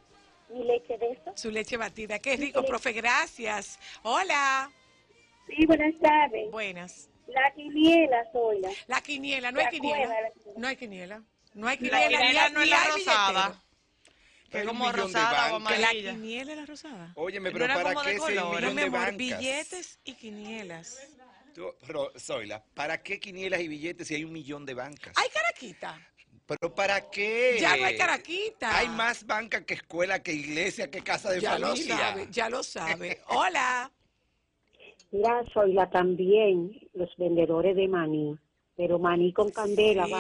mi 0.48 0.64
leche 0.64 0.98
de 0.98 1.12
eso. 1.12 1.32
Su 1.36 1.50
leche 1.52 1.76
batida. 1.76 2.18
Qué 2.18 2.36
rico, 2.36 2.64
profe. 2.64 2.92
Gracias. 2.92 3.78
Hola. 4.02 4.70
Sí, 5.46 5.64
buenas 5.66 5.94
tardes. 6.00 6.50
Buenas. 6.50 7.09
La 7.32 7.52
quiniela 7.54 8.24
soy 8.32 8.60
la. 8.60 8.70
La 8.86 9.00
quiniela, 9.00 9.52
no 9.52 9.60
hay 9.60 9.66
¿Te 9.66 9.72
quiniela. 9.72 10.32
No 10.56 10.68
hay 10.68 10.76
quiniela. 10.76 11.22
No 11.54 11.68
hay 11.68 11.78
La 11.78 12.00
quiniela. 12.08 12.48
ni 12.48 12.54
no 12.54 12.62
es 12.62 12.68
la 12.68 12.84
rosada. 12.84 13.62
Que 14.50 14.58
es 14.60 14.66
como 14.66 14.90
rosada 14.90 15.54
o. 15.54 15.64
Que 15.64 15.78
la 15.78 15.88
amarilla. 15.88 16.12
quiniela 16.12 16.52
es 16.52 16.58
la 16.58 16.66
rosada. 16.66 17.12
Óyeme, 17.14 17.50
pero 17.52 17.66
¿para 17.66 17.94
qué. 18.02 18.16
No, 18.16 18.26
millón 18.26 18.74
mi 18.74 18.80
de 18.80 18.86
amor, 18.86 18.90
bancas? 18.90 19.16
billetes 19.16 19.98
y 20.04 20.14
quinielas. 20.14 21.06
Tú, 21.54 21.74
pero, 21.86 22.12
Zoila, 22.18 22.62
¿para 22.74 23.02
qué 23.02 23.18
quinielas 23.18 23.60
y 23.60 23.68
billetes 23.68 24.06
si 24.06 24.14
hay 24.14 24.24
un 24.24 24.32
millón 24.32 24.64
de 24.64 24.74
bancas? 24.74 25.12
Hay 25.16 25.28
caraquita. 25.30 25.98
¿Pero 26.46 26.74
para 26.74 27.10
qué? 27.10 27.58
Ya 27.60 27.76
no 27.76 27.84
hay 27.84 27.96
caraquita. 27.96 28.76
Hay 28.76 28.88
más 28.88 29.24
banca 29.24 29.64
que 29.64 29.74
escuela, 29.74 30.20
que 30.20 30.32
iglesia, 30.32 30.90
que 30.90 31.02
casa 31.02 31.30
de 31.30 31.40
Ya 31.40 31.58
lo 31.58 31.76
sabe, 31.76 32.26
ya 32.30 32.50
lo 32.50 32.62
sabe. 32.62 33.20
Hola. 33.28 33.90
Mira, 35.12 35.44
soy 35.52 35.72
la 35.72 35.90
también, 35.90 36.70
los 36.94 37.14
vendedores 37.16 37.74
de 37.76 37.88
maní, 37.88 38.36
pero 38.76 38.98
maní 38.98 39.32
con 39.32 39.50
candela 39.50 40.06
Sí, 40.06 40.12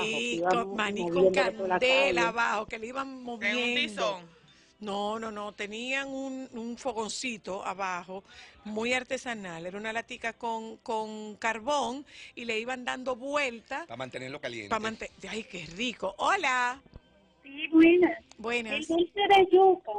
abajo. 0.42 0.58
que 0.60 0.66
con 0.66 0.76
maní 0.76 1.08
con 1.10 1.30
candela 1.32 2.28
abajo, 2.28 2.66
que 2.66 2.78
le 2.78 2.86
iban 2.88 3.08
En 3.08 3.14
un 3.16 3.22
moviendo. 3.24 3.74
tizón. 3.80 4.40
No, 4.80 5.18
no, 5.18 5.30
no, 5.30 5.52
tenían 5.52 6.08
un, 6.08 6.48
un 6.54 6.78
fogoncito 6.78 7.62
abajo, 7.64 8.24
muy 8.64 8.94
artesanal. 8.94 9.66
Era 9.66 9.76
una 9.76 9.92
latica 9.92 10.32
con, 10.32 10.78
con 10.78 11.36
carbón 11.36 12.06
y 12.34 12.46
le 12.46 12.58
iban 12.58 12.84
dando 12.86 13.14
vueltas 13.14 13.86
Para 13.86 13.98
mantenerlo 13.98 14.40
caliente. 14.40 14.70
para 14.70 14.80
mantener. 14.80 15.12
¡Ay, 15.28 15.44
qué 15.44 15.66
rico! 15.76 16.14
Hola. 16.16 16.80
Sí, 17.42 17.68
buenas. 17.68 18.18
El 18.20 18.24
Buenas. 18.38 18.88
dulce 18.88 19.20
de 19.28 19.48
yuca. 19.52 19.92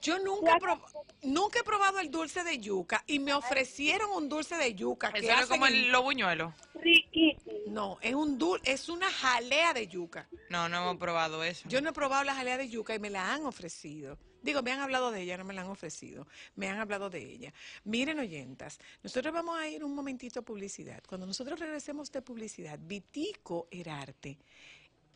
Yo 0.00 0.18
nunca 0.18 0.56
he, 0.56 0.60
prob- 0.60 1.04
nunca 1.22 1.60
he 1.60 1.64
probado 1.64 2.00
el 2.00 2.10
dulce 2.10 2.42
de 2.44 2.58
yuca 2.58 3.02
y 3.06 3.18
me 3.18 3.32
ofrecieron 3.34 4.10
un 4.10 4.28
dulce 4.28 4.56
de 4.56 4.74
yuca. 4.74 5.12
que 5.12 5.18
Eso 5.20 5.26
era 5.28 5.38
hacen 5.38 5.48
como 5.48 5.66
el, 5.66 5.88
los 5.90 6.02
buñuelos. 6.02 6.52
Riquísimo. 6.74 7.52
No, 7.68 7.98
es 8.02 8.14
un 8.14 8.38
dul 8.38 8.60
es 8.64 8.88
una 8.88 9.10
jalea 9.10 9.72
de 9.72 9.86
yuca. 9.88 10.28
No, 10.50 10.68
no 10.68 10.78
hemos 10.78 10.96
probado 10.96 11.42
eso. 11.44 11.68
Yo 11.68 11.80
no 11.80 11.90
he 11.90 11.92
probado 11.92 12.24
la 12.24 12.34
jalea 12.34 12.58
de 12.58 12.68
yuca 12.68 12.94
y 12.94 12.98
me 12.98 13.10
la 13.10 13.32
han 13.32 13.46
ofrecido. 13.46 14.18
Digo, 14.42 14.60
me 14.62 14.72
han 14.72 14.80
hablado 14.80 15.12
de 15.12 15.22
ella, 15.22 15.36
no 15.36 15.44
me 15.44 15.54
la 15.54 15.60
han 15.62 15.68
ofrecido. 15.70 16.26
Me 16.56 16.68
han 16.68 16.80
hablado 16.80 17.08
de 17.10 17.20
ella. 17.22 17.54
Miren, 17.84 18.18
oyentas, 18.18 18.80
nosotros 19.02 19.32
vamos 19.32 19.56
a 19.56 19.68
ir 19.68 19.84
un 19.84 19.94
momentito 19.94 20.40
a 20.40 20.42
publicidad. 20.42 21.00
Cuando 21.06 21.26
nosotros 21.26 21.60
regresemos 21.60 22.10
de 22.10 22.22
publicidad, 22.22 22.76
Vitico 22.82 23.68
Herarte 23.70 24.38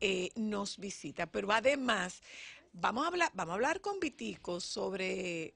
eh, 0.00 0.28
nos 0.36 0.78
visita, 0.78 1.26
pero 1.26 1.50
además 1.50 2.22
vamos 2.80 3.04
a 3.04 3.08
hablar, 3.08 3.30
vamos 3.34 3.52
a 3.52 3.54
hablar 3.54 3.80
con 3.80 4.00
Vitico 4.00 4.60
sobre 4.60 5.54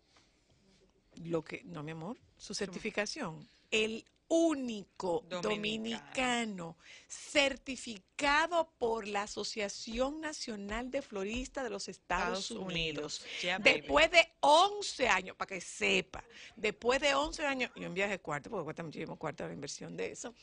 lo 1.24 1.42
que, 1.42 1.62
no 1.64 1.82
mi 1.82 1.92
amor, 1.92 2.16
su 2.36 2.54
certificación. 2.54 3.46
El 3.70 4.04
único 4.30 5.24
dominicano. 5.28 6.76
certificado 7.08 8.70
por 8.78 9.08
la 9.08 9.22
Asociación 9.22 10.20
Nacional 10.20 10.90
de 10.90 11.02
Floristas 11.02 11.64
de 11.64 11.70
los 11.70 11.88
Estados, 11.88 12.50
Estados 12.50 12.50
Unidos. 12.50 13.20
Unidos. 13.20 13.42
Yeah, 13.42 13.58
baby. 13.58 13.80
Después 13.80 14.10
de 14.12 14.28
11 14.40 15.08
años, 15.08 15.36
para 15.36 15.48
que 15.48 15.60
sepa, 15.60 16.22
después 16.54 17.00
de 17.00 17.14
11 17.14 17.46
años, 17.46 17.70
y 17.74 17.84
un 17.84 17.94
viaje 17.94 18.20
cuarto, 18.20 18.48
porque 18.48 18.64
cuesta 18.64 18.84
muchísimo 18.84 19.16
cuarto 19.16 19.46
la 19.46 19.52
inversión 19.52 19.96
de 19.96 20.12
eso, 20.12 20.34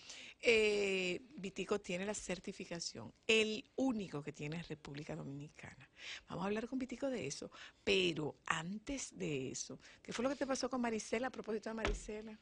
eh, 0.41 1.21
Vitico 1.35 1.79
tiene 1.79 2.05
la 2.05 2.13
certificación, 2.13 3.13
el 3.25 3.63
único 3.77 4.21
que 4.21 4.33
tiene 4.33 4.57
es 4.57 4.67
República 4.67 5.15
Dominicana. 5.15 5.89
Vamos 6.27 6.43
a 6.43 6.47
hablar 6.47 6.67
con 6.67 6.79
Vitico 6.79 7.09
de 7.09 7.25
eso, 7.25 7.49
pero 7.83 8.35
antes 8.45 9.17
de 9.17 9.51
eso, 9.51 9.79
¿qué 10.03 10.11
fue 10.11 10.23
lo 10.23 10.29
que 10.29 10.35
te 10.35 10.45
pasó 10.45 10.69
con 10.69 10.81
Marisela 10.81 11.27
a 11.27 11.31
propósito 11.31 11.69
de 11.69 11.75
Marisela? 11.75 12.37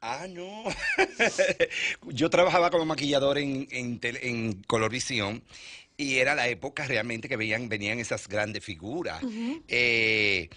Ah, 0.00 0.26
no. 0.28 0.64
Yo 2.06 2.30
trabajaba 2.30 2.70
como 2.70 2.84
maquillador 2.84 3.38
en, 3.38 3.66
en, 3.70 4.00
tele- 4.00 4.20
en 4.22 4.62
Colorvisión 4.62 5.42
y 5.96 6.16
era 6.18 6.34
la 6.34 6.48
época 6.48 6.86
realmente 6.86 7.28
que 7.28 7.36
veían, 7.36 7.68
venían 7.68 7.98
esas 7.98 8.28
grandes 8.28 8.64
figuras. 8.64 9.22
Eh, 9.66 10.48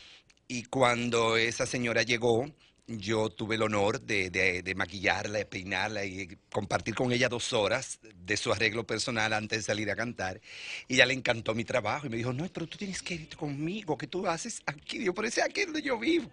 y 0.48 0.64
cuando 0.64 1.38
esa 1.38 1.66
señora 1.66 2.04
llegó, 2.04 2.52
yo 3.00 3.30
tuve 3.30 3.56
el 3.56 3.62
honor 3.62 4.02
de, 4.02 4.30
de- 4.30 4.62
de 4.62 4.76
maquillarla, 4.76 5.40
de 5.40 5.46
peinarla 5.46 6.06
y 6.06 6.38
compartir 6.52 6.96
con 6.96 7.12
ella 7.12 7.30
dos 7.30 7.54
horas 7.54 8.00
de 8.26 8.38
su 8.38 8.52
arreglo 8.52 8.86
personal 8.86 9.34
antes 9.34 9.60
de 9.60 9.64
salir 9.64 9.90
a 9.92 9.96
cantar. 9.96 10.42
Y 10.88 10.96
ella 10.96 11.06
le 11.06 11.14
encantó 11.14 11.54
mi 11.56 11.64
trabajo 11.64 12.08
y 12.08 12.10
me 12.10 12.18
dijo, 12.18 12.34
no, 12.34 12.48
pero 12.52 12.68
tú 12.68 12.78
tienes 12.78 13.02
que 13.02 13.16
ir 13.16 13.36
conmigo, 13.36 13.98
¿qué 13.98 14.08
tú 14.08 14.28
haces 14.28 14.62
aquí? 14.66 15.04
Yo, 15.04 15.14
por 15.14 15.26
eso 15.26 15.42
es 15.42 15.46
aquí 15.48 15.66
donde 15.66 15.82
yo 15.82 15.98
vivo. 16.00 16.30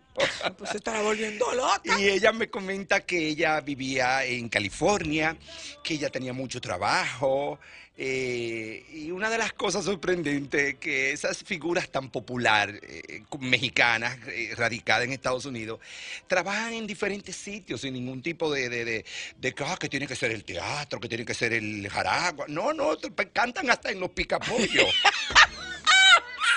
Pues 0.57 0.71
se 0.71 0.79
estaba 0.79 1.03
volviendo 1.03 1.53
loca. 1.55 1.99
Y 2.01 2.09
ella 2.09 2.33
me 2.33 2.49
comenta 2.49 3.01
que 3.01 3.29
ella 3.29 3.61
vivía 3.61 4.25
en 4.25 4.49
California, 4.49 5.37
que 5.85 5.95
ella 5.95 6.11
tenía 6.11 6.33
mucho 6.33 6.61
trabajo, 6.61 7.59
Eh, 8.01 8.87
y 8.95 9.11
una 9.11 9.29
de 9.29 9.39
las 9.39 9.53
cosas 9.55 9.85
sorprendentes 9.85 10.77
que 10.77 11.11
esas 11.11 11.43
figuras 11.43 11.89
tan 11.91 12.11
populares 12.11 12.81
eh, 12.85 13.25
mexicanas 13.41 14.17
eh, 14.29 14.55
radicadas 14.57 15.05
en 15.05 15.13
Estados 15.13 15.47
Unidos 15.47 15.81
trabajan 16.29 16.48
en 16.49 16.87
diferentes 16.87 17.37
sitios 17.37 17.81
sin 17.81 17.95
ningún 17.95 18.23
tipo 18.23 18.51
de, 18.53 18.69
de, 18.69 18.85
de- 18.85 19.05
de 19.39 19.55
ah, 19.67 19.77
que 19.79 19.89
tiene 19.89 20.07
que 20.07 20.17
ser 20.17 20.31
el 20.31 20.45
teatro, 20.45 20.99
que 21.01 21.09
tiene 21.09 21.25
que 21.25 21.35
ser 21.35 21.53
el 21.53 21.89
jaragua. 21.89 22.47
No, 22.49 22.73
no, 22.73 22.97
cantan 23.33 23.71
hasta 23.71 23.91
en 23.91 24.01
los 24.01 24.11
picapollos. 24.11 24.69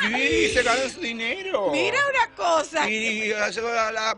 Sí, 0.02 0.50
se 0.54 0.64
ganan 0.64 0.90
su 0.90 1.00
dinero. 1.00 1.70
Mira 1.72 1.98
una 2.10 2.36
cosa. 2.36 2.90
Y, 2.90 3.32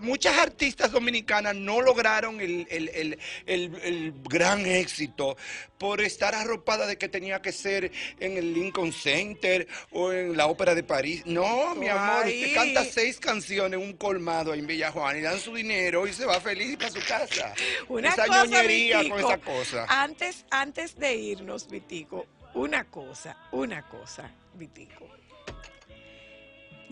muchas 0.02 0.38
artistas 0.38 0.92
dominicanas 0.92 1.56
no 1.56 1.82
lograron 1.82 2.40
el, 2.42 2.68
el- 2.70 2.90
el- 2.90 3.20
el- 3.46 4.14
gran 4.24 4.66
éxito 4.66 5.36
por 5.78 6.02
estar 6.02 6.34
arropada 6.36 6.88
de 6.88 6.98
que 6.98 7.10
tenía 7.10 7.42
que 7.42 7.52
ser 7.52 7.92
en 8.20 8.38
el 8.38 8.54
Lincoln 8.54 8.94
Center 8.94 9.68
o 9.92 10.12
en 10.14 10.38
la 10.38 10.48
Ópera 10.48 10.74
de 10.76 10.84
París. 10.84 11.24
No, 11.26 11.76
mi 11.76 11.88
amor, 11.90 12.24
Ay. 12.26 12.42
usted 12.44 12.56
canta 12.56 12.86
seis 12.86 13.20
canciones 13.20 13.80
en 13.80 13.86
un 13.86 13.94
colmado 13.98 14.54
ahí 14.54 14.60
en 14.60 14.68
Villa 14.68 14.92
Juana 14.92 15.20
y 15.20 15.22
dan 15.22 15.40
su 15.40 15.54
dinero 15.54 16.08
y 16.08 16.14
se 16.14 16.26
va 16.26 16.40
feliz 16.40 16.78
para 16.78 16.92
su 16.92 17.00
casa. 17.06 17.54
Una 17.90 18.10
esa 18.10 18.26
cosa, 18.28 18.46
ñoñería 18.46 19.10
con 19.10 19.20
esa 19.20 19.38
cosa. 19.40 19.86
Antes, 19.90 20.46
antes 20.50 20.96
de 20.98 21.16
irnos, 21.16 21.68
Vitico, 21.70 22.26
una 22.54 22.86
cosa, 22.86 23.38
una 23.52 23.88
cosa, 23.88 24.32
Vitico. 24.54 25.08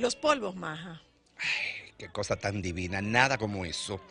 Los 0.01 0.15
polvos, 0.15 0.55
maja. 0.55 1.01
Qué 1.97 2.09
cosa 2.09 2.35
tan 2.35 2.61
divina, 2.63 2.99
nada 3.01 3.37
como 3.37 3.63
eso. 3.63 4.01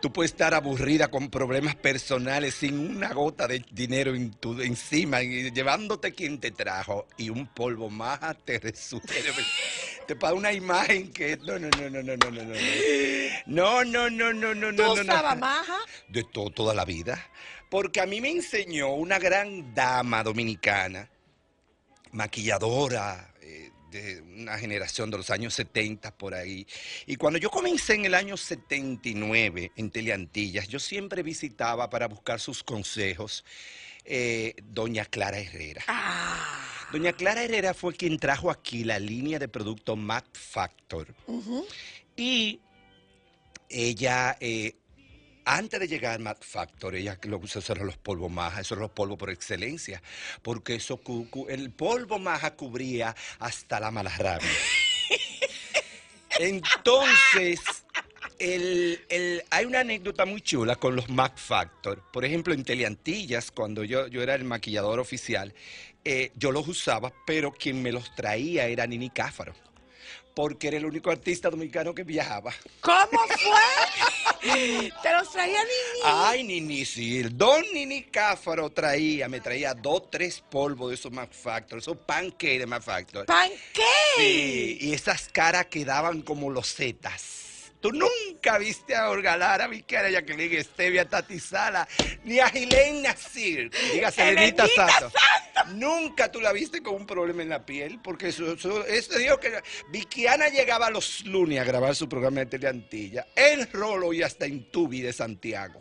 Tú 0.00 0.10
puedes 0.10 0.32
estar 0.32 0.54
aburrida 0.54 1.08
con 1.08 1.28
problemas 1.28 1.74
personales 1.76 2.54
sin 2.54 2.78
una 2.78 3.12
gota 3.12 3.46
de 3.46 3.62
dinero 3.70 4.14
en 4.14 4.30
tu, 4.32 4.58
encima 4.62 5.22
y 5.22 5.50
llevándote 5.50 6.12
quien 6.12 6.40
te 6.40 6.50
trajo 6.50 7.06
y 7.18 7.28
un 7.28 7.46
polvo 7.46 7.90
maja 7.90 8.32
te 8.32 8.58
resulta. 8.58 9.12
Te 10.06 10.16
para 10.16 10.32
una 10.32 10.52
imagen 10.52 11.12
que 11.12 11.36
no, 11.36 11.58
no, 11.58 11.68
no, 11.68 11.90
no, 11.90 12.02
no, 12.02 12.16
no, 12.16 12.30
no, 12.30 12.42
no. 12.42 12.54
No, 13.46 13.84
no, 13.84 14.08
no, 14.10 14.32
no, 14.32 14.54
no, 14.54 14.74
¿Tú 14.74 14.82
no, 14.82 15.04
no, 15.04 15.22
no. 15.22 15.36
maja? 15.36 15.76
De 16.08 16.24
to- 16.24 16.50
toda 16.50 16.72
la 16.72 16.86
vida. 16.86 17.22
Porque 17.68 18.00
a 18.00 18.06
mí 18.06 18.22
me 18.22 18.30
enseñó 18.30 18.94
una 18.94 19.18
gran 19.18 19.74
dama 19.74 20.22
dominicana, 20.24 21.08
maquilladora 22.12 23.26
eh, 23.28 23.29
de 23.90 24.20
una 24.22 24.58
generación 24.58 25.10
de 25.10 25.16
los 25.18 25.30
años 25.30 25.54
70 25.54 26.16
por 26.16 26.34
ahí. 26.34 26.66
Y 27.06 27.16
cuando 27.16 27.38
yo 27.38 27.50
comencé 27.50 27.94
en 27.94 28.06
el 28.06 28.14
año 28.14 28.36
79 28.36 29.72
en 29.76 29.90
Teleantillas, 29.90 30.68
yo 30.68 30.78
siempre 30.78 31.22
visitaba 31.22 31.90
para 31.90 32.08
buscar 32.08 32.40
sus 32.40 32.62
consejos 32.62 33.44
eh, 34.04 34.54
doña 34.64 35.04
Clara 35.04 35.38
Herrera. 35.38 35.84
Doña 36.92 37.12
Clara 37.12 37.44
Herrera 37.44 37.74
fue 37.74 37.94
quien 37.94 38.18
trajo 38.18 38.50
aquí 38.50 38.84
la 38.84 38.98
línea 38.98 39.38
de 39.38 39.48
producto 39.48 39.94
Mac 39.94 40.24
Factor. 40.32 41.14
Y 42.16 42.60
ella, 43.68 44.36
eh, 44.40 44.74
antes 45.44 45.80
de 45.80 45.88
llegar 45.88 46.12
al 46.14 46.20
Mac 46.20 46.38
Factor, 46.42 46.94
ella 46.94 47.18
lo 47.22 47.38
que 47.40 47.46
usó 47.46 47.60
eran 47.72 47.86
los 47.86 47.96
polvos 47.96 48.30
maja, 48.30 48.60
esos 48.60 48.72
eran 48.72 48.82
los 48.82 48.90
polvos 48.92 49.18
por 49.18 49.30
excelencia, 49.30 50.02
porque 50.42 50.74
eso 50.76 51.00
el 51.48 51.70
polvo 51.70 52.18
maja 52.18 52.54
cubría 52.54 53.14
hasta 53.38 53.80
la 53.80 53.90
mala 53.90 54.10
rabia. 54.16 54.48
Entonces, 56.38 57.60
el- 58.38 59.04
el- 59.08 59.42
hay 59.50 59.64
una 59.64 59.80
anécdota 59.80 60.24
muy 60.24 60.40
chula 60.40 60.76
con 60.76 60.96
los 60.96 61.08
Mac 61.08 61.36
Factor. 61.36 62.02
Por 62.12 62.24
ejemplo, 62.24 62.54
en 62.54 62.64
Teleantillas, 62.64 63.50
cuando 63.50 63.84
yo, 63.84 64.06
yo 64.06 64.22
era 64.22 64.34
el 64.34 64.44
maquillador 64.44 65.00
oficial, 65.00 65.52
eh, 66.04 66.32
yo 66.36 66.50
los 66.52 66.66
usaba, 66.66 67.12
pero 67.26 67.52
quien 67.52 67.82
me 67.82 67.92
los 67.92 68.14
traía 68.14 68.66
era 68.66 68.86
Nini 68.86 69.10
Cáfaro. 69.10 69.54
Porque 70.34 70.68
era 70.68 70.76
el 70.78 70.86
único 70.86 71.10
artista 71.10 71.50
dominicano 71.50 71.94
que 71.94 72.04
viajaba. 72.04 72.54
¿Cómo 72.80 73.18
fue? 73.28 73.60
Te 74.40 75.12
los 75.12 75.30
traía 75.32 75.60
Nini. 75.62 76.00
Ay, 76.04 76.44
Nini, 76.44 76.84
sí, 76.84 77.18
el 77.18 77.36
don 77.36 77.62
Nini 77.72 78.04
Cáfaro 78.04 78.70
traía, 78.70 79.28
me 79.28 79.40
traía 79.40 79.74
dos, 79.74 80.10
tres 80.10 80.42
polvos 80.48 80.90
de 80.90 80.94
esos 80.94 81.12
Mac 81.12 81.32
Factor, 81.32 81.78
esos 81.78 81.96
pancakes 81.98 82.58
de 82.58 82.66
Mac 82.66 82.82
Factor. 82.82 83.26
¿Pancake? 83.26 83.58
Sí, 84.16 84.78
y 84.80 84.94
esas 84.94 85.28
caras 85.28 85.66
quedaban 85.66 86.22
como 86.22 86.50
los 86.50 86.74
zetas. 86.74 87.49
Tú 87.80 87.90
nunca 87.92 88.58
viste 88.58 88.94
a 88.94 89.08
Orgalara, 89.08 89.66
Viquera, 89.66 90.10
Jacqueline 90.10 90.58
Estevia, 90.58 91.08
Tati 91.08 91.40
Sala, 91.40 91.88
ni 92.24 92.38
a 92.38 92.48
Gilén 92.50 93.02
Nasir, 93.02 93.70
dígase 93.92 94.28
Elenita 94.28 94.64
Elenita 94.64 94.90
Sato. 94.90 95.12
Nunca 95.74 96.30
tú 96.30 96.40
la 96.40 96.52
viste 96.52 96.82
con 96.82 96.94
un 96.94 97.06
problema 97.06 97.42
en 97.42 97.48
la 97.48 97.64
piel, 97.64 97.98
porque 98.02 98.28
eso, 98.28 98.52
eso, 98.52 98.84
eso 98.84 99.18
digo 99.18 99.38
que 99.40 99.62
Viquiana 99.90 100.48
llegaba 100.48 100.90
los 100.90 101.24
lunes 101.24 101.58
a 101.58 101.64
grabar 101.64 101.94
su 101.96 102.08
programa 102.08 102.40
de 102.40 102.46
Teleantilla, 102.46 103.26
en 103.34 103.70
Rolo 103.72 104.12
y 104.12 104.22
hasta 104.22 104.44
en 104.44 104.70
Tubi 104.70 105.00
de 105.00 105.12
Santiago. 105.12 105.80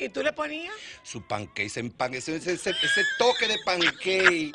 ¿Y 0.00 0.08
tú 0.10 0.22
le 0.22 0.32
ponías? 0.32 0.72
Su 1.02 1.22
pancake, 1.22 1.66
ese, 1.66 1.82
pan- 1.84 2.14
ese, 2.14 2.36
ese- 2.36 2.52
ese- 2.52 2.70
ese 2.70 3.04
toque 3.18 3.48
de 3.48 3.58
pancake 3.64 4.52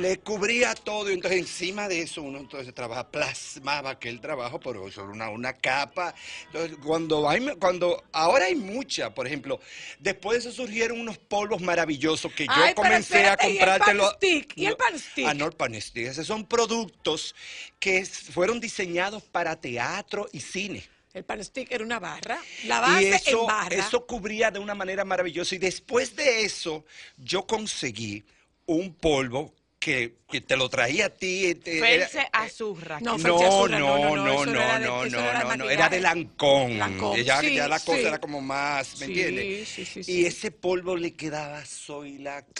le 0.00 0.18
cubría 0.18 0.74
todo 0.74 1.10
y 1.10 1.14
entonces 1.14 1.38
encima 1.40 1.86
de 1.88 2.02
eso 2.02 2.22
uno 2.22 2.38
entonces 2.38 2.74
trabaja, 2.74 3.08
plasmaba 3.10 3.90
aquel 3.90 4.20
trabajo, 4.20 4.58
pero 4.58 4.90
sobre 4.90 5.12
una, 5.12 5.28
una 5.30 5.52
capa. 5.52 6.14
Entonces, 6.46 6.76
cuando 6.84 7.28
hay, 7.28 7.46
cuando 7.60 8.02
ahora 8.12 8.46
hay 8.46 8.56
mucha, 8.56 9.14
por 9.14 9.26
ejemplo, 9.26 9.60
después 10.00 10.42
de 10.42 10.48
eso 10.50 10.56
surgieron 10.62 11.00
unos 11.00 11.18
polvos 11.18 11.60
maravillosos 11.60 12.32
que 12.32 12.46
yo 12.46 12.52
Ay, 12.54 12.74
comencé 12.74 13.18
a 13.24 13.34
espérate, 13.34 13.48
¿y 13.50 13.52
el 13.52 13.58
comprártelo. 13.58 14.02
pan 14.04 14.14
stick? 14.16 14.52
¿Y 14.56 14.66
el 14.66 14.76
pan 14.76 14.98
stick? 14.98 15.26
Ah, 15.28 15.34
no, 15.34 15.46
el 15.46 15.52
pan 15.52 15.80
stick. 15.80 16.06
Esos 16.08 16.26
son 16.26 16.44
productos 16.46 17.34
que 17.78 18.04
fueron 18.04 18.58
diseñados 18.60 19.22
para 19.22 19.54
teatro 19.60 20.28
y 20.32 20.40
cine. 20.40 20.88
El 21.16 21.24
pan 21.24 21.42
stick 21.42 21.72
era 21.72 21.82
una 21.82 21.98
barra. 21.98 22.38
La 22.66 22.78
base 22.80 23.02
Y 23.04 23.06
eso, 23.06 23.40
en 23.40 23.46
barra. 23.46 23.74
eso 23.74 24.06
cubría 24.06 24.50
de 24.50 24.58
una 24.58 24.74
manera 24.74 25.02
maravillosa. 25.02 25.54
Y 25.54 25.58
después 25.58 26.14
de 26.14 26.42
eso, 26.42 26.84
yo 27.16 27.46
conseguí 27.46 28.22
un 28.66 28.92
polvo 28.92 29.54
que, 29.78 30.16
que 30.28 30.42
te 30.42 30.58
lo 30.58 30.68
traía 30.68 31.06
a 31.06 31.08
ti. 31.08 31.54
te- 31.54 31.78
era- 31.78 32.06
Felce 32.06 32.28
Azurra. 32.30 32.98
no, 33.00 33.12
Felce 33.18 33.28
no, 33.28 33.36
Azurra, 33.48 33.78
no, 33.78 33.96
no, 33.98 34.16
no, 34.16 34.44
no, 34.44 34.60
era 34.60 34.78
de- 34.78 34.84
no, 34.86 35.06
no, 35.06 35.18
era 35.20 35.38
de 35.38 35.44
no, 35.44 35.46
maquillaje. 35.48 35.72
era 35.72 35.88
de 35.88 36.00
Lancón. 36.00 36.78
Lancôme, 36.78 37.24
ya, 37.24 37.40
sí, 37.40 37.54
ya 37.54 37.66
la 37.66 37.80
cosa 37.80 37.98
sí. 37.98 38.04
era 38.04 38.18
como 38.20 38.42
más, 38.42 38.98
¿me 39.00 39.06
Sí, 39.06 39.12
entiendes? 39.12 39.68
sí, 39.70 39.84
sí, 39.86 40.00
y 40.12 40.26
ese 40.26 40.50
polvo 40.50 40.96
le 40.96 41.14
quedaba 41.14 41.64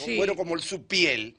Sí. 0.02 0.16
bueno, 0.16 0.34
como 0.34 0.56
su 0.60 0.86
piel. 0.86 1.36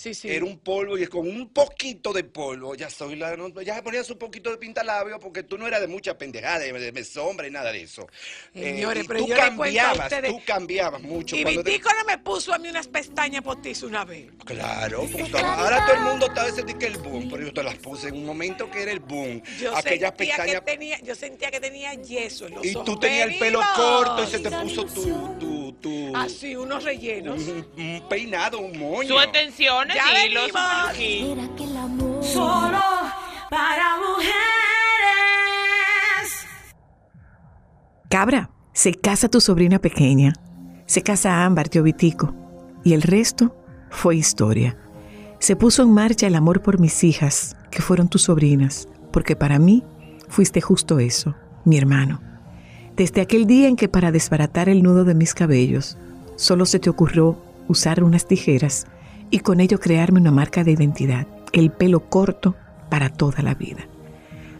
Sí, 0.00 0.14
sí. 0.14 0.30
Era 0.30 0.46
un 0.46 0.58
polvo 0.58 0.96
y 0.96 1.06
con 1.08 1.28
un 1.28 1.50
poquito 1.50 2.14
de 2.14 2.24
polvo, 2.24 2.74
ya 2.74 2.88
Zoila, 2.88 3.36
no, 3.36 3.48
ya 3.60 3.74
se 3.74 3.82
ponía 3.82 4.02
su 4.02 4.16
poquito 4.16 4.50
de 4.50 4.56
pintalabio 4.56 5.20
porque 5.20 5.42
tú 5.42 5.58
no 5.58 5.66
eras 5.66 5.82
de 5.82 5.88
mucha 5.88 6.16
pendejada, 6.16 6.58
de, 6.60 6.72
de- 6.72 6.90
de 6.92 7.04
sombra 7.04 7.46
y 7.46 7.50
nada 7.50 7.70
de 7.70 7.82
eso. 7.82 8.08
Eh, 8.54 8.62
Señores, 8.64 9.04
pero 9.06 9.20
tú 9.20 9.26
yo 9.28 9.34
a 9.34 9.38
cambiabas, 9.38 10.10
tú 10.26 10.40
cambiabas 10.46 11.02
mucho. 11.02 11.36
Y 11.36 11.42
cuando 11.42 11.62
te- 11.62 11.70
Vitico 11.72 11.90
no 11.98 12.04
me 12.04 12.16
puso 12.16 12.54
a 12.54 12.58
mí 12.58 12.68
unas 12.70 12.88
pestañas 12.88 13.42
postizas 13.42 13.82
una 13.82 14.06
vez. 14.06 14.30
Claro, 14.46 15.02
estaba- 15.02 15.54
ahora 15.56 15.84
todo 15.84 15.96
el 15.96 16.02
mundo 16.02 16.26
está 16.28 16.46
diciendo 16.46 16.78
que 16.78 16.86
el 16.86 16.96
boom, 16.96 17.28
pero 17.30 17.42
yo 17.46 17.52
te 17.52 17.62
las 17.62 17.74
puse 17.76 18.08
en 18.08 18.14
un 18.14 18.24
momento 18.24 18.70
que 18.70 18.82
era 18.82 18.92
el 18.92 19.00
boom. 19.00 19.42
Yo 19.60 19.76
Aquellas 19.76 19.82
sentía, 19.82 20.12
pestañas. 20.36 20.54
que 20.54 20.60
tenía, 20.62 20.98
yo 21.00 21.14
sentía 21.14 21.50
que 21.50 21.60
tenía 21.60 21.92
yeso 21.92 22.46
en 22.46 22.54
los 22.54 22.64
Y 22.64 22.72
tú 22.72 22.98
tenías 22.98 23.28
el 23.28 23.38
pelo 23.38 23.60
corto 23.76 24.24
y 24.24 24.26
se 24.28 24.38
te 24.38 24.50
puso 24.50 24.86
tu, 24.86 25.36
tu, 25.38 25.59
tu 25.72 26.14
Así, 26.16 26.56
unos 26.56 26.84
rellenos. 26.84 27.40
un, 27.46 27.66
un 27.78 28.02
peinado, 28.08 28.58
un 28.58 28.78
moño. 28.78 29.08
Sus 29.08 29.22
extensiones 29.22 29.96
Ya 29.96 30.26
y 30.26 30.30
los. 30.30 30.50
Solo 32.26 32.80
para 33.50 33.96
mujeres. 33.98 34.30
Cabra, 38.08 38.50
se 38.72 38.94
casa 38.94 39.28
tu 39.28 39.40
sobrina 39.40 39.78
pequeña, 39.78 40.32
se 40.86 41.02
casa 41.02 41.44
Ámbar, 41.44 41.68
tío 41.68 41.82
Vitico, 41.82 42.34
y 42.84 42.94
el 42.94 43.02
resto 43.02 43.56
fue 43.90 44.16
historia. 44.16 44.76
Se 45.38 45.56
puso 45.56 45.82
en 45.82 45.92
marcha 45.92 46.26
el 46.26 46.34
amor 46.34 46.62
por 46.62 46.78
mis 46.80 47.04
hijas, 47.04 47.56
que 47.70 47.82
fueron 47.82 48.08
tus 48.08 48.22
sobrinas, 48.22 48.88
porque 49.12 49.36
para 49.36 49.58
mí 49.58 49.84
fuiste 50.28 50.60
justo 50.60 50.98
eso, 50.98 51.34
mi 51.64 51.78
hermano. 51.78 52.20
Desde 53.00 53.22
aquel 53.22 53.46
día 53.46 53.66
en 53.66 53.76
que 53.76 53.88
para 53.88 54.12
desbaratar 54.12 54.68
el 54.68 54.82
nudo 54.82 55.06
de 55.06 55.14
mis 55.14 55.32
cabellos, 55.32 55.96
solo 56.36 56.66
se 56.66 56.78
te 56.78 56.90
ocurrió 56.90 57.38
usar 57.66 58.04
unas 58.04 58.26
tijeras 58.26 58.86
y 59.30 59.38
con 59.38 59.60
ello 59.60 59.80
crearme 59.80 60.20
una 60.20 60.30
marca 60.30 60.64
de 60.64 60.72
identidad, 60.72 61.26
el 61.54 61.70
pelo 61.70 62.10
corto 62.10 62.56
para 62.90 63.08
toda 63.08 63.42
la 63.42 63.54
vida. 63.54 63.88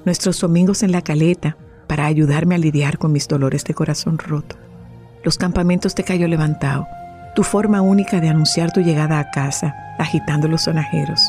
Nuestros 0.07 0.41
domingos 0.41 0.83
en 0.83 0.91
la 0.91 1.03
caleta 1.03 1.59
para 1.87 2.07
ayudarme 2.07 2.55
a 2.55 2.59
lidiar 2.59 2.97
con 2.97 3.13
mis 3.13 3.29
dolores 3.29 3.63
de 3.65 3.75
corazón 3.75 4.17
roto. 4.17 4.57
Los 5.23 5.37
campamentos 5.37 5.95
de 5.95 6.05
Cayo 6.05 6.27
Levantado, 6.27 6.87
tu 7.37 7.43
forma 7.43 7.83
única 7.83 8.23
de 8.23 8.31
anunciar 8.31 8.73
tu 8.73 8.81
llegada 8.81 9.19
a 9.19 9.31
casa, 9.31 9.75
agitando 9.99 10.49
los 10.49 10.63
sonajeros. 10.63 11.21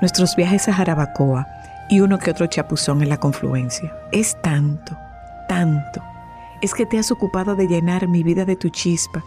Nuestros 0.00 0.34
viajes 0.34 0.66
a 0.66 0.72
Jarabacoa 0.72 1.46
y 1.90 2.00
uno 2.00 2.18
que 2.18 2.30
otro 2.30 2.46
chapuzón 2.46 3.02
en 3.02 3.10
la 3.10 3.18
confluencia. 3.18 3.94
Es 4.12 4.40
tanto, 4.40 4.96
tanto. 5.46 6.07
Es 6.60 6.74
que 6.74 6.86
te 6.86 6.98
has 6.98 7.10
ocupado 7.10 7.54
de 7.54 7.68
llenar 7.68 8.08
mi 8.08 8.22
vida 8.22 8.44
de 8.44 8.56
tu 8.56 8.68
chispa 8.68 9.24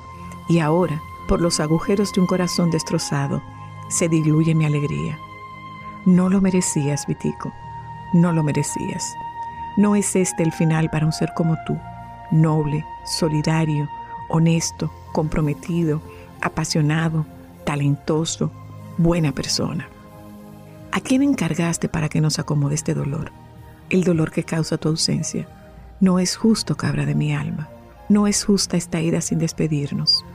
y 0.47 0.59
ahora, 0.59 1.01
Por 1.27 1.39
los 1.39 1.61
agujeros 1.61 2.11
de 2.11 2.19
un 2.19 2.27
corazón 2.27 2.71
destrozado 2.71 3.41
se 3.87 4.09
diluye 4.09 4.53
mi 4.53 4.65
alegría. 4.65 5.17
No 6.05 6.29
lo 6.29 6.41
merecías, 6.41 7.07
Vitico. 7.07 7.53
No 8.11 8.33
lo 8.33 8.43
merecías. 8.43 9.15
No 9.77 9.95
es 9.95 10.13
este 10.15 10.43
el 10.43 10.51
final 10.51 10.89
para 10.89 11.05
un 11.05 11.13
ser 11.13 11.31
como 11.33 11.55
tú, 11.65 11.77
noble, 12.31 12.85
solidario, 13.05 13.87
honesto, 14.27 14.91
comprometido, 15.13 16.01
apasionado, 16.41 17.25
talentoso, 17.65 18.51
buena 18.97 19.31
persona. 19.31 19.87
¿A 20.91 20.99
quién 20.99 21.23
encargaste 21.23 21.87
para 21.87 22.09
que 22.09 22.19
nos 22.19 22.39
acomode 22.39 22.75
este 22.75 22.93
dolor? 22.93 23.31
El 23.89 24.03
dolor 24.03 24.31
que 24.31 24.43
causa 24.43 24.77
tu 24.77 24.89
ausencia. 24.89 25.47
No 26.01 26.17
es 26.17 26.35
justo, 26.35 26.75
cabra 26.77 27.05
de 27.05 27.13
mi 27.13 27.31
alma. 27.31 27.69
No 28.09 28.25
es 28.25 28.43
justa 28.43 28.75
esta 28.75 28.99
ida 29.01 29.21
sin 29.21 29.37
despedirnos. 29.37 30.25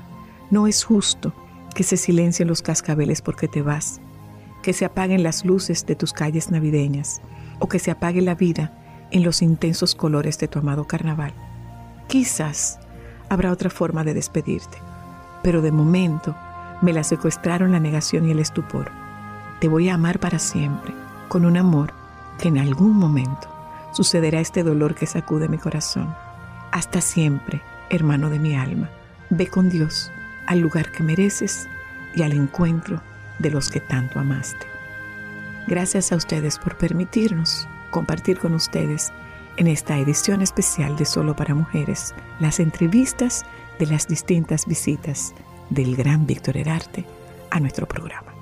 No 0.48 0.68
es 0.68 0.84
justo 0.84 1.32
que 1.74 1.82
se 1.82 1.96
silencien 1.96 2.46
los 2.46 2.62
cascabeles 2.62 3.20
porque 3.20 3.48
te 3.48 3.62
vas, 3.62 4.00
que 4.62 4.72
se 4.72 4.84
apaguen 4.84 5.24
las 5.24 5.44
luces 5.44 5.84
de 5.84 5.96
tus 5.96 6.12
calles 6.12 6.52
navideñas 6.52 7.20
o 7.58 7.68
que 7.68 7.80
se 7.80 7.90
apague 7.90 8.22
la 8.22 8.36
vida 8.36 8.78
en 9.10 9.24
los 9.24 9.42
intensos 9.42 9.96
colores 9.96 10.38
de 10.38 10.46
tu 10.46 10.60
amado 10.60 10.86
carnaval. 10.86 11.34
Quizás 12.06 12.78
habrá 13.28 13.50
otra 13.50 13.68
forma 13.68 14.04
de 14.04 14.14
despedirte, 14.14 14.78
pero 15.42 15.62
de 15.62 15.72
momento 15.72 16.36
me 16.80 16.92
la 16.92 17.02
secuestraron 17.02 17.72
la 17.72 17.80
negación 17.80 18.28
y 18.28 18.30
el 18.30 18.38
estupor. 18.38 18.92
Te 19.58 19.66
voy 19.66 19.88
a 19.88 19.94
amar 19.94 20.20
para 20.20 20.38
siempre, 20.38 20.94
con 21.26 21.44
un 21.44 21.56
amor 21.56 21.92
que 22.38 22.46
en 22.46 22.58
algún 22.58 22.92
momento 22.92 23.55
sucederá 23.96 24.40
este 24.40 24.62
dolor 24.62 24.94
que 24.94 25.06
sacude 25.06 25.48
mi 25.48 25.56
corazón. 25.56 26.14
Hasta 26.70 27.00
siempre, 27.00 27.62
hermano 27.88 28.28
de 28.28 28.38
mi 28.38 28.54
alma, 28.54 28.90
ve 29.30 29.46
con 29.46 29.70
Dios 29.70 30.12
al 30.46 30.58
lugar 30.60 30.92
que 30.92 31.02
mereces 31.02 31.66
y 32.14 32.22
al 32.22 32.32
encuentro 32.32 33.00
de 33.38 33.50
los 33.50 33.70
que 33.70 33.80
tanto 33.80 34.18
amaste. 34.18 34.66
Gracias 35.66 36.12
a 36.12 36.16
ustedes 36.16 36.58
por 36.58 36.76
permitirnos 36.76 37.66
compartir 37.90 38.38
con 38.38 38.54
ustedes 38.54 39.12
en 39.56 39.66
esta 39.66 39.96
edición 39.96 40.42
especial 40.42 40.96
de 40.96 41.06
Solo 41.06 41.34
para 41.34 41.54
Mujeres 41.54 42.14
las 42.38 42.60
entrevistas 42.60 43.46
de 43.78 43.86
las 43.86 44.06
distintas 44.06 44.66
visitas 44.66 45.34
del 45.70 45.96
gran 45.96 46.26
Víctor 46.26 46.58
Herarte 46.58 47.06
a 47.50 47.60
nuestro 47.60 47.88
programa. 47.88 48.35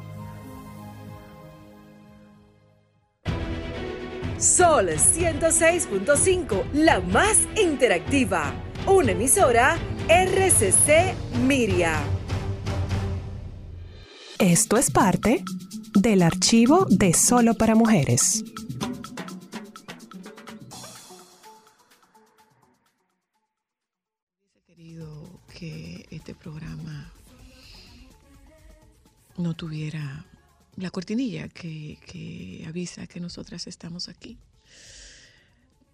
Sol 4.45 4.91
106.5, 4.91 6.71
la 6.75 7.01
más 7.01 7.49
interactiva. 7.57 8.53
Una 8.87 9.13
emisora 9.13 9.79
RCC 10.07 11.15
Miria. 11.47 11.99
Esto 14.39 14.77
es 14.77 14.91
parte 14.91 15.43
del 15.95 16.21
archivo 16.21 16.85
de 16.91 17.15
Solo 17.15 17.55
para 17.55 17.75
Mujeres. 17.75 18.45
querido 24.67 25.41
que 25.59 26.07
este 26.11 26.35
programa 26.35 27.11
no 29.39 29.55
tuviera 29.55 30.27
la 30.77 30.91
cortinilla 30.91 31.49
que, 31.49 31.99
que 32.07 32.65
avisa 32.67 33.07
que 33.07 33.21
nosotras 33.21 33.67
estamos 33.67 34.09
aquí. 34.09 34.39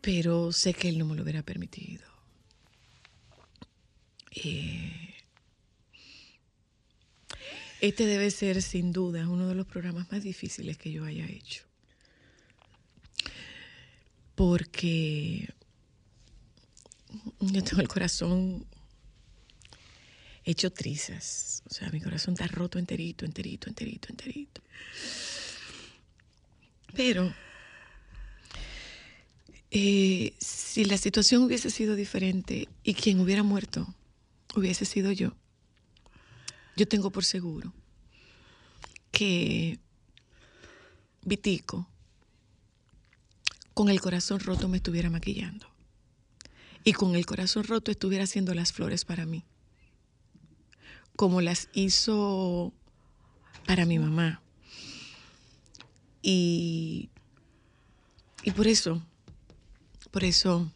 Pero 0.01 0.53
sé 0.53 0.73
que 0.73 0.89
él 0.89 0.99
no 0.99 1.07
me 1.07 1.15
lo 1.15 1.23
hubiera 1.23 1.43
permitido. 1.43 2.05
Eh, 4.33 5.15
este 7.81 8.07
debe 8.07 8.31
ser 8.31 8.63
sin 8.63 8.93
duda 8.93 9.29
uno 9.29 9.49
de 9.49 9.55
los 9.55 9.67
programas 9.67 10.11
más 10.13 10.23
difíciles 10.23 10.79
que 10.79 10.93
yo 10.93 11.05
haya 11.05 11.27
hecho. 11.27 11.65
Porque 14.35 15.53
yo 17.41 17.65
tengo 17.65 17.83
el 17.83 17.89
corazón 17.89 18.67
hecho 20.45 20.73
trizas. 20.73 21.63
O 21.71 21.75
sea, 21.75 21.91
mi 21.91 22.01
corazón 22.01 22.35
está 22.35 22.47
roto 22.47 22.79
enterito, 22.79 23.25
enterito, 23.25 23.69
enterito, 23.69 24.09
enterito. 24.11 24.63
Pero 26.95 27.33
eh, 29.71 30.35
si 30.39 30.85
la 30.85 30.99
situación 30.99 31.43
hubiese 31.43 31.71
sido 31.71 31.95
diferente 31.95 32.69
y 32.83 32.95
quien 32.95 33.21
hubiera 33.21 33.43
muerto 33.43 33.95
hubiese 34.55 34.85
sido 34.85 35.13
yo, 35.13 35.33
yo 36.77 36.89
tengo 36.89 37.11
por 37.11 37.25
seguro 37.25 37.73
que 39.11 39.79
Vitico, 41.23 41.87
con 43.75 43.91
el 43.91 44.01
corazón 44.01 44.41
roto, 44.41 44.69
me 44.69 44.79
estuviera 44.79 45.11
maquillando. 45.11 45.67
Y 46.83 46.95
con 46.95 47.15
el 47.15 47.27
corazón 47.27 47.65
roto 47.65 47.91
estuviera 47.91 48.25
haciendo 48.25 48.55
las 48.55 48.73
flores 48.73 49.05
para 49.05 49.27
mí. 49.27 49.45
Como 51.17 51.43
las 51.43 51.69
hizo 51.75 52.73
para 53.67 53.85
mi 53.85 53.99
mamá. 53.99 54.41
Y, 56.23 57.11
y 58.43 58.51
por 58.51 58.67
eso, 58.67 59.03
por 60.11 60.25
eso, 60.25 60.71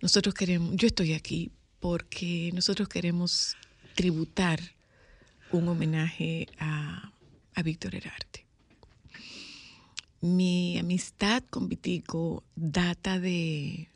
nosotros 0.00 0.34
queremos, 0.34 0.74
yo 0.76 0.86
estoy 0.86 1.12
aquí 1.12 1.50
porque 1.78 2.50
nosotros 2.54 2.88
queremos 2.88 3.56
tributar 3.94 4.60
un 5.52 5.68
homenaje 5.68 6.48
a, 6.58 7.12
a 7.54 7.62
Víctor 7.62 7.94
Herarte. 7.94 8.46
Mi 10.20 10.78
amistad 10.78 11.42
con 11.48 11.68
Vitico 11.68 12.44
data 12.54 13.18
de 13.18 13.88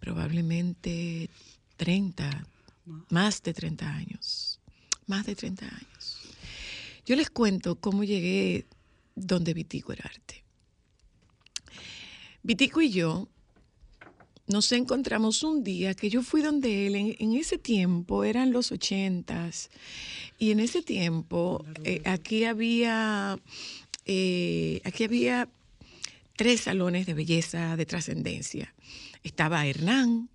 probablemente 0.00 1.30
30, 1.76 2.46
más 3.08 3.42
de 3.42 3.54
30 3.54 3.88
años, 3.88 4.60
más 5.06 5.26
de 5.26 5.36
30 5.36 5.64
años. 5.64 5.91
Yo 7.04 7.16
les 7.16 7.30
cuento 7.30 7.76
cómo 7.76 8.04
llegué 8.04 8.66
donde 9.14 9.54
Vitico 9.54 9.92
Herarte. 9.92 10.44
Vitico 12.42 12.80
y 12.80 12.90
yo 12.90 13.28
nos 14.46 14.70
encontramos 14.72 15.42
un 15.42 15.62
día 15.62 15.94
que 15.94 16.10
yo 16.10 16.22
fui 16.22 16.42
donde 16.42 16.86
él, 16.86 16.96
en, 16.96 17.16
en 17.18 17.34
ese 17.34 17.58
tiempo 17.58 18.24
eran 18.24 18.52
los 18.52 18.72
ochentas, 18.72 19.70
y 20.38 20.50
en 20.50 20.60
ese 20.60 20.82
tiempo 20.82 21.64
eh, 21.84 22.02
aquí 22.04 22.44
había, 22.44 23.38
eh, 24.04 24.80
aquí 24.84 25.04
había 25.04 25.48
tres 26.36 26.62
salones 26.62 27.06
de 27.06 27.14
belleza 27.14 27.76
de 27.76 27.86
trascendencia. 27.86 28.74
Estaba 29.22 29.66
Hernán, 29.66 30.28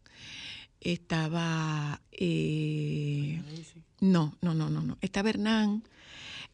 estaba... 0.80 2.02
eh, 2.12 3.42
no, 4.00 4.38
no, 4.42 4.54
no, 4.54 4.70
no, 4.70 4.82
no. 4.82 4.98
Estaba 5.02 5.30
Hernán, 5.30 5.84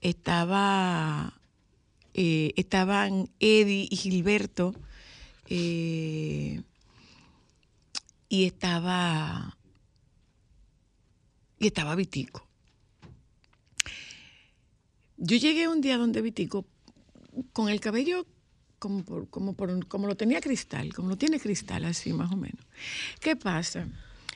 estaba... 0.04 1.34
eh, 2.14 2.54
estaban 2.56 3.30
Eddie 3.39 3.88
y 3.89 3.95
Gilberto, 3.95 4.74
eh, 5.47 6.62
y 8.30 8.45
estaba... 8.45 9.58
Y 11.60 11.68
estaba 11.68 11.95
Vitico. 11.95 12.45
Yo 15.18 15.38
llegué 15.38 15.68
un 15.70 15.80
día 15.82 15.97
donde 15.97 16.22
Vitico 16.22 16.66
con 17.54 17.70
el 17.70 17.80
cabello 17.80 18.26
como, 18.80 19.04
por- 19.06 19.30
como, 19.30 19.54
por- 19.54 19.88
como 19.88 20.08
lo 20.08 20.16
tenía 20.18 20.41
cristal, 20.41 20.93
como 20.93 21.10
lo 21.10 21.16
tiene 21.18 21.39
cristal, 21.39 21.86
así 21.86 22.12
más 22.12 22.32
o 22.32 22.36
menos. 22.36 22.66
¿Qué 23.22 23.36
pasa? 23.38 23.88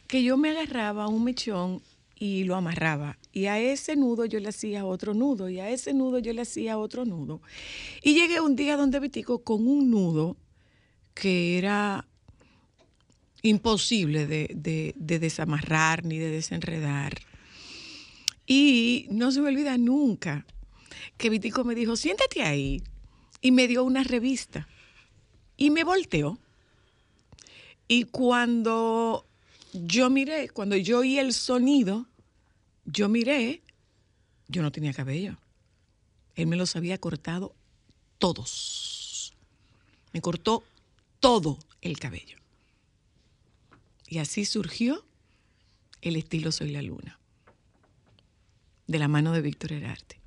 Que 0.08 0.24
yo 0.24 0.38
me 0.38 0.52
agarraba 0.52 1.08
un 1.10 1.26
mechón 1.26 1.82
y 2.20 2.44
lo 2.46 2.56
amarraba. 2.56 3.18
Y 3.32 3.46
a 3.46 3.60
ese 3.60 3.96
nudo 3.96 4.26
yo 4.26 4.40
le 4.40 4.50
hacía 4.50 4.86
otro 4.86 5.14
nudo. 5.14 5.50
Y 5.50 5.60
a 5.60 5.70
ese 5.70 5.94
nudo 5.94 6.20
yo 6.20 6.34
le 6.34 6.42
hacía 6.42 6.78
otro 6.78 7.06
nudo. 7.06 7.42
Y 8.02 8.14
llegué 8.14 8.42
un 8.42 8.56
día 8.56 8.76
donde 8.78 9.00
Vitico 9.00 9.40
con 9.44 9.68
un 9.68 9.92
nudo 9.92 10.36
que 11.14 11.58
era 11.58 12.08
imposible 13.44 14.26
de, 14.28 14.50
de- 14.56 14.94
de 14.96 15.20
desamarrar 15.20 16.04
ni 16.06 16.18
de 16.18 16.30
desenredar. 16.30 17.14
Y 18.46 19.08
no 19.12 19.32
se 19.32 19.42
me 19.42 19.50
olvida 19.50 19.78
nunca 19.78 20.46
que 21.18 21.30
Vitico 21.30 21.64
me 21.64 21.76
dijo, 21.76 21.96
siéntate 21.96 22.42
ahí. 22.44 22.82
Y 23.42 23.52
me 23.52 23.68
dio 23.68 23.84
una 23.84 24.04
revista. 24.04 24.68
Y 25.56 25.70
me 25.70 25.84
volteó. 25.84 26.40
Y 27.88 28.06
cuando 28.06 29.26
yo 29.86 30.10
miré, 30.10 30.50
cuando 30.50 30.76
yo 30.76 31.00
oí 31.00 31.20
el 31.20 31.34
sonido, 31.34 32.08
yo 32.86 33.10
miré, 33.10 33.62
yo 34.48 34.62
no 34.62 34.72
tenía 34.72 34.94
cabello. 34.94 35.38
Él 36.36 36.48
me 36.48 36.56
los 36.56 36.76
había 36.76 36.98
cortado 36.98 37.56
todos. 38.20 39.34
Me 40.14 40.22
cortó 40.22 40.64
todo 41.20 41.60
el 41.82 42.00
cabello. 42.00 42.38
Y 44.08 44.20
así 44.20 44.46
surgió 44.46 45.06
el 46.02 46.16
estilo 46.16 46.52
Soy 46.52 46.72
la 46.72 46.82
Luna, 46.82 47.20
de 48.88 49.00
la 49.00 49.08
mano 49.08 49.34
de 49.34 49.42
Víctor 49.42 49.74
Herarte. 49.74 50.20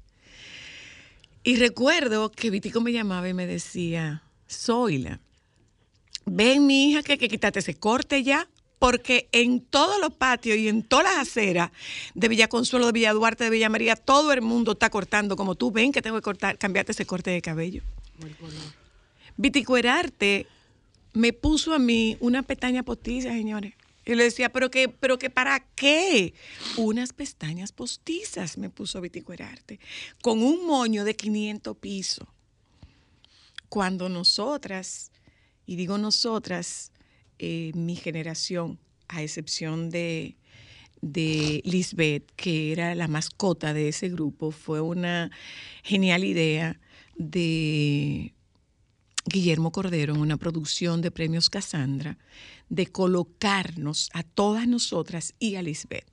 Y 1.42 1.56
recuerdo 1.56 2.30
que 2.30 2.50
Vitico 2.50 2.80
me 2.82 2.92
llamaba 2.92 3.28
y 3.28 3.34
me 3.34 3.46
decía, 3.46 4.22
Zoila, 4.48 5.20
ven 6.26 6.66
mi 6.66 6.90
hija 6.90 7.02
que 7.02 7.12
hay 7.12 7.18
que 7.18 7.58
ese 7.58 7.74
corte 7.74 8.22
ya, 8.22 8.48
porque 8.80 9.28
en 9.32 9.60
todos 9.60 10.00
los 10.00 10.14
patios 10.14 10.56
y 10.56 10.66
en 10.66 10.82
todas 10.82 11.04
las 11.04 11.28
aceras 11.28 11.70
de 12.14 12.28
Villa 12.28 12.48
Consuelo, 12.48 12.86
de 12.86 12.92
Villa 12.92 13.12
Duarte, 13.12 13.44
de 13.44 13.50
Villa 13.50 13.68
María, 13.68 13.94
todo 13.94 14.32
el 14.32 14.40
mundo 14.40 14.72
está 14.72 14.88
cortando 14.88 15.36
como 15.36 15.54
tú. 15.54 15.70
Ven 15.70 15.92
que 15.92 16.00
tengo 16.00 16.16
que 16.16 16.22
cortar, 16.22 16.56
cambiarte 16.56 16.92
ese 16.92 17.04
corte 17.04 17.30
de 17.30 17.42
cabello. 17.42 17.82
Vitico 19.36 19.76
Herarte 19.76 20.46
me 21.12 21.34
puso 21.34 21.74
a 21.74 21.78
mí 21.78 22.16
una 22.20 22.42
pestaña 22.42 22.82
postiza, 22.82 23.28
señores. 23.28 23.74
Y 24.06 24.14
le 24.14 24.24
decía, 24.24 24.48
¿pero 24.48 24.70
qué, 24.70 24.88
pero 24.88 25.18
qué 25.18 25.28
para 25.28 25.60
qué? 25.60 26.32
Unas 26.78 27.12
pestañas 27.12 27.72
postizas 27.72 28.56
me 28.56 28.70
puso 28.70 29.02
Vitico 29.02 29.34
Herarte, 29.34 29.78
con 30.22 30.42
un 30.42 30.66
moño 30.66 31.04
de 31.04 31.14
500 31.14 31.76
pisos. 31.76 32.26
Cuando 33.68 34.08
nosotras, 34.08 35.12
y 35.66 35.76
digo 35.76 35.98
nosotras, 35.98 36.92
eh, 37.42 37.72
mi 37.74 37.96
generación, 37.96 38.78
a 39.08 39.22
excepción 39.22 39.88
de, 39.88 40.36
de 41.00 41.62
Lisbeth, 41.64 42.30
que 42.36 42.70
era 42.70 42.94
la 42.94 43.08
mascota 43.08 43.72
de 43.72 43.88
ese 43.88 44.10
grupo, 44.10 44.50
fue 44.50 44.82
una 44.82 45.30
genial 45.82 46.24
idea 46.24 46.78
de 47.16 48.34
Guillermo 49.24 49.72
Cordero 49.72 50.14
en 50.14 50.20
una 50.20 50.36
producción 50.36 51.00
de 51.00 51.10
Premios 51.10 51.48
Casandra, 51.48 52.18
de 52.68 52.86
colocarnos 52.86 54.10
a 54.12 54.22
todas 54.22 54.68
nosotras 54.68 55.34
y 55.38 55.54
a 55.54 55.62
Lisbeth. 55.62 56.04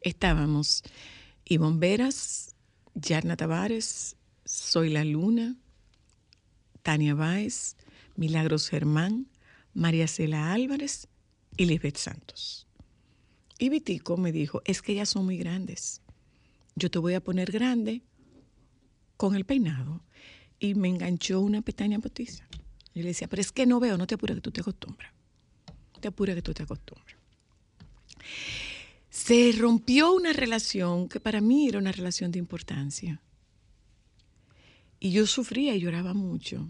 Estábamos 0.00 0.82
Ivonne 1.44 1.78
Veras, 1.78 2.54
Yarna 2.94 3.36
Tavares, 3.36 4.16
Soy 4.46 4.88
la 4.88 5.04
Luna, 5.04 5.56
Tania 6.82 7.14
Báez, 7.14 7.76
Milagros 8.16 8.70
Germán, 8.70 9.29
María 9.74 10.06
Cela 10.08 10.52
Álvarez 10.52 11.08
y 11.56 11.66
Lisbeth 11.66 11.96
Santos. 11.96 12.66
Y 13.58 13.68
Vitico 13.68 14.16
me 14.16 14.32
dijo, 14.32 14.62
es 14.64 14.82
que 14.82 14.92
ellas 14.92 15.10
son 15.10 15.26
muy 15.26 15.36
grandes. 15.36 16.00
Yo 16.76 16.90
te 16.90 16.98
voy 16.98 17.14
a 17.14 17.22
poner 17.22 17.52
grande 17.52 18.02
con 19.16 19.34
el 19.34 19.44
peinado. 19.44 20.02
Y 20.58 20.74
me 20.74 20.88
enganchó 20.88 21.40
una 21.40 21.62
pestaña 21.62 21.98
postiza. 21.98 22.46
Y 22.94 23.02
le 23.02 23.08
decía, 23.08 23.28
pero 23.28 23.42
es 23.42 23.52
que 23.52 23.66
no 23.66 23.78
veo, 23.80 23.96
no 23.98 24.06
te 24.06 24.14
apures 24.14 24.36
que 24.36 24.40
tú 24.40 24.50
te 24.50 24.62
acostumbras. 24.62 25.12
Te 26.00 26.08
apures 26.08 26.34
que 26.34 26.42
tú 26.42 26.54
te 26.54 26.62
acostumbras. 26.62 27.16
Se 29.10 29.52
rompió 29.52 30.14
una 30.14 30.32
relación 30.32 31.08
que 31.08 31.20
para 31.20 31.40
mí 31.40 31.68
era 31.68 31.78
una 31.78 31.92
relación 31.92 32.30
de 32.30 32.38
importancia. 32.38 33.20
Y 34.98 35.10
yo 35.10 35.26
sufría 35.26 35.74
y 35.74 35.80
lloraba 35.80 36.14
mucho. 36.14 36.66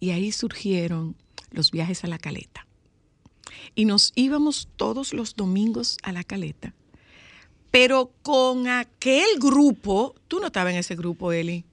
Y 0.00 0.10
ahí 0.10 0.32
surgieron 0.32 1.16
los 1.54 1.70
viajes 1.70 2.04
a 2.04 2.08
la 2.08 2.18
caleta. 2.18 2.66
Y 3.74 3.86
nos 3.86 4.12
íbamos 4.14 4.68
todos 4.76 5.12
los 5.14 5.34
domingos 5.36 5.98
a 6.02 6.12
la 6.12 6.22
caleta. 6.24 6.74
Pero 7.70 8.12
con 8.22 8.68
aquel 8.68 9.26
grupo, 9.38 10.14
tú 10.28 10.38
no 10.40 10.46
estabas 10.46 10.72
en 10.74 10.78
ese 10.80 10.94
grupo, 10.94 11.32
Eli. 11.32 11.64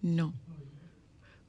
No. 0.00 0.32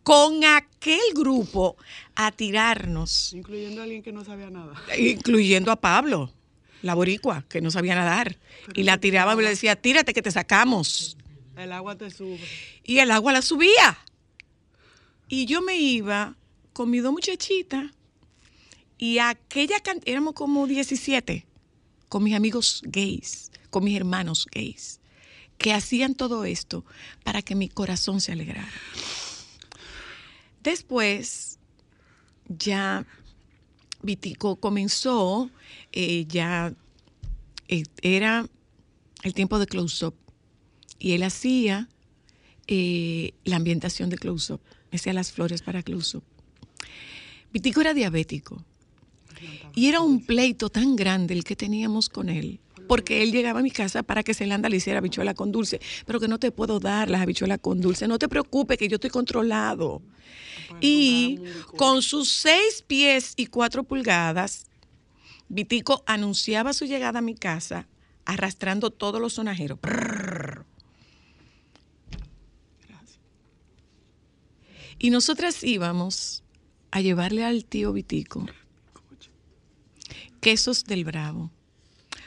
Con 0.03 0.43
aquel 0.43 0.99
grupo 1.15 1.77
a 2.15 2.31
tirarnos, 2.31 3.31
Incluyendo 3.34 3.79
a 3.79 3.84
alguien 3.86 4.03
que 4.03 4.11
no 4.11 4.25
sabía 4.25 4.49
nada. 4.49 4.73
incluyendo 4.97 5.71
a 5.71 5.77
Pablo, 5.77 6.34
la 6.81 6.93
boricua, 6.95 7.45
que 7.47 7.61
no 7.61 7.71
sabía 7.71 7.95
nadar. 7.95 8.38
y 8.73 8.84
la 8.84 8.97
tiraba 8.97 9.34
y 9.36 9.38
le 9.38 9.49
decía, 9.49 9.77
tírate 9.77 10.13
que 10.13 10.21
te 10.21 10.31
sacamos. 10.31 11.15
El 11.55 11.71
agua 11.71 11.95
te 11.95 12.09
sube. 12.09 12.41
Y 12.84 12.97
el 12.97 13.11
agua 13.11 13.31
la 13.31 13.41
subía. 13.41 13.97
Y 15.29 15.45
yo 15.45 15.61
me 15.61 15.77
iba 15.77 16.36
con 16.74 16.89
mis 16.89 17.03
dos 17.03 17.13
muchachitas 17.13 17.86
y 18.97 19.19
aquella 19.19 19.80
cantidad, 19.80 20.09
éramos 20.09 20.34
como 20.34 20.67
17, 20.67 21.45
con 22.09 22.24
mis 22.24 22.36
amigos 22.36 22.82
gays, 22.86 23.51
con 23.69 23.84
mis 23.84 23.95
hermanos 23.95 24.47
gays, 24.51 24.99
que 25.57 25.74
hacían 25.74 26.15
todo 26.15 26.45
esto 26.45 26.86
para 27.24 27.41
que 27.41 27.55
mi 27.55 27.69
corazón 27.69 28.21
se 28.21 28.32
alegrara. 28.32 28.71
Después, 30.61 31.59
ya 32.47 33.05
Vitico 34.01 34.55
comenzó, 34.57 35.49
eh, 35.91 36.26
ya 36.28 36.74
eh, 37.67 37.84
era 38.01 38.47
el 39.24 39.34
tiempo 39.34 39.59
de 39.59 39.67
close-up, 39.67 40.15
y 40.99 41.13
él 41.13 41.24
hacía 41.24 41.89
eh, 42.67 43.34
la 43.43 43.57
ambientación 43.57 44.09
de 44.09 44.17
close-up, 44.17 44.61
hacía 44.91 45.13
las 45.13 45.32
flores 45.32 45.61
para 45.61 45.84
close-up. 45.84 46.24
Vitico 47.54 47.82
era 47.82 47.93
diabético 47.93 48.66
y 49.76 49.88
era 49.88 50.01
un 50.01 50.26
pleito 50.26 50.70
tan 50.70 50.95
grande 50.95 51.34
el 51.36 51.43
que 51.43 51.56
teníamos 51.56 52.10
con 52.10 52.30
él. 52.30 52.60
Porque 52.88 53.24
él 53.24 53.32
llegaba 53.32 53.62
a 53.62 53.64
mi 53.64 53.72
casa 53.72 54.04
para 54.04 54.24
que 54.24 54.34
Celanda 54.34 54.68
le 54.68 54.78
hiciera 54.78 54.99
habichuela 54.99 55.34
con 55.34 55.51
dulce, 55.51 55.80
pero 56.06 56.20
que 56.20 56.28
no 56.28 56.38
te 56.38 56.51
puedo 56.51 56.80
dar 56.80 57.10
las 57.10 57.22
habichuelas 57.22 57.60
con 57.60 57.80
dulce. 57.80 58.08
No 58.08 58.20
te 58.20 58.28
preocupes, 58.28 58.78
que 58.78 58.89
yo 58.89 58.95
estoy 58.95 59.10
controlado. 59.10 60.01
Y 60.82 61.39
con 61.78 62.01
sus 62.01 62.30
seis 62.30 62.84
pies 62.86 63.34
y 63.38 63.45
cuatro 63.45 63.84
pulgadas, 63.84 64.66
Vitico 65.47 66.04
anunciaba 66.06 66.74
su 66.74 66.86
llegada 66.86 67.20
a 67.20 67.22
mi 67.22 67.36
casa 67.36 67.88
arrastrando 68.26 68.89
todos 68.89 69.22
los 69.22 69.34
sonajeros. 69.34 69.80
Y 74.99 75.10
nosotras 75.10 75.64
íbamos 75.64 76.42
a 76.93 77.01
llevarle 77.01 77.43
al 77.43 77.65
tío 77.65 77.91
Vitico 77.91 78.45
quesos 80.41 80.83
del 80.83 81.05
Bravo, 81.05 81.49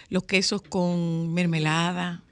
los 0.08 0.24
quesos 0.24 0.60
con 0.60 1.32
mermelada. 1.32 2.24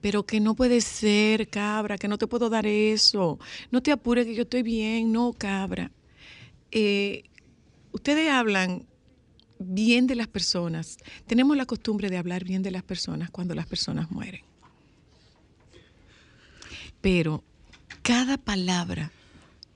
Pero 0.00 0.24
que 0.24 0.40
no 0.40 0.54
puede 0.54 0.80
ser, 0.80 1.48
cabra, 1.48 1.98
que 1.98 2.08
no 2.08 2.18
te 2.18 2.26
puedo 2.26 2.48
dar 2.48 2.66
eso. 2.66 3.38
No 3.70 3.82
te 3.82 3.92
apures 3.92 4.26
que 4.26 4.34
yo 4.34 4.42
estoy 4.42 4.62
bien, 4.62 5.12
no, 5.12 5.32
cabra. 5.32 5.90
Eh, 6.70 7.24
ustedes 7.92 8.30
hablan 8.30 8.86
bien 9.58 10.06
de 10.06 10.14
las 10.14 10.28
personas. 10.28 10.98
Tenemos 11.26 11.56
la 11.56 11.66
costumbre 11.66 12.08
de 12.08 12.16
hablar 12.16 12.44
bien 12.44 12.62
de 12.62 12.70
las 12.70 12.82
personas 12.82 13.30
cuando 13.30 13.54
las 13.54 13.66
personas 13.66 14.10
mueren. 14.10 14.42
Pero 17.00 17.44
cada 18.02 18.36
palabra 18.36 19.12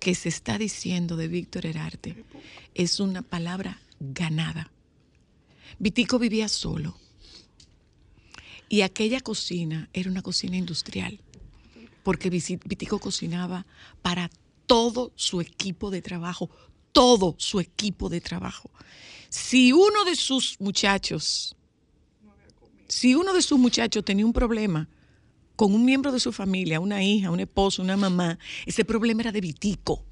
que 0.01 0.15
se 0.15 0.31
está 0.31 0.59
diciendo 0.59 1.17
de 1.17 1.29
Víctor 1.29 1.67
Herarte 1.67 2.25
es 2.75 2.99
una 2.99 3.23
palabra 3.23 3.81
ganada. 4.01 4.73
Vitico 5.79 6.19
vivía 6.19 6.49
solo. 6.49 6.97
Y 8.69 8.81
aquella 8.81 9.21
cocina 9.21 9.91
era 9.93 10.11
una 10.11 10.23
cocina 10.23 10.57
industrial, 10.57 11.21
porque 12.03 12.31
Vitico 12.31 12.99
cocinaba 12.99 13.67
para 14.01 14.31
todo 14.67 15.13
su 15.17 15.41
equipo 15.41 15.91
de 15.91 16.01
trabajo, 16.01 16.49
todo 16.93 17.35
su 17.39 17.61
equipo 17.61 18.09
de 18.09 18.21
trabajo. 18.21 18.71
Si 19.29 19.73
uno 19.73 20.05
de 20.05 20.17
sus 20.17 20.59
muchachos, 20.61 21.57
si 22.89 23.15
uno 23.15 23.35
de 23.35 23.43
sus 23.43 23.59
muchachos 23.59 24.05
tenía 24.05 24.25
un 24.25 24.33
problema 24.33 24.89
con 25.61 25.75
un 25.75 25.85
miembro 25.85 26.11
de 26.11 26.21
su 26.21 26.33
familia, 26.33 26.81
una 26.81 27.03
hija, 27.03 27.31
un 27.31 27.39
esposo, 27.39 27.83
una 27.83 27.95
mamá, 27.95 28.39
ese 28.65 28.83
problema 28.83 29.21
era 29.21 29.31
de 29.31 29.43
Vitico. 29.43 30.03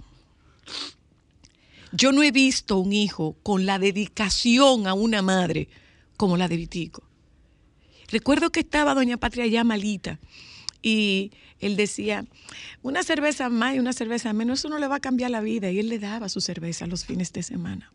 Yo 1.91 2.13
no 2.13 2.23
he 2.23 2.31
visto 2.33 2.77
un 2.77 2.93
hijo 2.93 3.35
con 3.43 3.65
la 3.65 3.79
dedicación 3.79 4.87
a 4.87 4.93
una 4.93 5.23
madre 5.23 5.71
como 6.19 6.37
la 6.37 6.49
de 6.49 6.59
Vitico. 6.59 7.03
Recuerdo 8.09 8.51
que 8.51 8.61
estaba 8.61 8.93
doña 8.93 9.17
Patria 9.17 9.47
ya 9.47 9.65
malita 9.65 10.19
y 10.83 11.33
él 11.61 11.77
decía, 11.77 12.27
una 12.83 13.03
cerveza 13.03 13.49
más 13.49 13.75
y 13.75 13.79
una 13.79 13.95
cerveza 13.95 14.35
menos, 14.35 14.59
eso 14.59 14.69
no 14.69 14.79
le 14.79 14.87
va 14.87 14.97
a 14.97 15.01
cambiar 15.01 15.31
la 15.31 15.41
vida. 15.41 15.71
Y 15.71 15.79
él 15.79 15.89
le 15.89 15.99
daba 15.99 16.29
su 16.29 16.43
cerveza 16.43 16.87
los 16.87 17.07
fines 17.07 17.33
de 17.33 17.43
semana. 17.43 17.91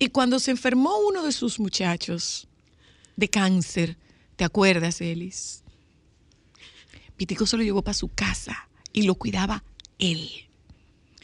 Y 0.00 0.08
cuando 0.08 0.40
se 0.40 0.50
enfermó 0.50 0.98
uno 1.08 1.22
de 1.22 1.30
sus 1.30 1.60
muchachos 1.60 2.48
de 3.14 3.30
cáncer, 3.30 3.96
¿te 4.34 4.42
acuerdas, 4.42 5.00
Elis? 5.00 5.59
Vitico 7.20 7.44
se 7.44 7.58
lo 7.58 7.62
llevó 7.62 7.82
para 7.82 7.92
su 7.92 8.08
casa 8.08 8.66
y 8.94 9.02
lo 9.02 9.14
cuidaba 9.14 9.62
él. 9.98 10.30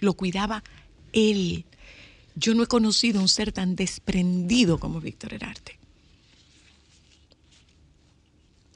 Lo 0.00 0.12
cuidaba 0.12 0.62
él. 1.14 1.64
Yo 2.34 2.54
no 2.54 2.62
he 2.62 2.66
conocido 2.66 3.18
un 3.18 3.30
ser 3.30 3.50
tan 3.50 3.76
desprendido 3.76 4.78
como 4.78 5.00
Víctor 5.00 5.32
Herarte. 5.32 5.78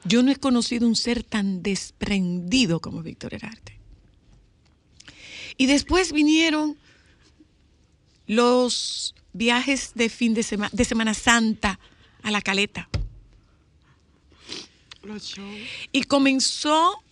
Yo 0.03 0.23
no 0.23 0.33
he 0.33 0.37
conocido 0.37 0.89
un 0.89 0.97
ser 0.97 1.23
tan 1.23 1.63
desprendido 1.63 2.81
como 2.81 3.03
Víctor 3.03 3.35
Herarte. 3.35 3.79
Y 5.59 5.67
después 5.67 6.13
vinieron 6.13 6.79
los 8.27 9.15
viajes 9.35 9.93
de 9.95 10.09
fin 10.09 10.33
de 10.33 10.43
semana, 10.43 10.71
de 10.73 10.87
Semana 10.87 11.13
Santa 11.13 11.79
a 12.23 12.31
la 12.31 12.41
caleta. 12.41 12.89
Los 15.03 15.23
shows. 15.25 15.61
Y 15.93 16.05
comenzó 16.05 17.03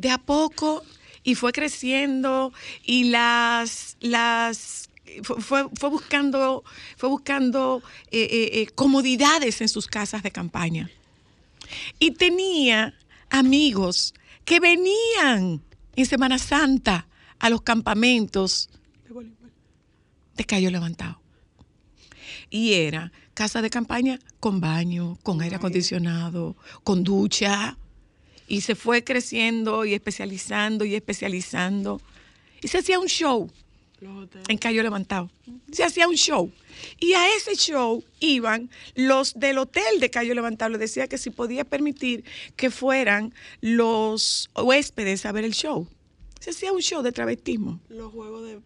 de 0.00 0.10
a 0.10 0.18
poco 0.18 0.82
y 1.22 1.34
fue 1.34 1.52
creciendo 1.52 2.52
y 2.84 3.04
las, 3.10 3.96
las 4.00 4.88
fue, 5.22 5.68
fue- 5.74 5.90
buscando, 5.90 6.64
fue 6.96 7.08
buscando 7.08 7.82
eh, 8.10 8.22
eh, 8.22 8.50
eh, 8.62 8.66
comodidades 8.74 9.60
en 9.60 9.68
sus 9.68 9.86
casas 9.86 10.22
de 10.22 10.30
campaña. 10.30 10.90
Y 11.98 12.12
tenía 12.12 12.94
amigos 13.28 14.14
que 14.44 14.58
venían 14.60 15.60
en 15.96 16.06
Semana 16.06 16.38
Santa 16.38 17.06
a 17.38 17.50
los 17.50 17.62
campamentos 17.62 18.70
de 20.36 20.44
Cayo 20.44 20.70
Levantado. 20.70 21.20
Y 22.48 22.72
era 22.72 23.12
casa 23.34 23.62
de 23.62 23.70
campaña 23.70 24.18
con 24.40 24.60
baño, 24.60 25.18
con 25.22 25.40
aire 25.42 25.56
acondicionado, 25.56 26.56
con 26.82 27.04
ducha. 27.04 27.76
Y 28.50 28.62
se 28.62 28.74
fue 28.74 29.04
creciendo 29.04 29.84
y 29.84 29.94
especializando 29.94 30.84
y 30.84 30.96
especializando. 30.96 32.02
Y 32.60 32.66
se 32.66 32.78
hacía 32.78 32.98
un 32.98 33.06
show 33.06 33.48
en 34.48 34.58
Cayo 34.58 34.82
Levantado. 34.82 35.30
Se 35.70 35.84
hacía 35.84 36.08
un 36.08 36.16
show. 36.16 36.50
Y 36.98 37.12
a 37.12 37.32
ese 37.36 37.54
show 37.54 38.02
iban 38.18 38.68
los 38.96 39.38
del 39.38 39.58
hotel 39.58 40.00
de 40.00 40.10
Cayo 40.10 40.34
Levantado. 40.34 40.72
Le 40.72 40.78
decía 40.78 41.06
que 41.06 41.16
si 41.16 41.30
podía 41.30 41.64
permitir 41.64 42.24
que 42.56 42.70
fueran 42.70 43.32
los 43.60 44.50
huéspedes 44.56 45.26
a 45.26 45.32
ver 45.32 45.44
el 45.44 45.52
show. 45.52 45.86
Se 46.40 46.50
hacía 46.50 46.72
un 46.72 46.80
show 46.80 47.02
de 47.02 47.12
travestismo. 47.12 47.80
Los 47.88 48.10
juegos 48.10 48.48
de. 48.48 48.58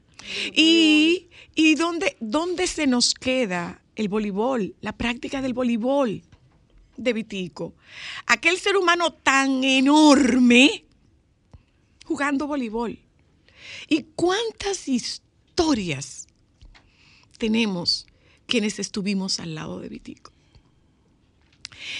¿Y, 0.54 1.28
y 1.54 1.74
dónde, 1.74 2.16
dónde 2.20 2.66
se 2.66 2.86
nos 2.86 3.12
queda 3.12 3.82
el 3.96 4.08
voleibol, 4.08 4.74
la 4.80 4.96
práctica 4.96 5.42
del 5.42 5.52
voleibol 5.52 6.22
de 6.96 7.12
Vitico? 7.12 7.74
Aquel 8.26 8.58
ser 8.58 8.76
humano 8.76 9.12
tan 9.12 9.64
enorme 9.64 10.84
jugando 12.04 12.46
voleibol. 12.46 12.98
¿Y 13.88 14.02
cuántas 14.14 14.88
historias 14.88 16.26
tenemos 17.38 18.06
quienes 18.46 18.78
estuvimos 18.78 19.40
al 19.40 19.54
lado 19.54 19.80
de 19.80 19.88
Vitico? 19.88 20.32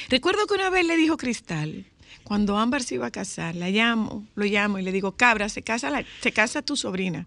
Recuerdo 0.09 0.47
que 0.47 0.55
una 0.55 0.71
vez 0.71 0.87
le 0.87 0.97
dijo 0.97 1.17
Cristal, 1.17 1.87
cuando 2.23 2.57
Ámbar 2.57 2.83
se 2.83 2.95
iba 2.95 3.07
a 3.07 3.11
casar, 3.11 3.55
la 3.55 3.71
llamo, 3.71 4.27
lo 4.35 4.45
llamo 4.45 4.79
y 4.79 4.83
le 4.83 4.93
digo, 4.93 5.17
Cabra, 5.17 5.49
se 5.49 5.63
casa, 5.63 5.91
se 6.21 6.33
casa 6.33 6.63
tu 6.63 6.77
sobrina. 6.77 7.27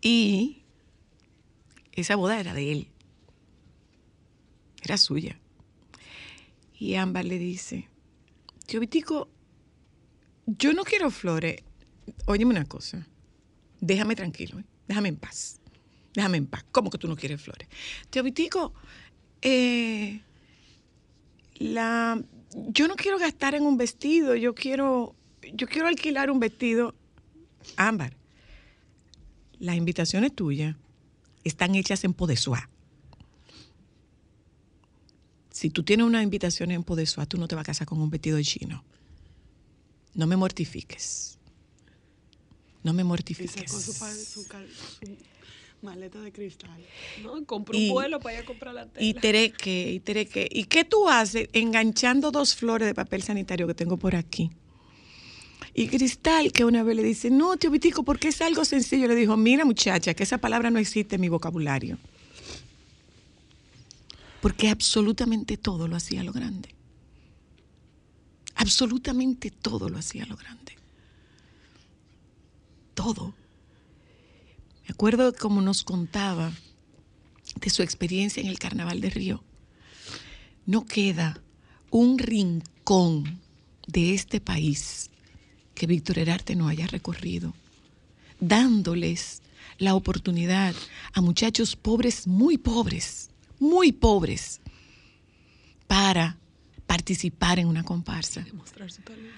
Y 0.00 0.62
esa 1.92 2.16
boda 2.16 2.38
era 2.38 2.54
de 2.54 2.72
él. 2.72 2.88
Era 4.82 4.96
suya. 4.96 5.38
Y 6.78 6.94
Ámbar 6.94 7.24
le 7.24 7.38
dice, 7.38 7.88
tío 8.66 8.80
Vitico, 8.80 9.28
yo 10.46 10.72
no 10.72 10.84
quiero 10.84 11.10
flores. 11.10 11.62
Óyeme 12.26 12.52
una 12.52 12.64
cosa, 12.64 13.06
déjame 13.80 14.14
tranquilo, 14.14 14.60
¿eh? 14.60 14.64
déjame 14.86 15.08
en 15.08 15.16
paz. 15.16 15.60
Déjame 16.14 16.38
en 16.38 16.46
paz. 16.46 16.64
¿Cómo 16.70 16.90
que 16.90 16.98
tú 16.98 17.08
no 17.08 17.16
quieres 17.16 17.42
flores? 17.42 17.68
Tío 18.10 18.22
Vitico, 18.22 18.72
eh, 19.42 20.20
la, 21.56 22.22
yo 22.68 22.88
no 22.88 22.94
quiero 22.94 23.18
gastar 23.18 23.54
en 23.54 23.64
un 23.64 23.76
vestido, 23.76 24.36
yo 24.36 24.54
quiero, 24.54 25.14
yo 25.52 25.66
quiero 25.66 25.88
alquilar 25.88 26.30
un 26.30 26.38
vestido. 26.38 26.94
Ámbar, 27.76 28.16
las 29.58 29.76
invitaciones 29.76 30.34
tuyas 30.34 30.76
están 31.44 31.74
hechas 31.74 32.04
en 32.04 32.14
Podesuá. 32.14 32.70
Si 35.58 35.70
tú 35.70 35.82
tienes 35.82 36.06
una 36.06 36.22
invitación 36.22 36.70
en 36.70 36.84
Podesuá, 36.84 37.26
tú 37.26 37.36
no 37.36 37.48
te 37.48 37.56
vas 37.56 37.62
a 37.62 37.66
casar 37.66 37.84
con 37.88 38.00
un 38.00 38.10
vestido 38.10 38.40
chino. 38.42 38.84
No 40.14 40.28
me 40.28 40.36
mortifiques. 40.36 41.36
No 42.84 42.92
me 42.92 43.02
Y 43.02 43.04
mortifiques. 43.04 43.50
sacó 43.68 43.80
su, 43.80 43.92
su 43.92 44.44
su 44.44 44.48
maleta 45.82 46.20
de 46.20 46.30
cristal. 46.30 46.78
No, 47.24 47.44
compró 47.44 47.76
Y- 47.76 47.88
un 47.88 47.94
vuelo 47.94 48.20
para 48.20 48.36
ir 48.36 48.42
a 48.42 48.46
comprar 48.46 48.72
la 48.72 48.86
tela. 48.86 49.04
Y 49.04 49.14
tereque, 49.14 49.90
y 49.94 49.98
tereque. 49.98 50.48
¿Y 50.48 50.62
qué 50.66 50.84
tú 50.84 51.08
haces 51.08 51.48
enganchando 51.52 52.30
dos 52.30 52.54
flores 52.54 52.86
de 52.86 52.94
papel 52.94 53.24
sanitario 53.24 53.66
que 53.66 53.74
tengo 53.74 53.96
por 53.96 54.14
aquí? 54.14 54.52
Y 55.74 55.88
Cristal, 55.88 56.52
que 56.52 56.64
una 56.64 56.84
vez 56.84 56.94
le 56.94 57.02
dice, 57.02 57.30
no, 57.30 57.56
tío 57.56 57.72
Vitico, 57.72 58.04
porque 58.04 58.28
es 58.28 58.40
algo 58.42 58.64
sencillo. 58.64 59.08
Le 59.08 59.16
dijo, 59.16 59.36
mira 59.36 59.64
muchacha, 59.64 60.14
que 60.14 60.22
esa 60.22 60.38
palabra 60.38 60.70
no 60.70 60.78
existe 60.78 61.16
en 61.16 61.20
mi 61.20 61.28
vocabulario. 61.28 61.98
Porque 64.40 64.68
absolutamente 64.68 65.56
todo 65.56 65.88
lo 65.88 65.96
hacía 65.96 66.22
lo 66.22 66.32
grande. 66.32 66.74
Absolutamente 68.54 69.50
todo 69.50 69.88
lo 69.88 69.98
hacía 69.98 70.26
lo 70.26 70.36
grande. 70.36 70.76
Todo. 72.94 73.34
Me 74.84 74.92
acuerdo 74.92 75.32
como 75.34 75.60
nos 75.60 75.84
contaba 75.84 76.52
de 77.56 77.70
su 77.70 77.82
experiencia 77.82 78.40
en 78.40 78.48
el 78.48 78.58
Carnaval 78.58 79.00
de 79.00 79.10
Río. 79.10 79.44
No 80.66 80.86
queda 80.86 81.40
un 81.90 82.18
rincón 82.18 83.40
de 83.86 84.14
este 84.14 84.40
país 84.40 85.10
que 85.74 85.86
Víctor 85.86 86.18
Herarte 86.18 86.56
no 86.56 86.68
haya 86.68 86.86
recorrido, 86.86 87.54
dándoles 88.40 89.42
la 89.78 89.94
oportunidad 89.94 90.74
a 91.12 91.20
muchachos 91.20 91.76
pobres, 91.76 92.26
muy 92.26 92.58
pobres, 92.58 93.27
muy 93.58 93.92
pobres, 93.92 94.60
para 95.88 96.38
participar 96.86 97.58
en 97.58 97.66
una 97.66 97.82
comparsa. 97.82 98.46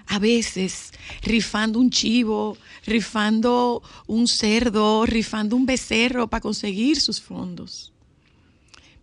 A 0.07 0.19
veces 0.19 0.93
rifando 1.23 1.81
un 1.81 1.91
chivo, 1.91 2.59
rifando 2.85 3.83
un 4.07 4.29
cerdo, 4.29 5.07
rifando 5.07 5.57
un 5.57 5.67
becerro 5.67 6.29
para 6.29 6.41
conseguir 6.41 7.01
sus 7.01 7.21
fondos. 7.21 7.93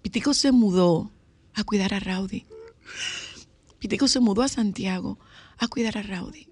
Pitico 0.01 0.33
se 0.33 0.51
mudó 0.51 1.11
a 1.53 1.63
cuidar 1.63 1.93
a 1.93 1.99
Raudy. 1.99 2.45
Pitico 3.79 4.07
se 4.07 4.19
mudó 4.19 4.43
a 4.43 4.47
Santiago 4.47 5.17
a 5.57 5.67
cuidar 5.67 5.97
a 5.97 6.03
Raudy. 6.03 6.47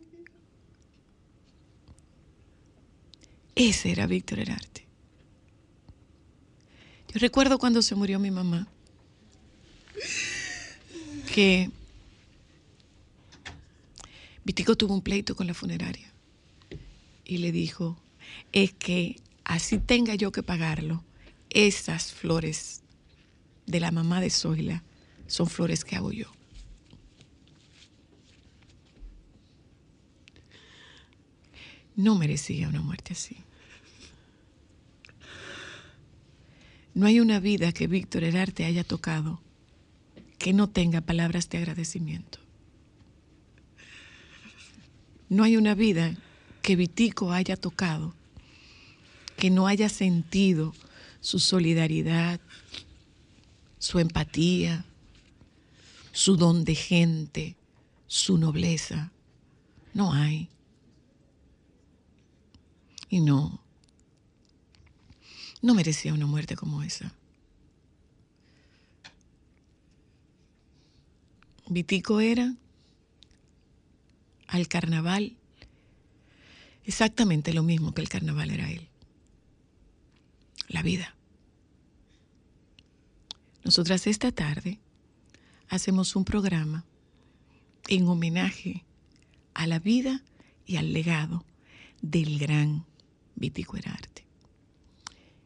Ese 3.55 3.91
era 3.91 4.05
Víctor 4.05 4.39
Herarte. 4.39 4.84
Recuerdo 7.15 7.59
cuando 7.59 7.81
se 7.81 7.95
murió 7.95 8.19
mi 8.19 8.29
mamá, 8.29 8.67
que 11.33 11.71
Vitico 14.43 14.75
tuvo 14.75 14.93
un 14.93 15.01
pleito 15.01 15.33
con 15.33 15.47
la 15.47 15.53
funeraria 15.53 16.11
y 17.23 17.37
le 17.37 17.53
dijo, 17.53 17.97
es 18.51 18.73
que 18.73 19.15
así 19.45 19.77
tenga 19.77 20.15
yo 20.15 20.33
que 20.33 20.43
pagarlo, 20.43 21.05
esas 21.49 22.11
flores 22.11 22.81
de 23.65 23.79
la 23.79 23.91
mamá 23.91 24.19
de 24.19 24.29
Zoila 24.29 24.83
son 25.25 25.47
flores 25.47 25.85
que 25.85 25.95
hago 25.95 26.11
yo. 26.11 26.29
No 31.95 32.15
merecía 32.15 32.67
una 32.67 32.81
muerte 32.81 33.13
así. 33.13 33.44
No 36.95 37.05
hay 37.05 37.19
una 37.19 37.39
vida 37.39 37.71
que 37.73 37.87
Víctor 37.87 38.23
Herarte 38.23 38.65
haya 38.65 38.83
tocado 38.83 39.41
que 40.39 40.53
no 40.53 40.69
tenga 40.69 41.01
palabras 41.01 41.49
de 41.49 41.57
agradecimiento. 41.57 42.39
No 45.29 45.43
hay 45.43 45.57
una 45.57 45.75
vida 45.75 46.15
que 46.61 46.75
Vitico 46.75 47.31
haya 47.31 47.57
tocado 47.57 48.15
que 49.35 49.49
no 49.49 49.67
haya 49.67 49.89
sentido 49.89 50.73
su 51.19 51.39
solidaridad, 51.39 52.39
su 53.77 53.99
empatía, 53.99 54.85
su 56.13 56.37
don 56.37 56.63
de 56.63 56.75
gente, 56.75 57.57
su 58.07 58.37
nobleza. 58.37 59.11
No 59.93 60.13
hay. 60.13 60.49
Y 63.09 63.19
no, 63.19 63.64
no 65.61 65.73
merecía 65.73 66.13
una 66.13 66.25
muerte 66.25 66.55
como 66.55 66.83
esa. 66.83 67.13
Vitico 71.67 72.19
era 72.19 72.53
al 74.47 74.67
carnaval 74.67 75.35
exactamente 76.83 77.53
lo 77.53 77.63
mismo 77.63 77.93
que 77.93 78.01
el 78.01 78.09
carnaval 78.09 78.51
era 78.51 78.69
él. 78.69 78.87
La 80.67 80.83
vida. 80.83 81.15
Nosotras 83.63 84.05
esta 84.05 84.31
tarde 84.31 84.79
hacemos 85.69 86.15
un 86.15 86.23
programa 86.23 86.85
en 87.87 88.07
homenaje 88.07 88.85
a 89.55 89.65
la 89.65 89.79
vida 89.79 90.21
y 90.65 90.77
al 90.77 90.93
legado 90.93 91.43
del 92.01 92.37
gran 92.37 92.85
Vitico 93.35 93.77
Herarte. 93.77 94.14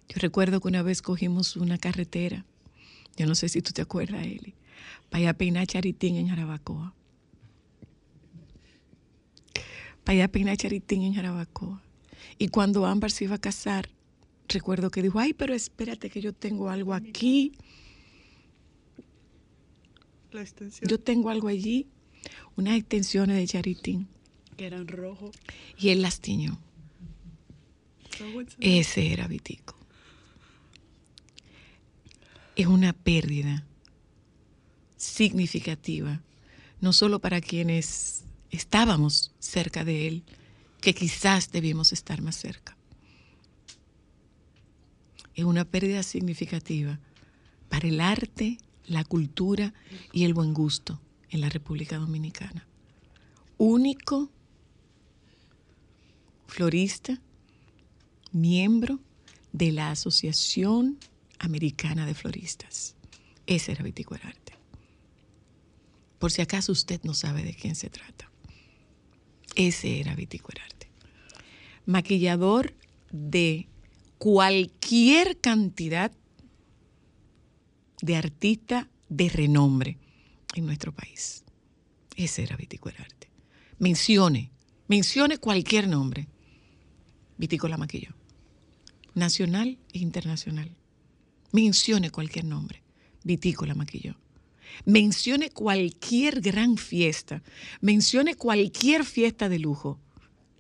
Yo 0.10 0.16
recuerdo 0.18 0.60
que 0.60 0.68
una 0.68 0.82
vez 0.82 1.02
cogimos 1.02 1.56
una 1.56 1.78
carretera 1.78 2.46
Yo 3.16 3.28
no 3.28 3.36
sé 3.36 3.48
si 3.48 3.62
tú 3.62 3.72
te 3.72 3.82
acuerdas, 3.82 4.26
Eli. 4.26 4.56
Para 5.10 5.24
ir 5.24 5.30
a 5.30 5.34
peinar 5.34 5.68
Charitín 5.68 6.16
en 6.16 6.28
Jarabacoa. 6.28 6.94
Para 10.04 10.16
ir 10.16 10.24
a 10.24 10.28
peinar 10.28 10.58
Charitín 10.58 11.04
en 11.04 11.14
Jarabacoa. 11.14 11.82
Y 12.38 12.48
cuando 12.48 12.86
Ámbar 12.86 13.12
se 13.12 13.26
iba 13.26 13.36
a 13.36 13.40
casar, 13.40 13.90
recuerdo 14.48 14.90
que 14.90 15.02
dijo, 15.02 15.20
ay, 15.20 15.34
pero 15.34 15.54
espérate 15.54 16.10
que 16.10 16.22
yo 16.22 16.34
tengo 16.34 16.70
algo 16.70 16.94
aquí. 16.94 17.54
La 20.32 20.42
extensión. 20.42 20.90
Yo 20.90 21.00
tengo 21.00 21.30
algo 21.30 21.48
allí, 21.48 21.88
unas 22.56 22.78
extensiones 22.78 23.38
de 23.38 23.48
Charitín. 23.48 24.08
Que 24.58 24.66
eran 24.66 24.88
rojo. 24.88 25.32
Y 25.78 25.90
él 25.90 26.02
las 26.02 26.20
tiñó. 26.20 26.60
Ese 28.60 29.14
era 29.14 29.28
Vitico. 29.28 29.79
Es 32.56 32.68
una 32.68 32.94
pérdida 32.94 33.66
significativa, 34.98 36.22
no 36.82 36.94
solo 36.94 37.20
para 37.20 37.42
quienes 37.42 38.26
estábamos 38.52 39.32
cerca 39.40 39.86
de 39.86 40.08
él, 40.08 40.24
que 40.82 40.94
quizás 40.94 41.52
debíamos 41.52 41.94
estar 41.94 42.22
más 42.22 42.36
cerca. 42.36 42.78
Es 45.36 45.46
una 45.46 45.66
pérdida 45.66 46.04
significativa 46.04 47.00
para 47.70 47.88
el 47.88 48.02
arte, 48.02 48.58
la 48.86 49.04
cultura 49.04 49.74
y 50.12 50.26
el 50.26 50.34
buen 50.34 50.54
gusto 50.54 51.00
en 51.30 51.42
la 51.42 51.50
República 51.50 51.98
Dominicana. 51.98 52.68
Único 53.58 54.30
florista, 56.48 57.22
miembro 58.32 59.00
de 59.54 59.72
la 59.72 59.92
Asociación 59.92 60.98
Americana 61.40 62.06
de 62.06 62.14
Floristas. 62.14 62.96
Ese 63.48 63.72
era 63.72 63.84
Vitico 63.84 64.16
Herarte. 64.16 64.54
Por 66.20 66.32
si 66.32 66.42
acaso 66.42 66.72
usted 66.72 67.02
no 67.04 67.14
sabe 67.14 67.44
de 67.44 67.54
quién 67.54 67.76
se 67.76 67.90
trata. 67.90 68.30
Ese 69.56 70.00
era 70.00 70.16
Vitico 70.16 70.52
Herarte. 70.52 70.90
Maquillador 71.86 72.76
de 73.12 73.68
cualquier 74.18 75.40
cantidad 75.40 76.12
de 78.02 78.16
artista 78.16 78.90
de 79.08 79.30
renombre 79.30 79.98
en 80.56 80.66
nuestro 80.66 80.94
país. 80.94 81.44
Ese 82.16 82.44
era 82.44 82.58
Vitico 82.58 82.90
Herarte. 82.90 83.30
Mencione, 83.80 84.52
mencione 84.88 85.38
cualquier 85.38 85.88
nombre. 85.88 86.28
Vitico 87.38 87.68
la 87.68 87.78
maquilló. 87.78 88.14
Nacional 89.16 89.80
e 89.94 90.00
internacional. 90.00 90.76
Mencione 91.52 92.12
cualquier 92.12 92.46
nombre. 92.46 92.84
Vitico 93.24 93.66
la 93.66 93.76
maquilló. 93.76 94.16
Mencione 94.86 95.50
cualquier 95.50 96.42
gran 96.42 96.78
fiesta. 96.78 97.42
Mencione 97.82 98.36
cualquier 98.36 99.06
fiesta 99.06 99.50
de 99.50 99.60
lujo. 99.60 100.00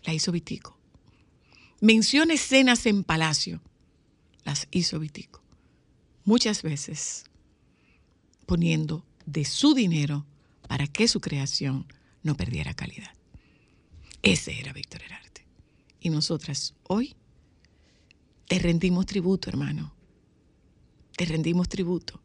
La 0.03 0.13
hizo 0.13 0.31
Vitico. 0.31 0.77
Mencione 1.81 2.37
cenas 2.37 2.85
en 2.85 3.03
palacio. 3.03 3.61
Las 4.43 4.67
hizo 4.71 4.99
Vitico. 4.99 5.41
Muchas 6.25 6.61
veces 6.63 7.25
poniendo 8.45 9.05
de 9.25 9.45
su 9.45 9.75
dinero 9.75 10.25
para 10.67 10.87
que 10.87 11.07
su 11.07 11.21
creación 11.21 11.85
no 12.23 12.35
perdiera 12.35 12.73
calidad. 12.73 13.13
Ese 14.21 14.59
era 14.59 14.73
Víctor 14.73 15.03
Herarte. 15.03 15.45
Y 16.01 16.09
nosotras 16.09 16.73
hoy 16.87 17.15
te 18.47 18.59
rendimos 18.59 19.05
tributo, 19.05 19.49
hermano. 19.49 19.93
Te 21.19 21.25
rendimos 21.25 21.67
tributo. 21.67 22.21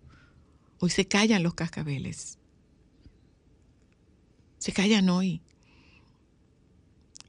Hoy 0.79 0.89
se 0.89 1.09
callan 1.09 1.43
los 1.43 1.55
cascabeles. 1.55 2.39
Se 4.59 4.71
callan 4.71 5.09
hoy. 5.09 5.43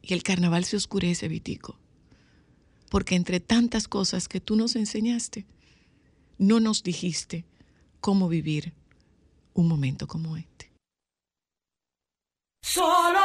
Y 0.03 0.13
el 0.13 0.21
carnaval 0.21 0.63
se 0.65 0.77
oscurece, 0.77 1.27
Vitico. 1.27 1.79
Porque 2.91 3.15
entre 3.15 3.39
tantas 3.39 3.87
cosas 3.87 4.27
que 4.27 4.39
tú 4.39 4.55
nos 4.55 4.75
enseñaste, 4.75 5.47
no 6.37 6.59
nos 6.59 6.83
dijiste 6.83 7.45
cómo 7.99 8.29
vivir 8.29 8.75
un 9.55 9.67
momento 9.67 10.05
como 10.05 10.37
este. 10.37 10.71
Solo 12.61 13.21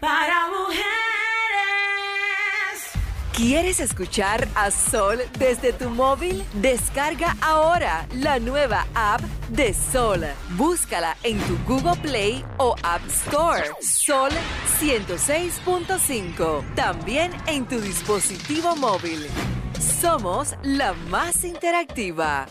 para 0.00 0.48
mujeres. 0.48 0.93
¿Quieres 3.36 3.80
escuchar 3.80 4.46
a 4.54 4.70
Sol 4.70 5.18
desde 5.40 5.72
tu 5.72 5.90
móvil? 5.90 6.44
Descarga 6.62 7.36
ahora 7.40 8.06
la 8.12 8.38
nueva 8.38 8.86
app 8.94 9.22
de 9.48 9.74
Sol. 9.74 10.24
Búscala 10.50 11.16
en 11.24 11.36
tu 11.40 11.58
Google 11.66 12.00
Play 12.00 12.44
o 12.58 12.76
App 12.84 13.04
Store. 13.08 13.64
Sol 13.80 14.30
106.5. 14.78 16.74
También 16.76 17.32
en 17.48 17.66
tu 17.66 17.80
dispositivo 17.80 18.76
móvil. 18.76 19.26
Somos 20.00 20.54
la 20.62 20.92
más 21.10 21.42
interactiva. 21.42 22.46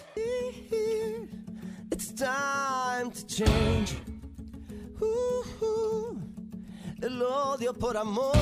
It's 1.91 2.13
time 2.13 3.09
to 3.09 3.25
change. 3.25 3.95
El 7.01 7.21
odio 7.21 7.73
por 7.73 7.95
amor. 7.95 8.33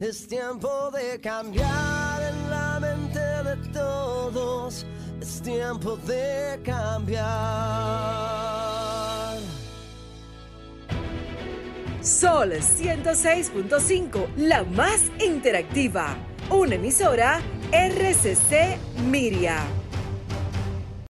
Es 0.00 0.26
tiempo 0.26 0.90
de 0.92 1.20
cambiar 1.20 2.22
en 2.22 2.50
la 2.50 2.80
mente 2.80 3.18
de 3.18 3.56
todos. 3.70 4.86
Es 5.20 5.42
tiempo 5.42 5.98
de 5.98 6.58
cambiar. 6.64 7.24
Sol 12.00 12.52
106.5, 12.52 14.26
la 14.36 14.64
más 14.64 15.02
interactiva. 15.22 16.16
Una 16.50 16.76
emisora 16.76 17.42
RCC 17.72 18.78
Miria. 19.06 19.83